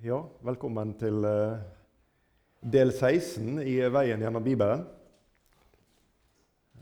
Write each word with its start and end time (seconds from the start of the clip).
Ja, 0.00 0.16
velkommen 0.40 0.94
til 0.96 1.26
eh, 1.28 1.58
del 2.72 2.88
16 2.88 3.58
i 3.68 3.74
Veien 3.92 4.22
gjennom 4.24 4.40
Bibelen. 4.40 4.86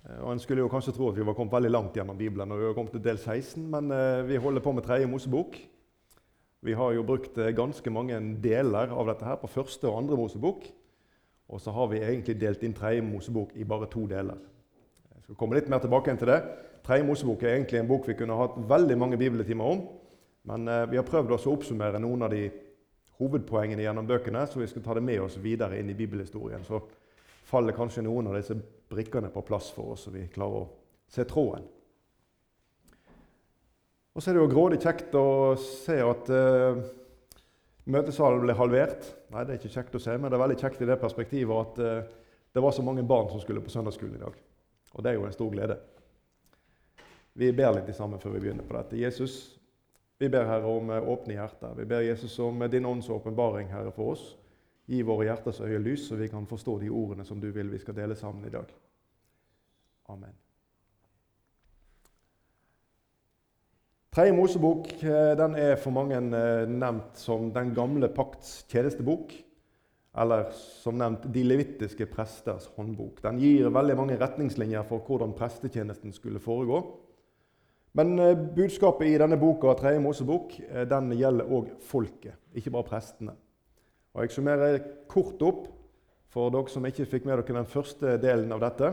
Eh, 0.04 0.20
Og 0.22 0.36
En 0.36 0.38
skulle 0.38 0.62
jo 0.62 0.68
kanskje 0.70 0.94
tro 0.94 1.08
at 1.10 1.16
vi 1.18 1.24
var 1.26 1.34
kommet 1.34 1.56
veldig 1.56 1.72
langt 1.72 1.98
gjennom 1.98 2.14
Bibelen, 2.14 2.46
når 2.46 2.60
vi 2.60 2.68
var 2.68 2.76
kommet 2.76 2.94
til 2.94 3.02
del 3.02 3.18
16, 3.18 3.64
men 3.72 3.90
eh, 3.90 4.22
vi 4.28 4.38
holder 4.38 4.62
på 4.62 4.70
med 4.70 4.86
tredje 4.86 5.08
Mosebok. 5.10 5.58
Vi 6.62 6.76
har 6.78 6.92
jo 6.94 7.02
brukt 7.02 7.34
ganske 7.58 7.90
mange 7.90 8.20
deler 8.38 8.94
av 8.94 9.10
dette 9.10 9.26
her 9.26 9.42
på 9.42 9.50
første 9.50 9.90
og 9.90 9.98
andre 9.98 10.20
Mosebok. 10.22 10.70
Og 11.48 11.60
så 11.60 11.74
har 11.74 11.90
vi 11.90 12.04
egentlig 12.04 12.38
delt 12.38 12.62
inn 12.62 12.78
tredje 12.78 13.02
Mosebok 13.02 13.56
i 13.58 13.66
bare 13.66 13.90
to 13.90 14.06
deler. 14.06 14.38
Jeg 15.16 15.26
skal 15.26 15.40
komme 15.42 15.58
litt 15.58 15.66
mer 15.66 15.82
tilbake 15.82 16.14
til 16.22 16.30
det. 16.30 16.38
Tredje 16.86 17.10
Mosebok 17.10 17.42
er 17.42 17.56
egentlig 17.56 17.82
en 17.82 17.90
bok 17.90 18.06
vi 18.06 18.14
kunne 18.14 18.38
hatt 18.38 18.62
veldig 18.62 18.98
mange 19.02 19.18
bibeltimer 19.18 19.74
om. 19.74 19.84
Men 20.46 20.70
vi 20.86 21.02
har 21.02 21.10
prøvd 21.10 21.34
også 21.34 21.50
å 21.50 21.58
oppsummere 21.58 21.98
noen 21.98 22.22
av 22.22 22.30
de 22.30 22.46
hovedpoengene 23.18 23.82
gjennom 23.82 24.06
bøkene, 24.06 24.44
så 24.46 24.60
vi 24.60 24.68
skal 24.70 24.84
ta 24.84 24.94
det 24.94 25.04
med 25.04 25.22
oss 25.24 25.38
videre 25.42 25.78
inn 25.80 25.90
i 25.90 25.96
bibelhistorien. 25.98 26.64
Så 26.66 26.80
faller 27.48 27.76
kanskje 27.76 28.04
noen 28.06 28.30
av 28.30 28.38
disse 28.38 28.56
brikkene 28.88 29.30
på 29.34 29.42
plass 29.46 29.72
for 29.74 29.94
oss, 29.94 30.06
så 30.06 30.14
vi 30.14 30.28
klarer 30.32 30.62
å 30.62 30.68
se 31.10 31.24
tråden. 31.28 31.66
Og 34.14 34.22
så 34.22 34.30
er 34.30 34.38
det 34.38 34.42
jo 34.42 34.50
grådig 34.50 34.80
kjekt 34.82 35.14
å 35.14 35.54
se 35.62 35.98
at 36.02 36.30
uh, 36.34 36.78
møtesalen 37.86 38.42
ble 38.42 38.56
halvert. 38.58 39.12
Nei, 39.30 39.44
det 39.46 39.54
er 39.54 39.60
ikke 39.60 39.74
kjekt 39.76 39.98
å 39.98 40.02
se, 40.02 40.16
men 40.18 40.26
det 40.30 40.38
er 40.38 40.42
veldig 40.42 40.58
kjekt 40.62 40.82
i 40.82 40.88
det 40.88 40.98
perspektivet 40.98 41.60
at 41.62 41.82
uh, 41.82 42.32
det 42.54 42.64
var 42.64 42.74
så 42.74 42.82
mange 42.82 43.04
barn 43.06 43.30
som 43.30 43.42
skulle 43.42 43.62
på 43.62 43.70
søndagsskolen 43.70 44.18
i 44.18 44.24
dag. 44.24 44.34
Og 44.94 45.04
det 45.04 45.12
er 45.12 45.18
jo 45.18 45.28
en 45.28 45.36
stor 45.36 45.52
glede. 45.52 45.78
Vi 47.38 47.52
ber 47.54 47.76
litt 47.76 47.94
sammen 47.94 48.18
før 48.18 48.34
vi 48.34 48.42
begynner 48.42 48.66
på 48.66 48.74
dette. 48.74 48.98
Jesus, 48.98 49.57
vi 50.18 50.28
ber 50.28 50.44
Herre 50.44 50.66
om 50.66 50.90
eh, 50.90 51.08
åpne 51.08 51.36
hjerter. 51.36 51.74
Vi 51.78 51.86
ber 51.86 52.02
Jesus 52.02 52.38
om 52.42 52.62
eh, 52.62 52.70
din 52.70 52.86
ånds 52.86 53.08
åpenbaring, 53.10 53.70
Herre, 53.70 53.92
for 53.94 54.16
oss. 54.16 54.34
Gi 54.88 55.02
våre 55.06 55.28
hjerters 55.28 55.60
øye 55.62 55.78
lys, 55.78 56.08
så 56.08 56.18
vi 56.18 56.30
kan 56.32 56.46
forstå 56.48 56.78
de 56.82 56.90
ordene 56.90 57.24
som 57.24 57.40
du 57.40 57.50
vil 57.54 57.70
vi 57.70 57.78
skal 57.78 57.94
dele 57.94 58.16
sammen 58.16 58.46
i 58.48 58.52
dag. 58.52 58.70
Amen. 60.08 60.34
Tredje 64.14 64.34
Mosebok 64.34 64.90
eh, 65.04 65.34
den 65.38 65.54
er 65.60 65.76
for 65.78 65.94
mange 65.94 66.18
nevnt 66.18 67.20
som 67.20 67.52
Den 67.54 67.74
gamle 67.76 68.08
pakts 68.10 68.64
tjenestebok. 68.72 69.36
Eller 70.18 70.48
som 70.50 70.96
nevnt 70.98 71.28
De 71.30 71.44
levittiske 71.46 72.08
presters 72.10 72.66
håndbok. 72.74 73.20
Den 73.22 73.38
gir 73.38 73.68
veldig 73.70 73.94
mange 74.00 74.16
retningslinjer 74.18 74.82
for 74.88 75.04
hvordan 75.06 75.36
prestetjenesten 75.38 76.16
skulle 76.16 76.42
foregå. 76.42 76.80
Men 77.98 78.18
eh, 78.18 78.36
budskapet 78.54 79.08
i 79.10 79.18
denne 79.18 79.36
boka, 79.40 79.74
Tredje 79.74 80.00
Mosebok, 80.00 80.54
eh, 80.70 80.84
den 80.86 81.10
gjelder 81.18 81.50
òg 81.50 81.72
folket, 81.82 82.38
ikke 82.54 82.70
bare 82.70 82.86
prestene. 82.86 83.34
Og 84.14 84.22
Jeg 84.22 84.34
summerer 84.36 84.78
kort 85.10 85.42
opp 85.42 85.64
for 86.30 86.52
dere 86.54 86.70
som 86.70 86.86
ikke 86.86 87.08
fikk 87.10 87.26
med 87.26 87.40
dere 87.40 87.56
den 87.58 87.66
første 87.66 88.14
delen 88.22 88.54
av 88.54 88.62
dette. 88.62 88.92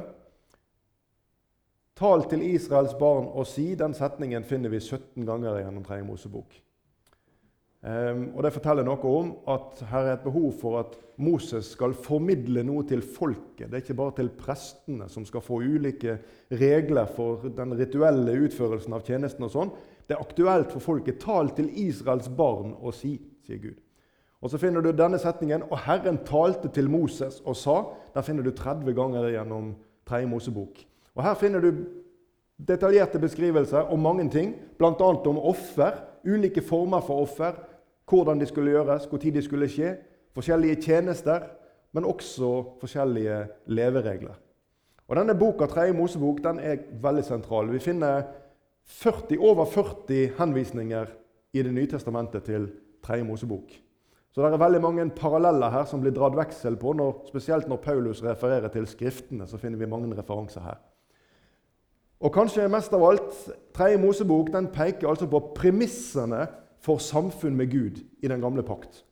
Tal 1.95 2.25
til 2.27 2.41
Israels 2.49 2.95
barn 2.99 3.29
og 3.29 3.45
si. 3.47 3.69
Den 3.79 3.93
setningen 3.95 4.43
finner 4.43 4.73
vi 4.73 4.81
17 4.81 5.23
ganger 5.25 5.61
gjennom 5.61 5.85
Tredje 5.85 6.07
Mosebok. 6.09 6.57
Ehm, 7.86 8.31
og 8.36 8.44
Det 8.44 8.53
forteller 8.53 8.86
noe 8.86 8.97
om 9.05 9.31
at 9.47 9.83
her 9.91 10.08
er 10.08 10.14
et 10.16 10.23
behov 10.25 10.53
for 10.58 10.80
at 10.80 10.95
Moses 11.22 11.69
skal 11.75 11.94
formidle 11.94 12.64
noe 12.66 12.83
til 12.88 13.02
folket. 13.02 13.69
Det 13.69 13.73
er 13.73 13.83
ikke 13.83 13.97
bare 14.00 14.16
til 14.17 14.30
prestene 14.30 15.08
som 15.09 15.25
skal 15.25 15.44
få 15.45 15.61
ulike 15.61 16.17
regler 16.52 17.06
for 17.06 17.45
den 17.45 17.75
rituelle 17.78 18.33
utførelsen 18.47 18.94
av 18.94 19.06
tjenesten. 19.06 19.44
og 19.44 19.52
sånn. 19.52 19.72
Det 20.08 20.16
er 20.16 20.22
aktuelt 20.22 20.72
for 20.72 20.80
folket. 20.80 21.19
Tal 21.19 21.50
til 21.50 21.69
Israels 21.69 22.30
barn 22.30 22.75
og 22.81 22.94
si, 22.94 23.19
sier 23.45 23.61
Gud. 23.61 23.78
Og 24.41 24.50
Så 24.50 24.58
finner 24.58 24.81
du 24.81 24.91
denne 24.91 25.17
setningen 25.17 25.63
'Og 25.63 25.78
Herren 25.80 26.17
talte 26.17 26.67
til 26.67 26.89
Moses 26.89 27.41
og 27.45 27.56
sa'. 27.56 27.94
Den 28.13 28.23
finner 28.23 28.44
du 28.44 28.52
30 28.52 28.94
ganger 28.94 29.30
gjennom 29.30 29.75
3. 30.06 30.25
Mosebok. 30.28 30.86
Og 31.16 31.23
Her 31.23 31.33
finner 31.33 31.59
du 31.59 31.86
detaljerte 32.68 33.19
beskrivelser 33.19 33.91
om 33.91 34.00
mange 34.00 34.29
ting, 34.29 34.56
bl.a. 34.78 35.03
om 35.03 35.40
offer, 35.40 35.91
ulike 36.25 36.62
former 36.62 37.01
for 37.01 37.22
offer, 37.22 37.53
hvordan 38.09 38.39
de 38.39 38.45
skulle 38.45 38.71
gjøres, 38.71 39.07
når 39.11 39.17
de 39.17 39.41
skulle 39.41 39.69
skje, 39.69 39.95
forskjellige 40.35 40.81
tjenester, 40.81 41.39
men 41.93 42.05
også 42.05 42.79
forskjellige 42.79 43.45
leveregler. 43.66 44.35
Og 45.07 45.16
Denne 45.16 45.35
boka, 45.38 45.66
3. 45.69 45.93
Mosebok 45.93 46.41
den 46.44 46.59
er 46.59 46.81
veldig 47.01 47.23
sentral. 47.23 47.69
Vi 47.71 47.79
finner 47.79 48.23
40, 48.85 49.38
over 49.39 49.65
40 49.65 50.31
henvisninger 50.39 51.05
i 51.53 51.61
Det 51.63 51.73
nye 51.73 51.88
testamentet 51.88 52.44
til 52.44 52.71
3. 53.03 53.23
Mosebok. 53.23 53.69
Så 54.31 54.41
det 54.41 54.53
er 54.53 54.57
veldig 54.59 54.81
mange 54.81 55.09
paralleller 55.15 55.71
her 55.71 55.85
som 55.88 56.01
blir 56.01 56.11
dratt 56.11 56.35
veksel 56.35 56.75
på, 56.75 56.91
når, 56.94 57.21
spesielt 57.29 57.69
når 57.71 57.77
Paulus 57.77 58.23
refererer 58.23 58.67
til 58.67 58.88
Skriftene. 58.88 59.47
så 59.47 59.57
finner 59.57 59.77
vi 59.77 59.85
mange 59.85 60.17
referanser 60.17 60.61
her. 60.61 60.81
Og 62.19 62.33
kanskje 62.33 62.67
mest 62.67 62.94
av 62.94 63.03
alt, 63.03 63.31
3. 63.73 63.97
Mosebok 63.97 64.51
den 64.51 64.67
peker 64.67 65.07
altså 65.07 65.27
på 65.27 65.39
premissene 65.55 66.47
for 66.81 66.97
samfunn 66.97 67.56
med 67.56 67.72
Gud 67.72 68.03
i 68.22 68.28
den 68.28 68.41
gamle 68.41 68.63
pakt. 68.63 69.06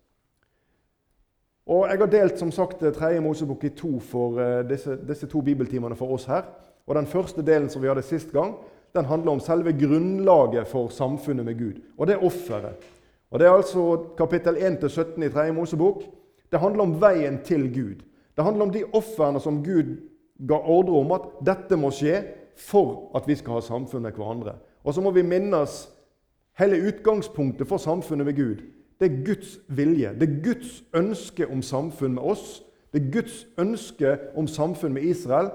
Og 1.66 1.88
Jeg 1.90 2.00
har 2.00 2.12
delt 2.12 2.40
som 2.40 2.52
sagt 2.52 2.84
Tredje 2.96 3.22
Mosebok 3.22 3.64
i 3.64 3.70
to 3.70 4.00
for 4.00 4.36
uh, 4.36 4.70
disse, 4.70 4.98
disse, 5.08 5.28
to 5.28 5.42
bibeltimene 5.42 5.96
for 5.96 6.12
oss 6.12 6.26
her. 6.26 6.44
Og 6.88 6.96
Den 6.96 7.08
første 7.08 7.42
delen 7.42 7.70
som 7.70 7.82
vi 7.82 7.88
hadde 7.88 8.02
sist 8.04 8.32
gang, 8.32 8.56
den 8.94 9.06
handler 9.06 9.32
om 9.32 9.40
selve 9.40 9.72
grunnlaget 9.72 10.68
for 10.68 10.88
samfunnet 10.88 11.46
med 11.46 11.60
Gud. 11.60 11.80
Og 11.98 12.08
det 12.08 12.16
er 12.16 12.26
offeret. 12.26 12.76
Og 13.32 13.40
Det 13.40 13.48
er 13.48 13.52
altså 13.52 14.06
kapittel 14.18 14.58
1-17 14.58 15.24
i 15.24 15.30
Tredje 15.30 15.52
Mosebok. 15.52 16.04
Det 16.52 16.60
handler 16.60 16.84
om 16.84 17.02
veien 17.02 17.40
til 17.44 17.74
Gud. 17.74 18.04
Det 18.36 18.44
handler 18.44 18.66
om 18.66 18.72
de 18.72 18.84
ofrene 18.94 19.40
som 19.40 19.64
Gud 19.64 19.98
ga 20.48 20.56
ordre 20.56 21.00
om 21.00 21.12
at 21.12 21.22
dette 21.46 21.78
må 21.78 21.90
skje 21.92 22.24
for 22.58 23.12
at 23.16 23.28
vi 23.28 23.36
skal 23.36 23.58
ha 23.58 23.62
samfunn 23.62 24.04
med 24.04 24.12
hverandre. 24.12 24.56
Og 24.84 24.94
så 24.94 25.02
må 25.02 25.12
vi 25.12 25.22
minnes 25.22 25.88
hele 26.60 26.80
utgangspunktet 26.88 27.68
for 27.68 27.78
samfunnet 27.78 28.26
ved 28.26 28.36
Gud. 28.36 28.64
Det 29.00 29.12
er 29.12 29.26
Guds 29.26 29.60
vilje. 29.68 30.14
Det 30.20 30.30
er 30.30 30.44
Guds 30.44 30.84
ønske 30.96 31.48
om 31.48 31.62
samfunn 31.62 32.14
med 32.14 32.24
oss. 32.24 32.64
Det 32.94 33.02
er 33.02 33.12
Guds 33.12 33.46
ønske 33.60 34.18
om 34.36 34.48
samfunn 34.48 34.94
med 34.94 35.04
Israel. 35.04 35.50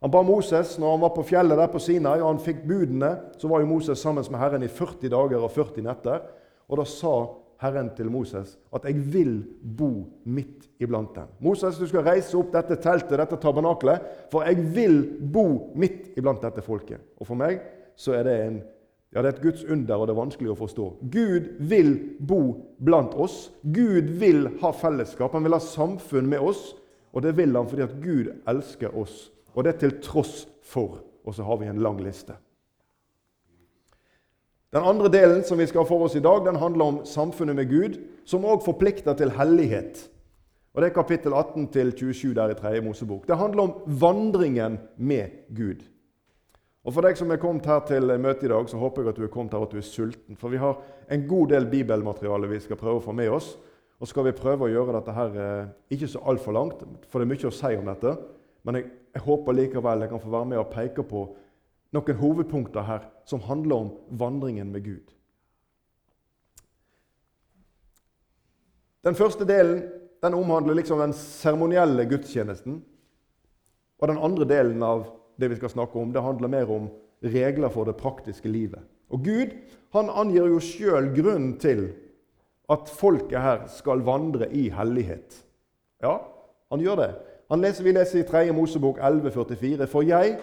Han 0.00 0.10
ba 0.10 0.22
Moses 0.22 0.78
når 0.78 0.94
han 0.94 1.02
var 1.02 1.12
på 1.14 1.26
fjellet 1.28 1.58
der 1.58 1.68
på 1.68 1.82
Sinai 1.82 2.20
og 2.20 2.30
han 2.30 2.40
fikk 2.40 2.62
budene. 2.68 3.10
Så 3.38 3.50
var 3.50 3.60
jo 3.60 3.68
Moses 3.68 3.98
sammen 3.98 4.24
med 4.30 4.40
Herren 4.40 4.64
i 4.64 4.68
40 4.68 5.10
dager 5.12 5.44
og 5.44 5.50
40 5.50 5.84
netter. 5.84 6.22
Og 6.70 6.80
da 6.80 6.86
sa 6.88 7.14
Herren 7.60 7.90
til 7.96 8.08
Moses 8.10 8.58
at 8.72 8.84
'jeg 8.84 9.12
vil 9.12 9.44
bo 9.76 10.06
midt 10.24 10.70
iblant 10.80 11.10
dem'. 11.16 11.28
Moses, 11.40 11.78
du 11.78 11.86
skal 11.86 12.00
reise 12.00 12.38
opp 12.38 12.52
dette 12.52 12.76
teltet, 12.76 13.18
dette 13.18 13.36
tabernaklet, 13.36 14.00
for 14.30 14.42
jeg 14.42 14.74
vil 14.74 15.18
bo 15.32 15.72
midt 15.74 16.16
iblant 16.16 16.42
dette 16.42 16.62
folket. 16.62 17.00
Og 17.20 17.26
for 17.26 17.34
meg 17.34 17.60
så 17.96 18.12
er 18.12 18.22
det 18.22 18.46
en 18.46 18.62
ja, 19.14 19.22
det 19.22 19.28
er 19.28 19.32
et 19.34 19.42
Guds 19.42 19.64
under, 19.64 19.94
og 19.96 20.06
det 20.06 20.12
er 20.14 20.20
vanskelig 20.20 20.52
å 20.52 20.58
forstå. 20.58 20.84
Gud 21.10 21.48
vil 21.66 21.96
bo 22.22 22.42
blant 22.78 23.16
oss. 23.18 23.48
Gud 23.62 24.12
vil 24.20 24.46
ha 24.60 24.70
fellesskap. 24.70 25.34
Han 25.34 25.46
vil 25.46 25.56
ha 25.56 25.62
samfunn 25.64 26.30
med 26.30 26.38
oss. 26.46 26.76
Og 27.10 27.24
det 27.24 27.34
vil 27.36 27.56
han 27.58 27.66
fordi 27.66 27.82
at 27.82 27.96
Gud 28.02 28.30
elsker 28.48 28.94
oss. 28.94 29.32
Og 29.56 29.66
det 29.66 29.74
er 29.74 29.80
til 29.82 29.96
tross 30.04 30.44
for. 30.62 31.00
Og 31.26 31.34
så 31.34 31.42
har 31.42 31.58
vi 31.58 31.66
en 31.66 31.82
lang 31.82 31.98
liste. 32.04 32.38
Den 34.70 34.86
andre 34.86 35.10
delen 35.10 35.42
som 35.42 35.58
vi 35.58 35.66
skal 35.66 35.82
ha 35.82 35.88
for 35.88 36.06
oss 36.06 36.14
i 36.14 36.22
dag, 36.22 36.44
den 36.46 36.60
handler 36.62 36.84
om 36.84 37.00
samfunnet 37.04 37.58
med 37.58 37.66
Gud, 37.66 37.98
som 38.24 38.46
òg 38.46 38.62
forplikter 38.62 39.18
til 39.18 39.34
hellighet. 39.34 40.06
Og 40.70 40.82
Det 40.82 40.88
er 40.88 40.94
kapittel 40.94 41.34
18-27 41.34 42.34
der 42.34 42.52
i 42.52 42.54
3. 42.54 42.80
Mosebok. 42.80 43.26
Det 43.26 43.36
handler 43.36 43.62
om 43.62 43.72
vandringen 44.00 44.78
med 44.96 45.50
Gud. 45.56 45.82
Og 46.80 46.94
For 46.94 47.04
deg 47.04 47.18
som 47.18 47.28
er 47.28 47.40
kommet 47.40 47.66
her 47.68 47.82
til 47.84 48.08
møtet 48.16 48.46
i 48.46 48.52
dag, 48.52 48.68
så 48.68 48.78
håper 48.80 49.02
jeg 49.02 49.12
at 49.12 49.18
du 49.20 49.26
er 49.26 49.32
kommet 49.32 49.52
her 49.52 49.60
og 49.60 49.68
at 49.68 49.74
du 49.74 49.80
er 49.82 49.84
sulten. 49.84 50.38
For 50.40 50.48
vi 50.48 50.60
har 50.62 50.78
en 51.12 51.26
god 51.28 51.52
del 51.52 51.68
bibelmateriale 51.68 52.48
vi 52.48 52.60
skal 52.64 52.80
prøve 52.80 53.02
å 53.02 53.04
få 53.04 53.12
med 53.16 53.28
oss. 53.36 53.52
Og 54.00 54.08
skal 54.08 54.24
vi 54.24 54.32
prøve 54.32 54.64
å 54.64 54.72
gjøre 54.72 54.94
dette 54.96 55.12
her 55.12 55.36
eh, 55.36 55.68
ikke 55.92 56.08
så 56.08 56.22
altfor 56.32 56.56
langt, 56.56 56.80
for 57.10 57.20
det 57.20 57.26
er 57.26 57.32
mye 57.34 57.50
å 57.50 57.52
si 57.52 57.74
om 57.76 57.90
dette. 57.90 58.14
Men 58.64 58.78
jeg, 58.78 58.88
jeg 59.12 59.24
håper 59.26 59.58
likevel 59.58 60.06
jeg 60.06 60.12
kan 60.14 60.22
få 60.24 60.32
være 60.32 60.48
med 60.54 60.62
og 60.62 60.72
peke 60.72 61.04
på 61.04 61.26
noen 61.92 62.20
hovedpunkter 62.22 62.86
her 62.86 63.08
som 63.28 63.44
handler 63.44 63.84
om 63.84 63.90
vandringen 64.16 64.72
med 64.72 64.86
Gud. 64.86 65.12
Den 69.04 69.16
første 69.16 69.44
delen 69.48 69.82
den 70.20 70.36
omhandler 70.36 70.76
liksom 70.76 71.00
den 71.00 71.12
seremonielle 71.16 72.04
gudstjenesten. 72.08 72.80
Og 74.00 74.08
den 74.08 74.20
andre 74.20 74.48
delen 74.48 74.82
av 74.84 75.06
det 75.40 75.50
vi 75.50 75.58
skal 75.58 75.72
snakke 75.72 75.98
om, 75.98 76.12
det 76.12 76.22
handler 76.22 76.52
mer 76.52 76.70
om 76.70 76.88
regler 77.24 77.68
for 77.72 77.88
det 77.88 77.96
praktiske 78.00 78.48
livet. 78.48 78.80
Og 79.10 79.24
Gud 79.24 79.56
han 79.94 80.10
angir 80.12 80.46
jo 80.46 80.60
sjøl 80.62 81.10
grunnen 81.16 81.56
til 81.58 81.88
at 82.70 82.90
folket 82.94 83.40
her 83.42 83.64
skal 83.72 84.04
vandre 84.06 84.46
i 84.54 84.68
hellighet. 84.70 85.40
Ja, 86.02 86.16
han 86.70 86.84
gjør 86.84 87.00
det. 87.02 87.10
Han 87.50 87.64
leser, 87.64 87.84
vi 87.84 87.94
leser 87.96 88.20
i 88.20 88.26
3. 88.28 88.44
Mosebok 88.54 89.00
11,44.: 89.02 89.88
For 89.90 90.06
jeg 90.06 90.36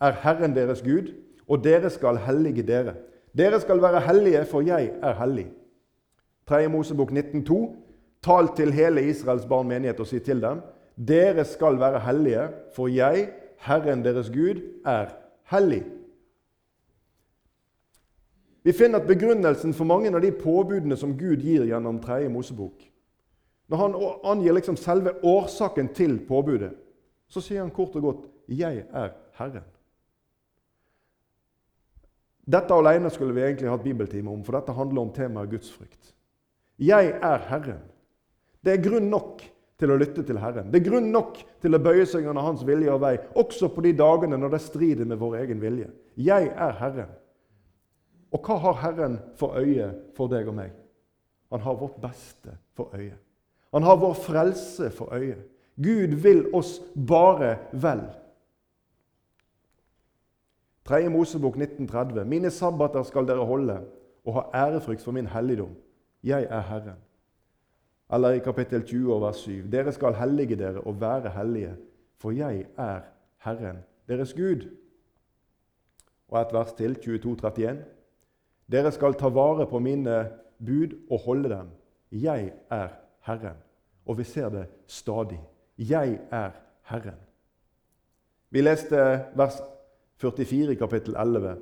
er 0.00 0.20
Herren 0.22 0.54
deres 0.54 0.82
Gud, 0.82 1.10
og 1.48 1.64
dere 1.64 1.90
skal 1.90 2.20
hellige 2.22 2.62
dere. 2.62 2.94
Dere 3.36 3.60
skal 3.60 3.82
være 3.82 4.00
hellige, 4.06 4.44
for 4.44 4.62
jeg 4.62 4.92
er 5.02 5.18
hellig. 5.18 5.48
3. 6.48 6.68
Mosebok 6.68 7.10
19,2.: 7.10 7.58
Tal 8.22 8.48
til 8.56 8.72
hele 8.72 9.02
Israels 9.08 9.46
barn 9.46 9.68
menighet 9.68 10.00
og 10.00 10.06
si 10.06 10.18
til 10.18 10.42
dem:" 10.42 10.62
Dere 11.08 11.44
skal 11.44 11.80
være 11.80 12.00
hellige, 12.00 12.48
for 12.76 12.86
jeg, 12.86 13.28
Herren 13.62 14.02
deres 14.04 14.30
Gud, 14.30 14.62
er 14.84 15.12
hellig. 15.50 15.82
Vi 18.62 18.72
finner 18.72 19.00
at 19.00 19.06
begrunnelsen 19.06 19.74
for 19.74 19.86
mange 19.86 20.10
av 20.10 20.22
de 20.22 20.30
påbudene 20.34 20.96
som 20.98 21.16
Gud 21.18 21.42
gir 21.42 21.66
gjennom 21.66 22.00
3. 22.02 22.28
Mosebok 22.30 22.88
Når 23.70 23.78
han 23.78 23.94
angir 24.32 24.52
liksom 24.52 24.76
selve 24.76 25.14
årsaken 25.24 25.88
til 25.94 26.18
påbudet, 26.28 26.72
så 27.28 27.40
sier 27.40 27.62
han 27.62 27.70
kort 27.70 27.96
og 27.96 28.02
godt 28.02 28.26
'Jeg 28.48 28.84
er 28.92 29.14
Herren'. 29.38 29.70
Dette 32.52 32.74
alene 32.74 33.10
skulle 33.10 33.34
vi 33.34 33.40
egentlig 33.40 33.70
hatt 33.70 33.84
bibeltime 33.84 34.30
om, 34.30 34.44
for 34.44 34.52
dette 34.52 34.72
handler 34.72 35.00
om 35.00 35.12
temaet 35.12 35.50
gudsfrykt. 35.50 36.14
Jeg 36.78 37.18
er 37.22 37.38
Herren. 37.38 37.82
Det 38.64 38.72
er 38.72 38.82
grunn 38.82 39.10
nok 39.10 39.51
til 39.82 39.90
å 39.90 39.98
lytte 39.98 40.22
til 40.26 40.38
Herren. 40.38 40.70
Det 40.70 40.80
er 40.80 40.86
grunn 40.86 41.10
nok 41.12 41.40
til 41.62 41.74
å 41.74 41.82
bøye 41.82 42.06
seg 42.08 42.28
under 42.30 42.46
Hans 42.46 42.62
vilje 42.66 42.92
og 42.94 43.02
vei, 43.02 43.16
også 43.38 43.72
på 43.74 43.82
de 43.84 43.94
dagene 43.98 44.38
når 44.38 44.54
det 44.54 44.62
strider 44.62 45.08
med 45.08 45.18
vår 45.20 45.40
egen 45.42 45.60
vilje. 45.62 45.90
Jeg 46.16 46.52
er 46.54 46.78
Herren. 46.78 47.10
Og 48.32 48.46
hva 48.46 48.56
har 48.62 48.78
Herren 48.80 49.18
for 49.36 49.58
øye 49.60 49.90
for 50.16 50.30
deg 50.32 50.48
og 50.48 50.56
meg? 50.56 50.72
Han 51.52 51.60
har 51.60 51.76
vårt 51.76 51.98
beste 52.00 52.54
for 52.78 52.94
øye. 52.96 53.18
Han 53.72 53.84
har 53.84 53.98
vår 54.00 54.14
frelse 54.14 54.90
for 54.94 55.12
øye. 55.12 55.36
Gud 55.76 56.14
vil 56.22 56.46
oss 56.54 56.78
bare 56.94 57.56
vel. 57.72 58.06
3. 60.88 61.08
Mosebok 61.12 61.56
1930. 61.56 62.24
Mine 62.28 62.50
sabbater 62.50 63.02
skal 63.02 63.28
dere 63.28 63.44
holde 63.46 63.80
og 64.24 64.34
ha 64.38 64.66
ærefrykt 64.66 65.04
for 65.04 65.12
min 65.12 65.26
helligdom. 65.26 65.74
Jeg 66.24 66.46
er 66.50 66.60
Herren. 66.60 67.00
Eller 68.12 68.36
i 68.36 68.42
kapittel 68.44 68.82
20 68.84 69.20
vers 69.20 69.36
7. 69.36 69.70
Dere 69.72 69.92
skal 69.92 70.14
hellige 70.14 70.56
dere 70.56 70.80
og 70.80 71.00
være 71.00 71.32
hellige, 71.36 71.74
for 72.20 72.30
jeg 72.30 72.66
er 72.76 73.00
Herren, 73.44 73.78
deres 74.08 74.34
Gud. 74.34 74.68
Og 76.28 76.40
et 76.40 76.52
vers 76.52 76.72
til, 76.72 76.94
22, 76.94 77.32
31. 77.32 77.84
Dere 78.72 78.92
skal 78.92 79.14
ta 79.14 79.28
vare 79.28 79.66
på 79.66 79.78
mine 79.78 80.28
bud 80.58 80.94
og 81.10 81.18
holde 81.18 81.48
dem. 81.48 81.72
Jeg 82.12 82.52
er 82.70 82.88
Herren. 83.26 83.56
Og 84.06 84.18
vi 84.18 84.24
ser 84.24 84.48
det 84.48 84.66
stadig. 84.86 85.40
Jeg 85.78 86.18
er 86.30 86.50
Herren. 86.82 87.20
Vi 88.50 88.60
leste 88.60 88.96
vers 89.36 89.60
44 90.16 90.72
i 90.72 90.74
kapittel 90.74 91.16
11. 91.16 91.56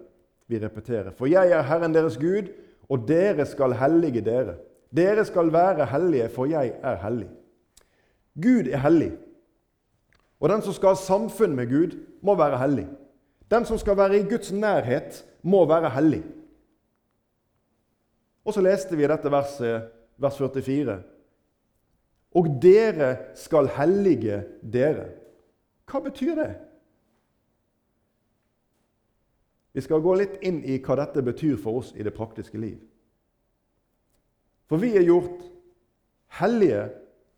Vi 0.47 0.59
repeterer. 0.59 1.11
For 1.11 1.27
jeg 1.27 1.51
er 1.51 1.63
Herren 1.63 1.95
deres 1.95 2.19
Gud, 2.19 2.51
og 2.89 3.07
dere 3.09 3.47
skal 3.47 3.73
hellige 3.79 4.21
dere. 4.21 4.57
Dere 4.97 5.25
skal 5.25 5.53
være 5.53 5.87
hellige, 5.87 6.29
for 6.35 6.51
jeg 6.51 6.73
er 6.83 6.97
hellig. 7.05 7.29
Gud 8.43 8.71
er 8.71 8.83
hellig. 8.83 9.13
Og 10.41 10.49
den 10.49 10.63
som 10.63 10.75
skal 10.75 10.95
ha 10.95 10.99
samfunn 10.99 11.55
med 11.55 11.71
Gud, 11.71 11.97
må 12.23 12.35
være 12.35 12.59
hellig. 12.59 12.89
Den 13.51 13.65
som 13.65 13.79
skal 13.79 13.97
være 13.97 14.21
i 14.21 14.29
Guds 14.29 14.53
nærhet, 14.53 15.25
må 15.43 15.65
være 15.67 15.91
hellig. 15.91 16.25
Og 18.45 18.55
så 18.55 18.61
leste 18.61 18.97
vi 18.97 19.07
dette 19.07 19.31
verset, 19.31 19.91
vers 20.19 20.39
44. 20.39 20.99
Og 22.35 22.49
dere 22.63 23.17
skal 23.35 23.69
hellige 23.77 24.43
dere. 24.73 25.07
Hva 25.91 26.01
betyr 26.01 26.35
det? 26.39 26.51
Vi 29.73 29.81
skal 29.81 30.03
gå 30.03 30.15
litt 30.19 30.39
inn 30.47 30.63
i 30.67 30.81
hva 30.83 30.97
dette 30.99 31.23
betyr 31.23 31.59
for 31.61 31.83
oss 31.83 31.93
i 31.95 32.07
det 32.07 32.15
praktiske 32.15 32.59
liv. 32.59 32.79
For 34.71 34.79
vi 34.79 34.93
er 34.95 35.03
gjort 35.03 35.43
hellige 36.39 36.85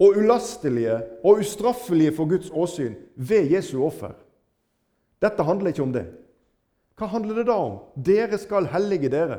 og 0.02 0.18
ulastelige 0.20 0.98
og 1.24 1.40
ustraffelige 1.40 2.12
for 2.12 2.28
Guds 2.28 2.50
åsyn 2.52 2.98
ved 3.16 3.54
Jesu 3.54 3.78
offer. 3.86 4.12
Dette 5.22 5.46
handler 5.46 5.72
ikke 5.72 5.86
om 5.86 5.94
det. 5.94 6.04
Hva 6.98 7.08
handler 7.08 7.40
det 7.40 7.46
da 7.48 7.56
om? 7.56 7.78
Dere 7.96 8.38
skal 8.38 8.68
hellige 8.68 9.08
dere. 9.12 9.38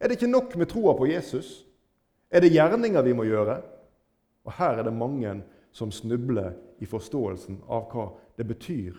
Er 0.00 0.08
det 0.08 0.16
ikke 0.16 0.30
nok 0.30 0.56
med 0.56 0.70
troa 0.70 0.94
på 0.96 1.10
Jesus? 1.10 1.66
Er 2.30 2.40
det 2.40 2.54
gjerninger 2.54 3.02
vi 3.02 3.12
må 3.12 3.26
gjøre? 3.28 3.58
Og 4.48 4.54
Her 4.56 4.78
er 4.78 4.86
det 4.86 4.94
mange 4.96 5.34
som 5.72 5.92
snubler 5.92 6.54
i 6.80 6.88
forståelsen 6.88 7.60
av 7.68 7.90
hva 7.92 8.08
det 8.38 8.46
betyr 8.48 8.96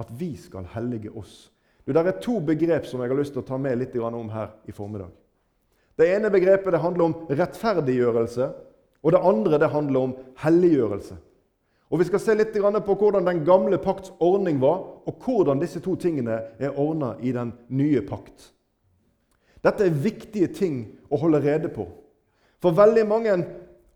at 0.00 0.10
vi 0.20 0.34
skal 0.36 0.68
hellige 0.74 1.12
oss. 1.16 1.48
Du, 1.86 1.92
Det 1.92 2.06
er 2.06 2.20
to 2.20 2.40
begrep 2.40 2.86
som 2.86 3.00
jeg 3.00 3.08
har 3.08 3.16
lyst 3.18 3.32
til 3.32 3.42
å 3.42 3.46
ta 3.46 3.56
med 3.56 3.78
litt 3.78 3.96
om 3.96 4.28
her 4.28 4.52
i 4.68 4.72
formiddag. 4.72 5.10
Det 6.00 6.08
ene 6.08 6.30
begrepet 6.32 6.72
det 6.72 6.80
handler 6.80 7.10
om 7.10 7.16
rettferdiggjørelse, 7.28 8.46
og 9.04 9.12
det 9.12 9.20
andre 9.20 9.58
det 9.60 9.68
handler 9.68 10.06
om 10.06 10.14
helliggjørelse. 10.40 11.16
Og 11.90 11.98
Vi 11.98 12.06
skal 12.06 12.20
se 12.22 12.34
litt 12.38 12.54
på 12.54 12.94
hvordan 12.94 13.26
den 13.26 13.44
gamle 13.44 13.78
pakts 13.78 14.12
ordning 14.20 14.60
var, 14.60 14.78
og 15.04 15.24
hvordan 15.24 15.60
disse 15.60 15.80
to 15.80 15.96
tingene 15.96 16.40
er 16.58 16.78
ordna 16.78 17.16
i 17.20 17.32
den 17.32 17.52
nye 17.68 18.00
pakt. 18.00 18.52
Dette 19.64 19.84
er 19.84 19.90
viktige 20.04 20.46
ting 20.46 20.86
å 21.10 21.18
holde 21.20 21.42
rede 21.44 21.68
på. 21.68 21.84
For 22.62 22.72
veldig 22.72 23.04
mange 23.08 23.34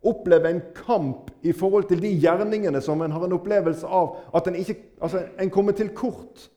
opplever 0.05 0.50
en 0.50 0.62
kamp 0.77 1.31
i 1.43 1.53
forhold 1.53 1.89
til 1.89 2.03
de 2.03 2.11
gjerningene 2.21 2.83
som 2.85 3.00
en 3.00 3.12
har 3.12 3.25
en 3.25 3.33
opplevelse 3.33 3.87
av 3.87 4.19
at 4.35 4.49
en, 4.49 4.59
ikke, 4.61 4.77
altså 5.00 5.23
en 5.41 5.50
kommer 5.50 5.73
til 5.73 5.95
kort. 5.97 6.50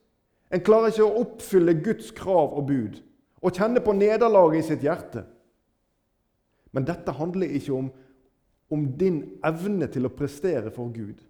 En 0.51 0.63
klarer 0.63 0.91
ikke 0.91 1.07
å 1.07 1.21
oppfylle 1.21 1.77
Guds 1.83 2.11
krav 2.11 2.57
og 2.57 2.67
bud 2.67 2.99
og 3.41 3.53
kjenner 3.53 3.83
på 3.85 3.93
nederlaget 3.93 4.59
i 4.59 4.67
sitt 4.71 4.83
hjerte. 4.83 5.23
Men 6.77 6.85
dette 6.85 7.15
handler 7.17 7.55
ikke 7.57 7.73
om, 7.73 7.89
om 8.69 8.83
din 8.99 9.23
evne 9.47 9.87
til 9.89 10.05
å 10.05 10.13
prestere 10.13 10.69
for 10.73 10.91
Gud. 10.93 11.23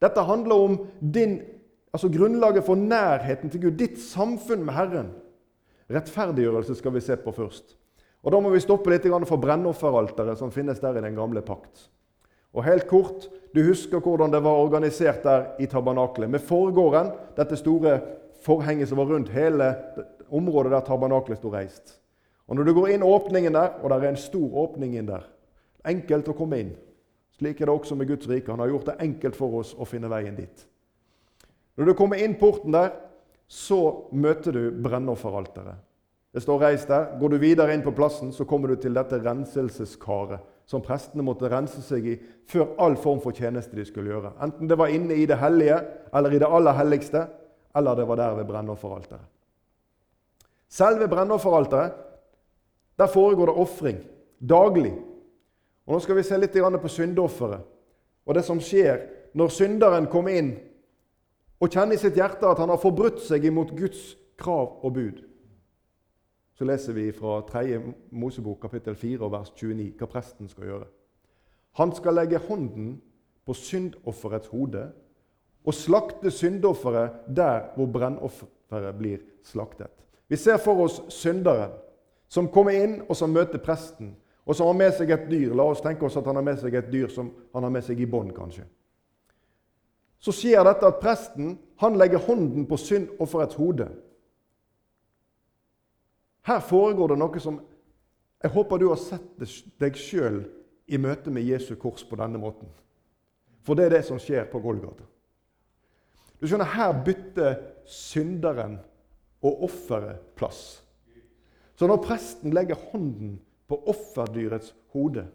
Dette 0.00 0.22
handler 0.24 0.62
om 0.64 0.78
din, 1.00 1.42
altså 1.92 2.08
grunnlaget 2.12 2.64
for 2.64 2.80
nærheten 2.80 3.52
til 3.52 3.66
Gud, 3.66 3.76
ditt 3.76 3.98
samfunn 4.00 4.64
med 4.64 4.76
Herren. 4.78 5.10
Rettferdiggjørelse 5.92 6.78
skal 6.78 6.96
vi 6.96 7.04
se 7.04 7.18
på 7.20 7.36
først. 7.36 7.76
Og 8.24 8.32
Da 8.32 8.40
må 8.40 8.50
vi 8.54 8.64
stoppe 8.64 8.90
litt 8.90 9.04
for 9.28 9.40
brennofferalteret 9.40 10.40
som 10.40 10.50
finnes 10.54 10.80
der 10.80 10.96
i 10.96 11.04
den 11.04 11.16
gamle 11.16 11.44
pakt. 11.44 11.90
Og 12.56 12.64
helt 12.64 12.88
kort, 12.88 13.28
Du 13.54 13.62
husker 13.64 14.00
hvordan 14.00 14.30
det 14.30 14.42
var 14.44 14.60
organisert 14.60 15.22
der 15.24 15.54
i 15.58 15.66
tabernakelet. 15.66 16.28
Med 16.30 16.40
forgården, 16.40 17.12
dette 17.36 17.56
store 17.56 18.00
forhenget 18.44 18.88
som 18.88 18.98
var 18.98 19.08
rundt 19.08 19.28
hele 19.32 19.74
området 20.30 20.72
der 20.72 20.84
tabernakelet 20.84 21.38
sto 21.38 21.48
reist. 21.48 21.96
Og 22.48 22.56
Når 22.56 22.64
du 22.64 22.74
går 22.74 22.88
inn 22.94 23.02
åpningen 23.02 23.52
der, 23.52 23.76
og 23.82 23.90
det 23.90 23.96
er 23.98 24.08
en 24.08 24.16
stor 24.16 24.54
åpning 24.64 24.96
inn 24.96 25.08
der 25.08 25.26
Enkelt 25.88 26.28
å 26.28 26.34
komme 26.36 26.58
inn. 26.58 26.72
Slik 27.38 27.60
er 27.60 27.68
det 27.68 27.74
også 27.74 27.94
med 27.94 28.08
Guds 28.08 28.26
rike. 28.28 28.50
Han 28.50 28.60
har 28.60 28.68
gjort 28.68 28.88
det 28.90 28.96
enkelt 29.00 29.36
for 29.38 29.60
oss 29.60 29.74
å 29.78 29.86
finne 29.86 30.10
veien 30.10 30.34
dit. 30.36 30.64
Når 31.78 31.86
du 31.86 31.94
kommer 31.94 32.18
inn 32.18 32.34
porten 32.36 32.74
der, 32.74 32.90
så 33.46 34.08
møter 34.10 34.52
du 34.52 34.82
brennofferalteret. 34.82 35.78
Det 36.34 36.42
står 36.42 36.58
'reis 36.60 36.84
der'. 36.86 37.18
Går 37.20 37.28
du 37.28 37.38
videre 37.38 37.74
inn 37.74 37.82
på 37.82 37.94
plassen, 37.94 38.32
så 38.32 38.44
kommer 38.44 38.68
du 38.68 38.76
til 38.76 38.94
dette 38.94 39.22
renselseskaret 39.24 40.40
som 40.66 40.82
prestene 40.82 41.22
måtte 41.22 41.48
rense 41.48 41.80
seg 41.82 42.06
i 42.06 42.18
før 42.46 42.74
all 42.78 42.96
form 42.96 43.20
for 43.20 43.32
tjeneste 43.32 43.76
de 43.76 43.84
skulle 43.84 44.10
gjøre. 44.10 44.32
Enten 44.42 44.68
det 44.68 44.78
var 44.78 44.92
inne 44.92 45.14
i 45.14 45.26
det 45.26 45.38
hellige 45.38 45.80
eller 46.14 46.30
i 46.30 46.38
det 46.38 46.50
aller 46.50 46.72
helligste, 46.72 47.26
eller 47.76 47.94
det 47.94 48.08
var 48.08 48.16
der 48.16 48.34
ved 48.34 48.44
brennofferalteret. 48.44 49.24
Selve 50.68 51.08
brennofferalteret 51.08 52.07
der 52.98 53.06
foregår 53.06 53.46
det 53.46 53.54
ofring 53.54 53.98
daglig. 54.48 54.94
Og 55.86 55.94
Nå 55.94 56.00
skal 56.04 56.18
vi 56.18 56.26
se 56.26 56.36
litt 56.36 56.52
på 56.52 56.88
syndeofferet 56.88 57.64
og 58.28 58.34
det 58.34 58.44
som 58.44 58.60
skjer 58.60 59.06
når 59.38 59.52
synderen 59.54 60.06
kommer 60.12 60.36
inn 60.36 60.50
og 61.58 61.72
kjenner 61.72 61.96
i 61.96 62.00
sitt 62.00 62.18
hjerte 62.18 62.46
at 62.46 62.60
han 62.60 62.68
har 62.68 62.80
forbrutt 62.80 63.22
seg 63.24 63.46
imot 63.48 63.72
Guds 63.76 64.12
krav 64.38 64.84
og 64.84 64.92
bud. 64.94 65.24
Så 66.58 66.66
leser 66.66 66.92
vi 66.92 67.08
fra 67.14 67.40
3. 67.48 67.80
Mosebok 68.10 68.60
kapittel 68.60 68.98
4 68.98 69.30
vers 69.32 69.50
29 69.54 69.94
hva 69.98 70.10
presten 70.10 70.50
skal 70.50 70.68
gjøre. 70.68 70.88
Han 71.78 71.94
skal 71.94 72.18
legge 72.18 72.42
hånden 72.48 72.96
på 73.46 73.54
syndofferets 73.56 74.50
hode 74.52 74.88
og 75.64 75.74
slakte 75.74 76.30
syndofferet 76.30 77.30
der 77.36 77.70
hvor 77.76 77.88
brennofferet 77.94 78.98
blir 78.98 79.22
slaktet. 79.46 79.92
Vi 80.28 80.36
ser 80.36 80.58
for 80.60 80.84
oss 80.84 81.00
synderen 81.14 81.72
som 82.28 82.48
kommer 82.52 82.76
inn, 82.76 82.98
og 83.08 83.16
som 83.16 83.32
møter 83.32 83.60
presten, 83.62 84.12
og 84.48 84.56
som 84.56 84.68
har 84.70 84.76
med 84.76 84.92
seg 84.96 85.10
et 85.12 85.28
dyr. 85.30 85.54
La 85.56 85.64
oss 85.68 85.82
tenke 85.84 86.06
oss 86.06 86.16
at 86.16 86.26
han 86.28 86.36
har 86.40 86.44
med 86.44 86.60
seg 86.60 86.74
et 86.76 86.90
dyr 86.92 87.08
som 87.12 87.30
han 87.54 87.64
har 87.66 87.72
med 87.72 87.84
seg 87.84 88.00
i 88.00 88.08
bånd, 88.08 88.34
kanskje. 88.36 88.66
Så 90.18 90.34
skjer 90.34 90.64
dette 90.66 90.88
at 90.88 91.00
presten 91.02 91.56
han 91.78 91.98
legger 91.98 92.24
hånden 92.24 92.66
på 92.66 92.78
syndofferets 92.80 93.58
hode. 93.58 93.86
Her 96.48 96.62
foregår 96.64 97.12
det 97.12 97.18
noe 97.20 97.42
som 97.42 97.60
jeg 98.38 98.54
håper 98.54 98.78
du 98.78 98.88
har 98.88 99.00
sett 99.02 99.46
deg 99.82 99.96
sjøl 99.98 100.42
i 100.88 100.98
møte 101.00 101.30
med 101.34 101.46
Jesu 101.46 101.74
kors 101.76 102.04
på 102.06 102.16
denne 102.18 102.38
måten. 102.40 102.70
For 103.66 103.76
det 103.76 103.88
er 103.88 103.96
det 103.98 104.04
som 104.06 104.20
skjer 104.22 104.46
på 104.48 104.60
Golgata. 104.62 105.04
Du 106.38 106.46
skjønner, 106.46 106.70
Her 106.70 106.94
bytter 107.04 107.58
synderen 107.84 108.78
og 109.42 109.64
offeret 109.66 110.22
plass. 110.38 110.80
Så 111.78 111.86
når 111.86 112.02
presten 112.02 112.54
legger 112.54 112.78
hånden 112.90 113.36
på 113.70 113.76
offerdyrets 113.86 114.72
hode, 114.94 115.28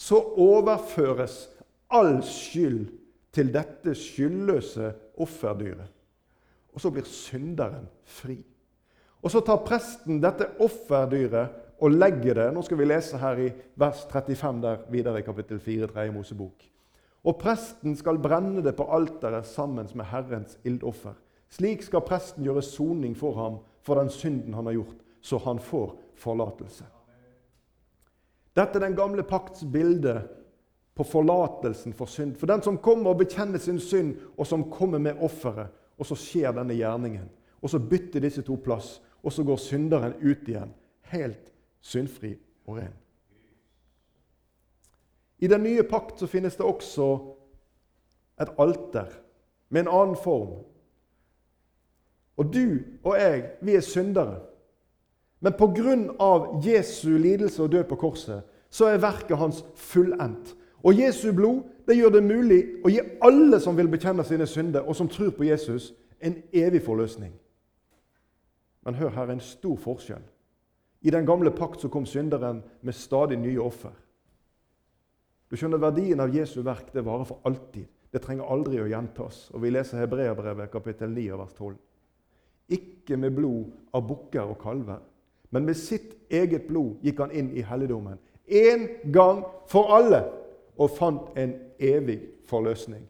så 0.00 0.18
overføres 0.40 1.50
all 1.92 2.22
skyld 2.24 2.86
til 3.32 3.52
dette 3.52 3.94
skyldløse 3.96 4.92
offerdyret. 5.20 5.90
Og 6.72 6.80
så 6.80 6.90
blir 6.90 7.04
synderen 7.04 7.84
fri. 8.08 8.38
Og 9.22 9.30
så 9.30 9.42
tar 9.44 9.60
presten 9.66 10.22
dette 10.22 10.48
offerdyret 10.64 11.60
og 11.82 11.92
legger 11.92 12.38
det 12.38 12.48
Nå 12.54 12.62
skal 12.64 12.78
vi 12.78 12.86
lese 12.88 13.18
her 13.20 13.38
i 13.42 13.50
vers 13.78 14.06
35 14.10 14.62
der 14.62 14.86
videre 14.90 15.20
i 15.20 15.26
kapittel 15.26 15.60
4, 15.60 15.90
3. 15.92 16.06
i 16.06 16.14
Mosebok. 16.14 16.64
Og 17.22 17.36
presten 17.38 17.94
skal 17.98 18.18
brenne 18.18 18.64
det 18.64 18.74
på 18.78 18.88
alteret 18.90 19.46
sammen 19.46 19.88
med 19.94 20.08
Herrens 20.10 20.56
ildoffer. 20.64 21.14
Slik 21.52 21.84
skal 21.84 22.02
presten 22.06 22.46
gjøre 22.46 22.64
soning 22.64 23.14
for 23.18 23.36
ham 23.36 23.60
for 23.82 24.00
den 24.00 24.10
synden 24.10 24.54
han 24.54 24.66
har 24.66 24.78
gjort, 24.78 25.01
så 25.22 25.38
han 25.38 25.58
får 25.62 25.94
forlatelse. 26.18 26.84
Dette 28.52 28.76
er 28.78 28.84
den 28.84 28.96
gamle 28.96 29.24
pakts 29.24 29.64
bilde 29.64 30.16
på 30.94 31.04
forlatelsen 31.04 31.94
for 31.96 32.10
synd. 32.10 32.34
For 32.36 32.50
den 32.50 32.62
som 32.62 32.78
kommer 32.78 33.14
og 33.14 33.22
bekjenner 33.22 33.62
sin 33.62 33.80
synd, 33.80 34.16
og 34.36 34.46
som 34.46 34.66
kommer 34.70 35.00
med 35.00 35.22
offeret, 35.24 35.72
og 35.96 36.06
så 36.06 36.18
skjer 36.18 36.52
denne 36.56 36.76
gjerningen. 36.76 37.30
Og 37.62 37.70
så 37.70 37.78
bytter 37.78 38.20
disse 38.20 38.42
to 38.42 38.58
plass, 38.60 38.98
og 39.22 39.32
så 39.32 39.44
går 39.46 39.56
synderen 39.56 40.18
ut 40.20 40.48
igjen, 40.48 40.74
helt 41.14 41.52
syndfri 41.80 42.34
og 42.66 42.82
ren. 42.82 42.98
I 45.42 45.48
den 45.50 45.62
nye 45.62 45.82
pakt 45.82 46.20
så 46.20 46.28
finnes 46.30 46.56
det 46.58 46.66
også 46.66 47.06
et 48.42 48.52
alter 48.62 49.08
med 49.68 49.84
en 49.84 49.90
annen 49.90 50.18
form. 50.18 50.60
Og 52.36 52.52
du 52.52 52.82
og 53.02 53.16
jeg, 53.18 53.48
vi 53.62 53.74
er 53.74 53.84
syndere. 53.86 54.40
Men 55.42 55.56
pga. 55.58 56.58
Jesu 56.62 57.18
lidelse 57.18 57.62
og 57.62 57.72
død 57.72 57.84
på 57.90 57.96
korset 57.96 58.42
så 58.72 58.88
er 58.88 59.02
verket 59.02 59.36
hans 59.36 59.64
fullendt. 59.76 60.54
Og 60.82 60.96
Jesu 60.96 61.32
blod 61.32 61.62
det 61.86 61.98
gjør 61.98 62.14
det 62.14 62.22
mulig 62.22 62.60
å 62.86 62.90
gi 62.90 63.02
alle 63.26 63.58
som 63.60 63.76
vil 63.76 63.90
bekjenne 63.90 64.24
sine 64.24 64.46
synder, 64.46 64.86
og 64.86 64.96
som 64.96 65.08
tror 65.10 65.32
på 65.34 65.44
Jesus, 65.44 65.90
en 66.22 66.38
evig 66.54 66.82
forløsning. 66.86 67.32
Men 68.86 68.94
hør 68.94 69.10
her 69.16 69.32
en 69.34 69.42
stor 69.42 69.76
forskjell. 69.82 70.22
I 71.02 71.10
den 71.10 71.26
gamle 71.26 71.50
pakt 71.50 71.82
så 71.82 71.90
kom 71.90 72.06
synderen 72.06 72.62
med 72.80 72.94
stadig 72.94 73.38
nye 73.42 73.60
offer. 73.60 73.92
Du 75.50 75.58
skjønner, 75.58 75.82
Verdien 75.82 76.22
av 76.22 76.32
Jesu 76.32 76.62
verk 76.64 76.94
det 76.94 77.04
varer 77.04 77.26
for 77.28 77.42
alltid. 77.44 77.90
Det 78.12 78.22
trenger 78.22 78.48
aldri 78.48 78.78
å 78.80 78.88
gjentas. 78.88 79.48
Og 79.52 79.64
Vi 79.64 79.72
leser 79.74 80.04
Hebreabrevet 80.04 80.70
kapittel 80.70 81.10
9 81.10 81.38
vers 81.42 81.56
12. 81.58 81.74
Ikke 82.78 83.18
med 83.18 83.34
blod 83.36 83.72
av 83.92 84.06
bukker 84.06 84.54
og 84.54 84.60
kalver, 84.62 85.02
men 85.52 85.68
med 85.68 85.76
sitt 85.76 86.16
eget 86.32 86.66
blod 86.68 87.02
gikk 87.04 87.20
han 87.20 87.34
inn 87.36 87.50
i 87.52 87.64
helligdommen. 87.66 88.18
En 88.48 88.88
gang 89.12 89.44
for 89.70 89.92
alle, 89.96 90.24
og 90.80 90.90
fant 90.96 91.36
en 91.38 91.54
evig 91.78 92.18
forløsning. 92.48 93.04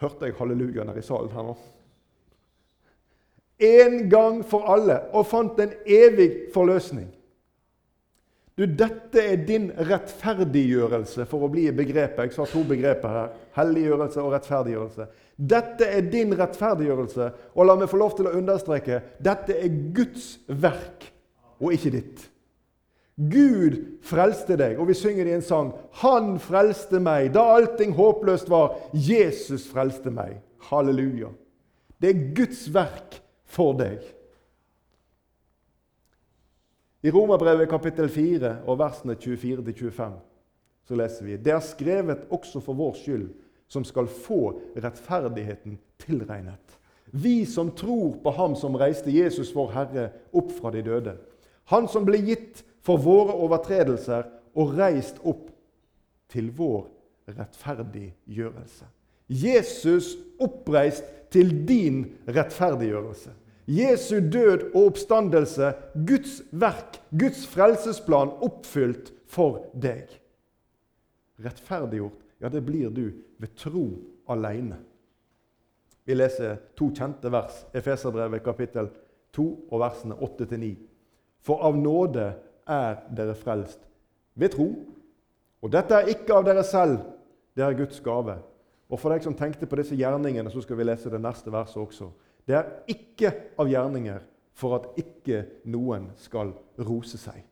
Hørte 0.00 0.28
jeg 0.30 0.38
hallelujaen 0.38 0.88
her 0.88 0.98
i 0.98 1.04
salen 1.04 1.32
her 1.34 1.48
nå? 1.50 1.56
En 3.60 3.96
gang 4.08 4.44
for 4.46 4.70
alle, 4.72 5.02
og 5.12 5.26
fant 5.28 5.58
en 5.60 5.74
evig 5.84 6.30
forløsning. 6.54 7.10
Du, 8.56 8.64
Dette 8.64 9.22
er 9.24 9.42
din 9.48 9.70
rettferdiggjørelse, 9.72 11.24
for 11.28 11.46
å 11.46 11.50
bli 11.52 11.66
i 11.68 11.76
begrepet. 11.76 12.26
Jeg 12.26 12.34
sa 12.36 12.44
to 12.48 12.60
begreper 12.68 13.12
her. 13.14 13.30
Helliggjørelse 13.56 14.20
og 14.20 14.34
rettferdiggjørelse. 14.34 15.06
Dette 15.36 15.86
er 15.88 16.08
din 16.12 16.34
rettferdiggjørelse. 16.36 17.30
Og 17.56 17.68
la 17.68 17.76
meg 17.80 17.88
få 17.88 18.00
lov 18.00 18.16
til 18.18 18.28
å 18.28 18.34
understreke 18.36 19.00
dette 19.20 19.56
er 19.56 19.78
Guds 19.96 20.34
verk, 20.48 21.08
og 21.60 21.74
ikke 21.76 21.92
ditt. 21.94 22.22
Gud 23.20 23.76
frelste 24.06 24.56
deg, 24.56 24.78
og 24.80 24.88
vi 24.88 24.96
synger 24.96 25.26
det 25.26 25.34
i 25.34 25.38
en 25.38 25.44
sang. 25.44 25.74
Han 26.00 26.38
frelste 26.40 27.02
meg 27.02 27.34
da 27.34 27.42
allting 27.58 27.92
håpløst 27.98 28.48
var. 28.48 28.78
Jesus 28.96 29.66
frelste 29.68 30.12
meg. 30.14 30.38
Halleluja. 30.70 31.28
Det 32.00 32.10
er 32.10 32.24
Guds 32.36 32.64
verk 32.72 33.20
for 33.44 33.76
deg. 33.76 34.00
I 37.04 37.12
Romerbrevet 37.12 37.68
kapittel 37.68 38.08
4 38.12 38.58
og 38.68 38.76
versene 38.80 39.16
24-25 39.16 40.18
så 40.90 40.96
leser 40.98 41.24
vi 41.24 41.36
Det 41.38 41.52
er 41.54 41.62
skrevet 41.64 42.26
også 42.34 42.60
for 42.64 42.76
vår 42.76 42.96
skyld, 42.98 43.28
som 43.70 43.84
skal 43.86 44.08
få 44.10 44.58
rettferdigheten 44.74 45.78
tilregnet. 46.02 46.78
Vi 47.12 47.44
som 47.46 47.70
tror 47.74 48.16
på 48.22 48.32
Ham 48.34 48.56
som 48.58 48.74
reiste 48.78 49.12
Jesus 49.14 49.52
vår 49.54 49.70
Herre 49.74 50.06
opp 50.32 50.50
fra 50.56 50.72
de 50.74 50.82
døde. 50.82 51.14
Han 51.70 51.88
som 51.88 52.06
ble 52.06 52.20
gitt 52.26 52.64
for 52.84 53.00
våre 53.02 53.36
overtredelser 53.46 54.26
og 54.58 54.74
reist 54.78 55.20
opp 55.22 55.48
til 56.30 56.50
vår 56.56 56.88
rettferdiggjørelse. 57.30 58.88
Jesus 59.30 60.16
oppreist 60.42 61.06
til 61.30 61.52
din 61.66 62.02
rettferdiggjørelse. 62.26 63.30
Jesu 63.70 64.18
død 64.32 64.72
og 64.74 64.86
oppstandelse, 64.88 65.72
Guds 66.06 66.40
verk, 66.50 66.98
Guds 67.14 67.44
frelsesplan 67.46 68.32
oppfylt 68.42 69.12
for 69.30 69.68
deg. 69.78 70.10
Rettferdiggjort, 71.44 72.18
ja, 72.42 72.50
det 72.50 72.64
blir 72.66 72.90
du 72.90 73.04
ved 73.38 73.54
tro 73.54 73.84
alene. 74.30 74.80
Vi 76.02 76.16
leser 76.16 76.58
to 76.74 76.90
kjente 76.96 77.30
vers, 77.30 77.62
Efeserbrevet 77.76 78.42
kapittel 78.42 78.90
2 79.36 79.46
og 79.70 79.82
versene 79.84 80.18
8-9. 80.18 80.72
For 81.44 81.62
av 81.64 81.76
nåde 81.78 82.32
er 82.70 83.00
dere 83.16 83.34
frelst 83.38 83.82
ved 84.38 84.54
tro. 84.54 84.68
Og 85.60 85.72
dette 85.72 85.96
er 85.96 86.12
ikke 86.12 86.36
av 86.36 86.46
dere 86.46 86.64
selv, 86.64 87.00
det 87.56 87.64
er 87.64 87.76
Guds 87.76 88.00
gave. 88.04 88.38
Og 88.90 88.98
for 88.98 89.12
deg 89.12 89.24
som 89.24 89.36
tenkte 89.38 89.68
på 89.68 89.78
disse 89.78 89.96
gjerningene, 89.98 90.50
så 90.50 90.62
skal 90.64 90.78
vi 90.80 90.86
lese 90.88 91.12
det 91.12 91.20
neste 91.22 91.52
verset 91.52 91.80
også. 91.82 92.10
Det 92.48 92.56
er 92.56 92.70
ikke 92.90 93.32
av 93.60 93.68
gjerninger 93.70 94.22
for 94.56 94.80
at 94.80 95.00
ikke 95.00 95.44
noen 95.70 96.10
skal 96.20 96.52
rose 96.80 97.20
seg. 97.20 97.44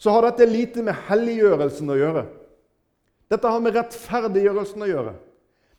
Så 0.00 0.12
har 0.14 0.26
dette 0.26 0.46
lite 0.48 0.82
med 0.84 0.96
helliggjørelsen 1.08 1.92
å 1.92 1.98
gjøre. 1.98 2.24
Dette 3.30 3.50
har 3.50 3.62
med 3.62 3.76
rettferdiggjørelsen 3.76 4.84
å 4.84 4.88
gjøre. 4.90 5.14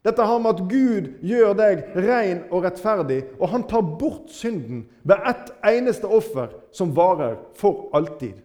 Dette 0.05 0.21
har 0.21 0.39
med 0.39 0.53
at 0.53 0.67
Gud 0.69 1.07
gjør 1.25 1.55
deg 1.57 1.79
ren 1.97 2.43
og 2.53 2.65
rettferdig, 2.67 3.23
og 3.39 3.49
han 3.49 3.63
tar 3.65 3.81
bort 3.97 4.29
synden 4.29 4.83
ved 5.01 5.23
ett 5.31 5.49
eneste 5.65 6.05
offer 6.05 6.53
som 6.75 6.93
varer 6.93 7.39
for 7.57 7.87
alltid. 7.97 8.37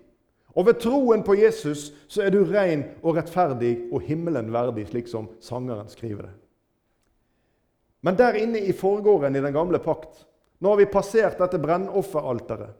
Og 0.56 0.66
ved 0.66 0.80
troen 0.80 1.22
på 1.22 1.36
Jesus 1.38 1.90
så 2.08 2.24
er 2.24 2.32
du 2.32 2.40
ren 2.48 2.86
og 3.02 3.18
rettferdig 3.20 3.74
og 3.92 4.06
himmelen 4.08 4.48
verdig, 4.54 4.88
slik 4.88 5.10
som 5.10 5.28
sangeren 5.44 5.88
skriver 5.92 6.30
det. 6.30 6.34
Men 8.00 8.16
der 8.16 8.40
inne 8.40 8.62
i 8.64 8.72
forgården 8.72 9.36
i 9.36 9.44
den 9.44 9.54
gamle 9.54 9.78
pakt 9.78 10.26
Nå 10.60 10.68
har 10.68 10.76
vi 10.76 10.92
passert 10.92 11.38
dette 11.40 11.56
brennofferalteret. 11.56 12.74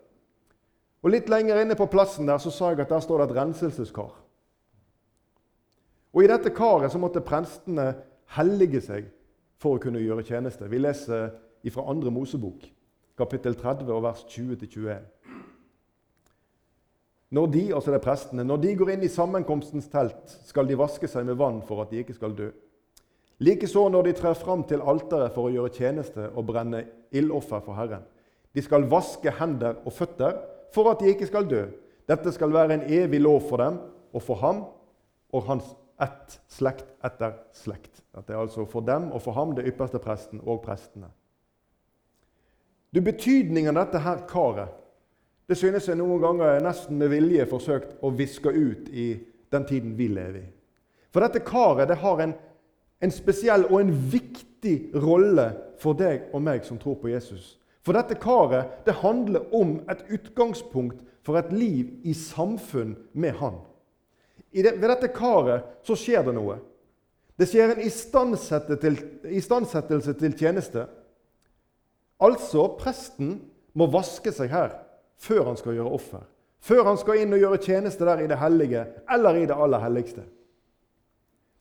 Og 1.01 1.15
Litt 1.15 1.31
lenger 1.33 1.63
inne 1.63 1.77
på 1.79 1.87
plassen 1.89 2.29
der 2.29 2.37
så 2.37 2.53
sa 2.53 2.75
jeg 2.75 2.83
at 2.85 2.91
der 2.93 3.01
står 3.01 3.23
det 3.23 3.31
et 3.31 3.39
renselseskar. 3.39 4.11
Og 6.13 6.21
I 6.21 6.29
dette 6.29 6.53
karet 6.53 6.93
så 6.93 7.01
måtte 7.01 7.23
prestene 7.25 7.95
hellige 8.37 8.83
seg 8.85 9.09
for 9.61 9.77
å 9.77 9.83
kunne 9.83 10.03
gjøre 10.03 10.25
tjeneste. 10.27 10.69
Vi 10.71 10.81
leser 10.81 11.33
fra 11.71 11.85
2. 11.85 12.13
Mosebok, 12.15 12.65
kapittel 13.19 13.57
30, 13.59 13.91
og 13.93 14.05
vers 14.07 14.25
20-21. 14.31 15.09
Når 17.31 17.47
de, 17.47 17.63
altså 17.75 17.93
det 17.95 18.03
prestene, 18.03 18.45
når 18.45 18.63
de 18.65 18.73
går 18.79 18.95
inn 18.95 19.05
i 19.07 19.13
sammenkomstens 19.13 19.87
telt, 19.93 20.33
skal 20.49 20.67
de 20.67 20.79
vaske 20.79 21.07
seg 21.11 21.29
med 21.29 21.39
vann 21.39 21.61
for 21.67 21.85
at 21.85 21.93
de 21.93 22.01
ikke 22.03 22.17
skal 22.17 22.35
dø. 22.35 22.49
Likeså 23.41 23.87
når 23.89 24.09
de 24.09 24.17
trer 24.19 24.35
fram 24.37 24.65
til 24.69 24.83
alteret 24.83 25.33
for 25.33 25.47
å 25.47 25.53
gjøre 25.53 25.73
tjeneste 25.73 26.27
og 26.35 26.49
brenne 26.51 26.83
ildoffer 27.15 27.63
for 27.65 27.79
Herren. 27.79 28.03
De 28.53 28.65
skal 28.65 28.89
vaske 28.91 29.31
hender 29.39 29.79
og 29.87 29.95
føtter 29.95 30.41
for 30.75 30.91
at 30.91 31.01
de 31.01 31.15
ikke 31.15 31.29
skal 31.31 31.47
dø. 31.49 31.63
Dette 32.11 32.35
skal 32.35 32.53
være 32.53 32.81
en 32.81 32.87
evig 32.91 33.23
lov 33.23 33.45
for 33.47 33.63
dem 33.63 33.79
og 34.11 34.27
for 34.27 34.43
ham 34.43 34.65
og 35.31 35.47
hans 35.47 35.71
ett 36.03 36.41
slekt 36.51 36.89
etter 37.07 37.39
slekt. 37.55 38.00
Dette 38.17 38.35
er 38.35 38.41
altså 38.43 38.65
for 38.67 38.85
dem 38.87 39.11
og 39.15 39.23
for 39.23 39.37
ham, 39.37 39.55
det 39.55 39.69
ypperste 39.71 40.01
presten 40.03 40.43
og 40.43 40.63
prestene. 40.65 41.11
Du, 42.91 43.01
Betydningen 43.01 43.77
av 43.77 43.87
dette 43.87 44.03
her 44.03 44.25
karet 44.31 44.77
det 45.51 45.57
synes 45.59 45.89
jeg 45.89 45.99
noen 45.99 46.21
ganger 46.23 46.61
nesten 46.63 46.99
med 46.99 47.11
vilje 47.11 47.43
forsøkt 47.51 47.97
å 48.07 48.13
viske 48.15 48.53
ut 48.55 48.87
i 48.95 49.07
den 49.51 49.65
tiden 49.67 49.97
vi 49.99 50.07
lever 50.07 50.45
i. 50.45 50.51
For 51.11 51.27
dette 51.27 51.43
karet 51.43 51.91
det 51.91 51.97
har 51.99 52.23
en 52.23 52.35
en 53.01 53.13
spesiell 53.13 53.65
og 53.71 53.81
en 53.81 53.93
viktig 54.13 54.77
rolle 55.01 55.49
for 55.81 55.97
deg 55.97 56.29
og 56.37 56.45
meg 56.45 56.67
som 56.67 56.79
tror 56.81 56.99
på 57.01 57.11
Jesus. 57.13 57.57
For 57.81 57.97
dette 57.97 58.19
karet 58.21 58.85
det 58.85 58.99
handler 59.01 59.47
om 59.57 59.79
et 59.89 60.05
utgangspunkt 60.13 61.01
for 61.25 61.41
et 61.41 61.53
liv 61.53 61.89
i 62.05 62.15
samfunn 62.17 62.95
med 63.13 63.39
Han. 63.41 63.61
Det, 64.53 64.75
ved 64.77 64.89
dette 64.89 65.13
karet 65.15 65.81
så 65.87 65.97
skjer 65.97 66.27
det 66.27 66.35
noe. 66.37 66.59
Det 67.41 67.49
skjer 67.49 67.71
en 67.73 67.81
istandsettelse 69.33 70.13
til 70.21 70.35
tjeneste. 70.37 70.83
Altså, 72.21 72.67
presten 72.77 73.39
må 73.73 73.87
vaske 73.89 74.33
seg 74.35 74.53
her 74.53 74.75
før 75.21 75.47
han 75.49 75.57
skal 75.57 75.79
gjøre 75.79 75.95
offer. 75.97 76.21
før 76.61 76.85
han 76.85 76.99
skal 77.01 77.23
inn 77.23 77.33
og 77.33 77.41
gjøre 77.41 77.59
tjeneste 77.65 78.05
der 78.05 78.21
i 78.21 78.27
det 78.29 78.37
hellige 78.37 78.83
eller 79.09 79.39
i 79.41 79.47
det 79.49 79.57
aller 79.57 79.81
helligste. 79.81 80.23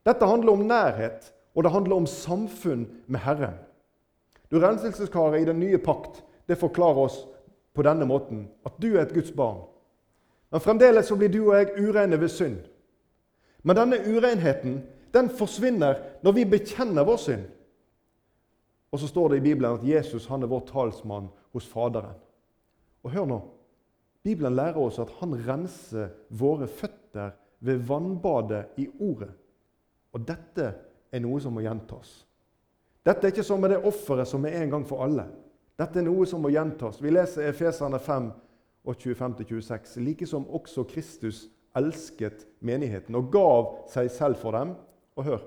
Dette 0.03 0.25
handler 0.27 0.51
om 0.51 0.65
nærhet, 0.67 1.33
og 1.55 1.63
det 1.63 1.71
handler 1.71 1.95
om 1.95 2.05
samfunn 2.05 2.88
med 3.07 3.19
Herren. 3.19 3.55
Du 4.51 4.59
Renselseskaret 4.59 5.41
i 5.41 5.45
den 5.45 5.59
nye 5.59 5.77
pakt 5.77 6.24
det 6.48 6.57
forklarer 6.57 7.05
oss 7.05 7.27
på 7.74 7.81
denne 7.86 8.05
måten 8.05 8.50
at 8.65 8.75
du 8.81 8.98
er 8.98 9.05
et 9.05 9.13
Guds 9.13 9.31
barn. 9.31 9.62
Men 10.51 10.62
fremdeles 10.62 11.07
så 11.07 11.15
blir 11.15 11.29
du 11.29 11.43
og 11.45 11.55
jeg 11.55 11.79
ureine 11.79 12.19
ved 12.19 12.27
synd. 12.27 12.57
Men 13.63 13.75
denne 13.75 14.01
urenheten 14.03 14.81
den 15.13 15.29
forsvinner 15.29 15.99
når 16.23 16.35
vi 16.37 16.45
bekjenner 16.45 17.07
vår 17.07 17.19
synd. 17.21 17.45
Og 18.89 19.01
så 19.01 19.07
står 19.07 19.29
det 19.29 19.39
i 19.39 19.45
Bibelen 19.51 19.77
at 19.77 19.85
Jesus 19.85 20.27
han 20.29 20.43
er 20.43 20.51
vår 20.51 20.65
talsmann 20.69 21.29
hos 21.53 21.67
Faderen. 21.69 22.17
Og 23.03 23.13
hør 23.13 23.27
nå. 23.29 23.39
Bibelen 24.23 24.55
lærer 24.57 24.79
oss 24.81 24.99
at 24.99 25.11
han 25.21 25.35
renser 25.47 26.09
våre 26.29 26.67
føtter 26.67 27.31
ved 27.59 27.85
vannbadet 27.87 28.65
i 28.77 28.87
Ordet. 28.99 29.31
Og 30.13 30.25
dette 30.27 30.71
er 31.11 31.21
noe 31.23 31.39
som 31.41 31.53
må 31.55 31.63
gjentas. 31.63 32.23
Dette 33.05 33.25
er 33.27 33.33
ikke 33.33 33.45
som 33.45 33.61
med 33.61 33.73
det 33.73 33.83
offeret 33.85 34.27
som 34.27 34.45
er 34.45 34.57
en 34.59 34.73
gang 34.73 34.85
for 34.87 35.05
alle. 35.05 35.25
Dette 35.79 36.01
er 36.01 36.05
noe 36.05 36.25
som 36.27 36.41
må 36.43 36.51
gjentas. 36.51 36.99
Vi 37.01 37.13
leser 37.13 37.47
Efeserne 37.47 37.99
5 38.03 38.29
og 38.83 38.95
25-26. 38.99 39.99
Like 40.03 40.27
som 40.27 40.47
også 40.49 40.83
Kristus 40.89 41.45
elsket 41.77 42.45
menigheten 42.65 43.15
og 43.15 43.29
gav 43.31 43.69
seg 43.91 44.09
selv 44.11 44.39
for 44.41 44.57
dem. 44.57 44.73
Og 45.19 45.27
hør 45.27 45.45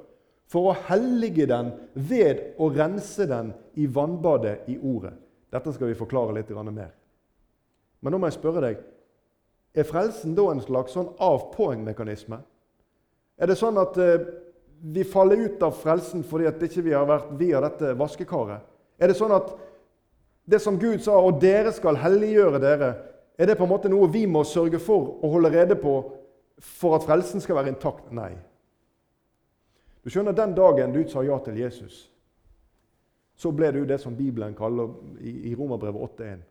For 0.53 0.69
å 0.69 0.79
hellige 0.91 1.47
den 1.49 1.73
ved 1.95 2.59
å 2.61 2.69
rense 2.75 3.25
den 3.29 3.55
i 3.81 3.87
vannbadet 3.89 4.69
i 4.69 4.77
Ordet. 4.77 5.15
Dette 5.53 5.73
skal 5.73 5.89
vi 5.89 5.97
forklare 5.97 6.35
litt 6.37 6.51
mer. 6.53 6.93
Men 8.01 8.13
nå 8.13 8.19
må 8.21 8.29
jeg 8.29 8.37
spørre 8.37 8.65
deg 8.67 8.83
Er 9.73 9.89
frelsen 9.89 10.35
da 10.37 10.51
en 10.53 10.61
slags 10.61 10.93
sånn 10.93 11.15
av-på-mekanisme? 11.17 12.43
Er 13.41 13.49
det 13.49 13.57
sånn 13.57 13.79
at 13.81 13.97
eh, 13.97 14.27
vi 14.93 15.05
faller 15.09 15.47
ut 15.47 15.63
av 15.65 15.73
frelsen 15.81 16.21
fordi 16.29 16.51
at 16.51 16.61
ikke 16.63 16.85
vi 16.85 16.93
har 16.93 17.09
vært 17.09 17.33
via 17.41 17.63
dette 17.65 17.95
vaskekaret? 17.97 18.61
Er 19.01 19.09
det 19.09 19.17
sånn 19.17 19.33
at 19.33 19.55
det 20.45 20.61
som 20.61 20.77
Gud 20.79 21.01
sa, 21.01 21.17
og 21.17 21.41
dere 21.41 21.73
skal 21.73 21.97
helliggjøre 22.03 22.61
dere, 22.61 22.91
er 23.39 23.49
det 23.49 23.57
på 23.57 23.65
en 23.65 23.73
måte 23.73 23.91
noe 23.91 24.11
vi 24.13 24.27
må 24.29 24.43
sørge 24.45 24.79
for 24.83 25.17
å 25.25 25.31
holde 25.33 25.53
rede 25.55 25.79
på 25.81 25.95
for 26.63 26.99
at 26.99 27.07
frelsen 27.07 27.41
skal 27.41 27.63
være 27.63 27.73
intakt? 27.73 28.11
Nei. 28.13 28.35
Du 30.05 30.11
skjønner, 30.11 30.33
Den 30.33 30.55
dagen 30.55 30.93
du 30.93 31.03
sa 31.09 31.23
ja 31.23 31.39
til 31.45 31.59
Jesus, 31.59 32.11
så 33.37 33.51
ble 33.51 33.71
du 33.73 33.85
det 33.85 34.01
som 34.01 34.17
Bibelen 34.17 34.55
kaller 34.55 34.93
i 35.21 35.55
Romerbrevet 35.55 36.21
8.1. 36.21 36.43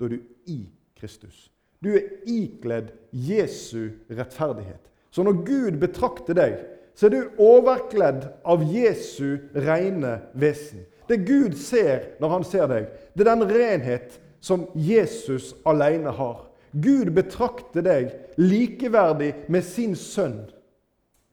Da 0.00 0.04
er 0.04 0.08
du 0.08 0.20
i 0.46 0.60
Kristus. 0.98 1.50
Du 1.80 1.92
er 1.96 2.08
ikledd 2.28 2.90
Jesu 3.12 3.90
rettferdighet. 4.10 4.90
Så 5.10 5.24
når 5.24 5.40
Gud 5.46 5.78
betrakter 5.80 6.36
deg, 6.36 6.58
så 6.94 7.08
er 7.08 7.14
du 7.14 7.40
overkledd 7.40 8.26
av 8.44 8.62
Jesu 8.68 9.38
rene 9.54 10.18
vesen. 10.36 10.84
Det 11.08 11.22
Gud 11.26 11.56
ser 11.58 12.18
når 12.20 12.34
han 12.36 12.44
ser 12.46 12.68
deg, 12.70 12.90
det 13.16 13.24
er 13.24 13.32
den 13.32 13.48
renhet 13.48 14.20
som 14.44 14.68
Jesus 14.76 15.54
alene 15.68 16.12
har. 16.14 16.44
Gud 16.72 17.10
betrakter 17.16 17.82
deg 17.82 18.12
likeverdig 18.38 19.32
med 19.50 19.64
sin 19.66 19.96
sønn. 19.98 20.44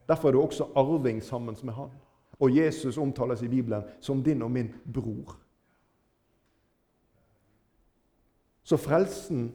Derfor 0.07 0.27
er 0.27 0.31
du 0.31 0.41
også 0.41 0.69
arving 0.75 1.23
sammen 1.23 1.55
med 1.63 1.73
han. 1.73 1.89
Og 2.39 2.55
Jesus 2.55 2.97
omtales 2.97 3.41
i 3.41 3.47
Bibelen 3.47 3.83
som 3.99 4.23
din 4.23 4.41
og 4.41 4.51
min 4.51 4.73
bror. 4.93 5.35
Så 8.63 8.77
frelsen 8.77 9.51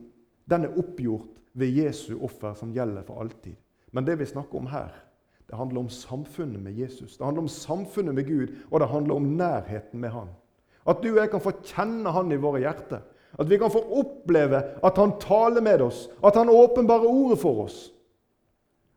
den 0.50 0.64
er 0.64 0.78
oppgjort 0.78 1.40
ved 1.54 1.68
Jesu 1.68 2.16
offer, 2.24 2.54
som 2.54 2.72
gjelder 2.72 3.04
for 3.06 3.20
alltid. 3.20 3.54
Men 3.92 4.06
det 4.06 4.18
vi 4.18 4.26
snakker 4.26 4.58
om 4.58 4.66
her, 4.66 4.88
det 5.48 5.58
handler 5.58 5.80
om 5.80 5.88
samfunnet 5.88 6.62
med 6.62 6.72
Jesus. 6.72 7.16
Det 7.16 7.24
handler 7.24 7.42
om 7.42 7.48
samfunnet 7.48 8.14
med 8.14 8.24
Gud, 8.24 8.48
og 8.70 8.80
det 8.80 8.88
handler 8.88 9.14
om 9.14 9.22
nærheten 9.22 10.00
med 10.00 10.08
Han. 10.08 10.28
At 10.88 11.02
du 11.02 11.10
og 11.12 11.18
jeg 11.20 11.30
kan 11.30 11.40
få 11.40 11.52
kjenne 11.62 12.10
Han 12.10 12.32
i 12.32 12.40
våre 12.40 12.62
hjerter. 12.64 13.02
At 13.38 13.50
vi 13.50 13.58
kan 13.58 13.70
få 13.70 13.82
oppleve 14.00 14.62
at 14.84 14.96
Han 14.96 15.12
taler 15.20 15.60
med 15.60 15.80
oss, 15.80 16.08
at 16.24 16.36
Han 16.36 16.48
åpenbarer 16.48 17.06
ordet 17.06 17.38
for 17.38 17.64
oss. 17.64 17.91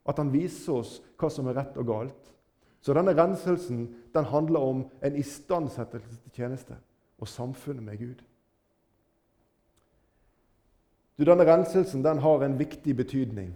At 0.06 0.22
han 0.22 0.32
viser 0.34 0.80
oss 0.80 1.00
hva 1.18 1.30
som 1.34 1.48
er 1.50 1.58
rett 1.58 1.78
og 1.82 1.88
galt. 1.90 2.32
Så 2.86 2.94
denne 2.94 3.16
renselsen 3.18 3.88
den 4.14 4.28
handler 4.30 4.62
om 4.62 4.84
en 5.02 5.16
istandsettelse 5.18 6.20
til 6.22 6.36
tjeneste 6.38 6.78
og 7.18 7.28
samfunnet 7.28 7.84
med 7.84 7.98
Gud. 7.98 8.24
Du, 11.18 11.24
denne 11.24 11.48
renselsen 11.48 12.04
den 12.04 12.20
har 12.20 12.44
en 12.44 12.58
viktig 12.60 12.96
betydning. 12.96 13.54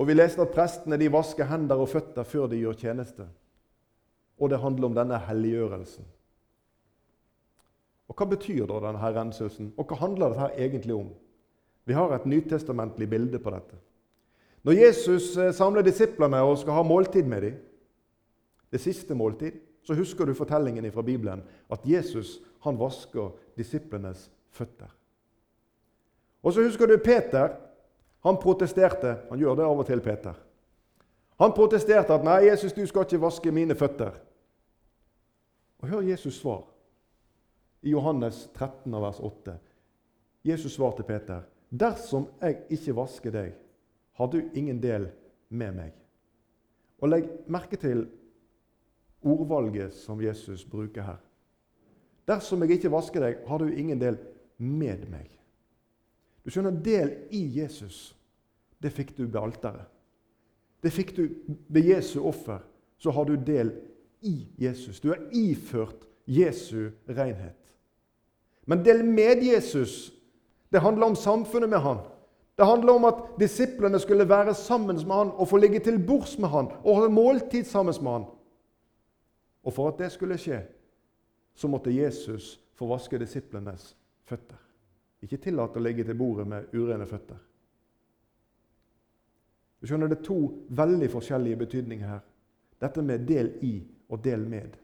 Og 0.00 0.06
Vi 0.08 0.16
leste 0.16 0.42
at 0.42 0.54
prestene 0.54 0.96
de 0.96 1.10
vasker 1.12 1.44
hender 1.44 1.76
og 1.76 1.90
føtter 1.92 2.24
før 2.24 2.48
de 2.48 2.56
gjør 2.62 2.78
tjeneste. 2.80 3.26
Og 4.40 4.50
det 4.50 4.62
handler 4.62 4.88
om 4.88 4.96
denne 4.96 5.18
helliggjørelsen. 5.28 6.06
Og 8.08 8.16
Hva 8.16 8.26
betyr 8.32 8.64
da 8.66 8.80
denne 8.80 9.12
renselsen, 9.14 9.74
og 9.76 9.86
hva 9.86 10.00
handler 10.00 10.32
dette 10.32 10.64
egentlig 10.64 10.96
om? 10.96 11.12
Vi 11.84 11.94
har 11.94 12.10
et 12.14 12.26
nytestamentlig 12.26 13.06
bilde 13.10 13.38
på 13.38 13.52
dette. 13.54 13.76
Når 14.62 14.72
Jesus 14.72 15.36
eh, 15.36 15.52
samler 15.56 15.82
disiplene 15.86 16.42
og 16.44 16.58
skal 16.60 16.76
ha 16.76 16.84
måltid 16.84 17.28
med 17.28 17.42
dem, 17.46 17.58
det 18.70 18.80
siste 18.80 19.14
måltid, 19.14 19.56
så 19.82 19.96
husker 19.96 20.28
du 20.28 20.34
fortellingen 20.34 20.92
fra 20.92 21.02
Bibelen 21.02 21.42
at 21.72 21.86
Jesus 21.88 22.38
han 22.60 22.78
vasker 22.78 23.32
disiplenes 23.56 24.28
føtter. 24.52 24.90
Og 26.42 26.52
så 26.52 26.62
husker 26.62 26.86
du 26.86 26.98
Peter. 26.98 27.56
Han 28.24 28.36
protesterte. 28.36 29.16
Han 29.30 29.40
gjør 29.40 29.56
det 29.56 29.64
av 29.64 29.80
og 29.80 29.86
til, 29.88 30.00
Peter. 30.00 30.36
Han 31.40 31.52
protesterte 31.56 32.14
at 32.14 32.24
'Nei, 32.24 32.50
Jesus, 32.50 32.72
du 32.72 32.86
skal 32.86 33.02
ikke 33.02 33.20
vaske 33.20 33.52
mine 33.52 33.74
føtter'. 33.74 34.18
Og 35.80 35.88
Hør 35.88 36.00
Jesus 36.00 36.40
svar 36.40 36.64
i 37.82 37.90
Johannes 37.90 38.50
13, 38.54 38.92
vers 38.92 39.20
8. 39.20 39.58
Jesus 40.44 40.72
svar 40.72 40.92
til 40.96 41.04
Peter.: 41.04 41.40
Dersom 41.70 42.28
jeg 42.42 42.58
ikke 42.70 42.96
vasker 42.96 43.30
deg, 43.30 43.52
har 44.20 44.28
du 44.28 44.50
ingen 44.54 44.82
del 44.82 45.06
med 45.48 45.76
meg. 45.78 45.92
Og 47.00 47.08
legg 47.08 47.28
merke 47.48 47.78
til 47.80 48.02
ordvalget 49.24 49.94
som 49.96 50.20
Jesus 50.20 50.66
bruker 50.68 51.06
her. 51.06 51.22
Dersom 52.28 52.60
jeg 52.60 52.76
ikke 52.76 52.92
vasker 52.92 53.24
deg, 53.24 53.38
har 53.48 53.62
du 53.62 53.72
ingen 53.72 53.96
del 54.00 54.18
med 54.60 55.06
meg. 55.08 55.30
Du 56.44 56.52
skjønner, 56.52 56.76
del 56.84 57.14
i 57.32 57.40
Jesus, 57.56 58.10
det 58.76 58.92
fikk 58.92 59.14
du 59.16 59.24
ved 59.24 59.40
alteret. 59.40 59.88
Det 60.84 60.92
fikk 60.92 61.16
du 61.16 61.24
ved 61.72 61.88
Jesu 61.88 62.20
offer. 62.20 62.60
Så 63.00 63.16
har 63.16 63.24
du 63.24 63.40
del 63.40 63.72
i 64.20 64.50
Jesus. 64.60 65.00
Du 65.00 65.14
er 65.14 65.24
iført 65.32 66.04
Jesu 66.28 66.90
renhet. 67.08 67.56
Men 68.68 68.84
del 68.84 69.00
med 69.00 69.40
Jesus, 69.48 70.12
det 70.68 70.84
handler 70.84 71.08
om 71.08 71.16
samfunnet 71.16 71.72
med 71.72 71.80
han. 71.88 72.04
Det 72.60 72.66
handler 72.66 72.92
om 72.92 73.04
at 73.08 73.20
disiplene 73.40 73.98
skulle 73.98 74.28
være 74.28 74.54
sammen 74.54 74.96
med 74.96 75.14
han 75.16 75.30
og 75.32 75.48
få 75.48 75.56
ligge 75.56 75.80
til 75.80 75.96
bords 76.06 76.34
med 76.38 76.48
han 76.52 76.66
og 76.84 76.98
ha 76.98 77.06
måltid 77.08 77.64
sammen 77.64 77.94
med 78.02 78.12
han. 78.12 78.26
Og 79.64 79.72
for 79.72 79.88
at 79.88 79.98
det 79.98 80.10
skulle 80.12 80.36
skje, 80.36 80.58
så 81.54 81.68
måtte 81.68 81.94
Jesus 81.94 82.58
få 82.76 82.90
vaske 82.90 83.18
disiplenes 83.18 83.94
føtter. 84.28 84.60
Ikke 85.24 85.40
tillate 85.40 85.80
å 85.80 85.86
ligge 85.86 86.04
til 86.04 86.20
bordet 86.20 86.46
med 86.52 86.76
urene 86.76 87.08
føtter. 87.08 87.40
Du 89.80 89.86
skjønner, 89.88 90.08
Det 90.08 90.18
er 90.18 90.28
to 90.28 90.40
veldig 90.68 91.10
forskjellige 91.10 91.56
betydninger 91.56 92.08
her. 92.08 92.20
Dette 92.80 93.02
med 93.02 93.24
del 93.28 93.54
i 93.64 93.86
og 94.10 94.24
del 94.24 94.44
med. 94.44 94.76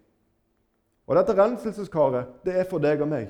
Og 1.06 1.16
Dette 1.16 1.36
renselseskaret 1.36 2.40
det 2.44 2.56
er 2.56 2.64
for 2.64 2.80
deg 2.80 3.04
og 3.04 3.08
meg. 3.08 3.28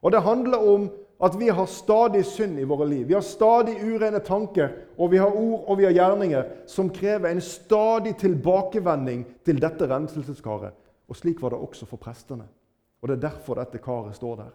Og 0.00 0.12
Det 0.12 0.22
handler 0.22 0.58
om 0.58 0.88
at 1.18 1.36
vi 1.40 1.48
har 1.48 1.66
stadig 1.66 2.24
synd 2.28 2.58
i 2.60 2.64
våre 2.68 2.86
liv. 2.86 3.06
Vi 3.06 3.14
har 3.14 3.24
stadig 3.24 3.78
urene 3.80 4.20
tanker, 4.20 4.72
og 4.98 5.10
vi 5.10 5.20
har 5.20 5.32
ord 5.32 5.64
og 5.64 5.78
vi 5.78 5.86
har 5.88 5.94
gjerninger 5.96 6.50
som 6.68 6.90
krever 6.92 7.30
en 7.30 7.40
stadig 7.40 8.16
tilbakevending 8.20 9.24
til 9.44 9.60
dette 9.62 9.88
renselseskaret. 9.88 10.76
Og 11.08 11.16
slik 11.16 11.40
var 11.42 11.54
det 11.54 11.62
også 11.62 11.86
for 11.88 12.02
prestene. 12.02 12.44
Og 13.00 13.08
det 13.08 13.16
er 13.16 13.28
derfor 13.28 13.56
dette 13.56 13.80
karet 13.80 14.16
står 14.16 14.36
der. 14.42 14.52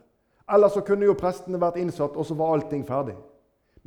Ellers 0.51 0.75
så 0.75 0.83
kunne 0.85 1.07
jo 1.07 1.17
prestene 1.17 1.61
vært 1.61 1.79
innsatt, 1.79 2.17
og 2.17 2.25
så 2.27 2.35
var 2.37 2.53
allting 2.53 2.83
ferdig. 2.85 3.15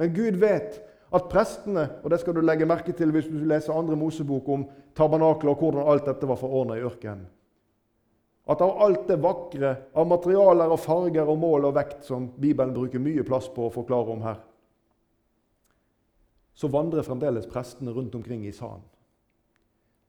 Men 0.00 0.14
Gud 0.14 0.40
vet 0.40 0.80
at 1.14 1.28
prestene, 1.30 1.88
og 2.02 2.10
det 2.10 2.20
skal 2.22 2.34
du 2.34 2.40
legge 2.42 2.66
merke 2.66 2.94
til 2.96 3.12
hvis 3.14 3.28
du 3.30 3.38
leser 3.46 3.76
andre 3.76 3.96
Mosebok 3.98 4.48
om 4.50 4.66
tabernakler 4.96 5.52
og 5.52 5.60
hvordan 5.60 5.90
alt 5.92 6.08
dette 6.08 6.26
var 6.26 6.40
forordna 6.40 6.78
i 6.78 6.86
ørkenen, 6.86 7.26
at 8.44 8.60
av 8.60 8.82
alt 8.82 9.06
det 9.08 9.16
vakre, 9.24 9.70
av 9.96 10.08
materialer 10.08 10.72
og 10.72 10.80
farger 10.82 11.28
og 11.28 11.38
mål 11.40 11.70
og 11.70 11.76
vekt 11.78 12.04
som 12.04 12.26
Bibelen 12.36 12.74
bruker 12.76 13.00
mye 13.00 13.24
plass 13.24 13.48
på 13.52 13.66
å 13.66 13.72
forklare 13.72 14.12
om 14.12 14.24
her, 14.24 14.42
så 16.54 16.68
vandrer 16.70 17.06
fremdeles 17.06 17.48
prestene 17.50 17.94
rundt 17.94 18.14
omkring 18.14 18.44
i 18.46 18.52
salen. 18.54 18.84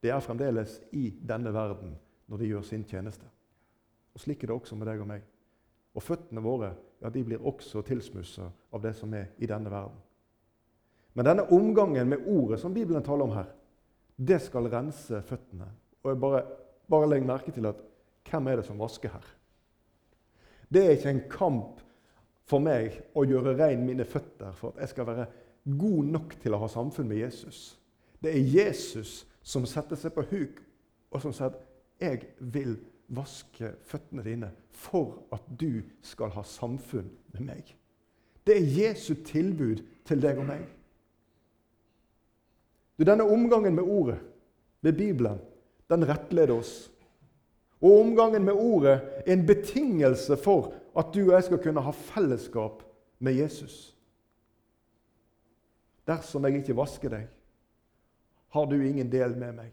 Det 0.03 0.11
er 0.13 0.21
fremdeles 0.21 0.77
i 0.93 1.07
denne 1.17 1.53
verden 1.55 1.95
når 2.29 2.41
de 2.41 2.49
gjør 2.51 2.67
sin 2.67 2.83
tjeneste. 2.85 3.25
Og 4.13 4.21
Slik 4.21 4.43
er 4.43 4.51
det 4.51 4.57
også 4.59 4.77
med 4.77 4.87
deg 4.91 5.01
og 5.01 5.09
meg. 5.09 5.23
Og 5.95 6.03
føttene 6.03 6.43
våre 6.43 6.73
ja, 7.01 7.09
de 7.09 7.23
blir 7.23 7.41
også 7.41 7.81
tilsmussa 7.87 8.49
av 8.71 8.83
det 8.83 8.93
som 8.99 9.13
er 9.15 9.31
i 9.39 9.49
denne 9.49 9.71
verden. 9.71 9.97
Men 11.15 11.27
denne 11.29 11.47
omgangen 11.55 12.09
med 12.11 12.27
ordet 12.27 12.59
som 12.59 12.73
Bibelen 12.75 13.03
taler 13.03 13.23
om 13.25 13.35
her, 13.35 13.47
det 14.15 14.41
skal 14.43 14.67
rense 14.71 15.21
føttene. 15.27 15.67
Og 16.03 16.11
jeg 16.11 16.19
bare, 16.19 16.41
bare 16.91 17.09
legg 17.09 17.25
merke 17.27 17.53
til 17.55 17.67
at 17.71 17.79
hvem 18.29 18.47
er 18.47 18.59
det 18.59 18.67
som 18.67 18.79
vasker 18.79 19.13
her? 19.13 19.25
Det 20.69 20.83
er 20.83 20.95
ikke 20.95 21.13
en 21.13 21.25
kamp 21.29 21.81
for 22.45 22.61
meg 22.61 22.97
å 23.17 23.25
gjøre 23.25 23.55
rein 23.57 23.85
mine 23.85 24.05
føtter 24.05 24.53
for 24.57 24.73
at 24.73 24.85
jeg 24.85 24.93
skal 24.93 25.09
være 25.09 25.27
god 25.77 26.11
nok 26.13 26.35
til 26.41 26.53
å 26.53 26.61
ha 26.61 26.69
samfunn 26.69 27.09
med 27.09 27.23
Jesus. 27.23 27.77
Det 28.21 28.33
er 28.33 28.51
Jesus 28.55 29.23
som 29.45 29.65
setter 29.69 29.97
seg 29.99 30.13
på 30.15 30.25
huk 30.29 30.61
og 31.13 31.21
som 31.21 31.33
sier 31.33 31.53
at 31.53 31.61
'jeg 32.01 32.27
vil 32.39 32.77
vaske 33.07 33.73
føttene 33.85 34.23
dine 34.23 34.51
for 34.71 35.23
at 35.31 35.41
du 35.59 35.81
skal 36.01 36.29
ha 36.29 36.43
samfunn 36.43 37.09
med 37.33 37.41
meg'. 37.41 37.75
Det 38.47 38.57
er 38.57 38.87
Jesu 38.87 39.13
tilbud 39.25 39.81
til 40.05 40.21
deg 40.21 40.37
og 40.37 40.45
meg. 40.45 40.65
Du, 42.97 43.03
Denne 43.03 43.23
omgangen 43.23 43.75
med 43.75 43.83
ordet, 43.83 44.19
med 44.81 44.93
Bibelen, 44.93 45.39
den 45.89 46.07
rettleder 46.07 46.53
oss. 46.53 46.91
Og 47.81 47.99
omgangen 47.99 48.45
med 48.45 48.53
ordet 48.53 49.01
er 49.25 49.33
en 49.33 49.45
betingelse 49.45 50.37
for 50.37 50.73
at 50.97 51.11
du 51.13 51.25
og 51.25 51.33
jeg 51.35 51.43
skal 51.43 51.61
kunne 51.63 51.83
ha 51.83 51.91
fellesskap 51.91 52.83
med 53.19 53.33
Jesus. 53.33 53.95
Dersom 56.07 56.45
jeg 56.45 56.61
ikke 56.61 56.77
vasker 56.77 57.09
deg, 57.09 57.27
har 58.55 58.65
du 58.65 58.77
ingen 58.79 59.11
del 59.11 59.35
med 59.37 59.57
meg. 59.57 59.71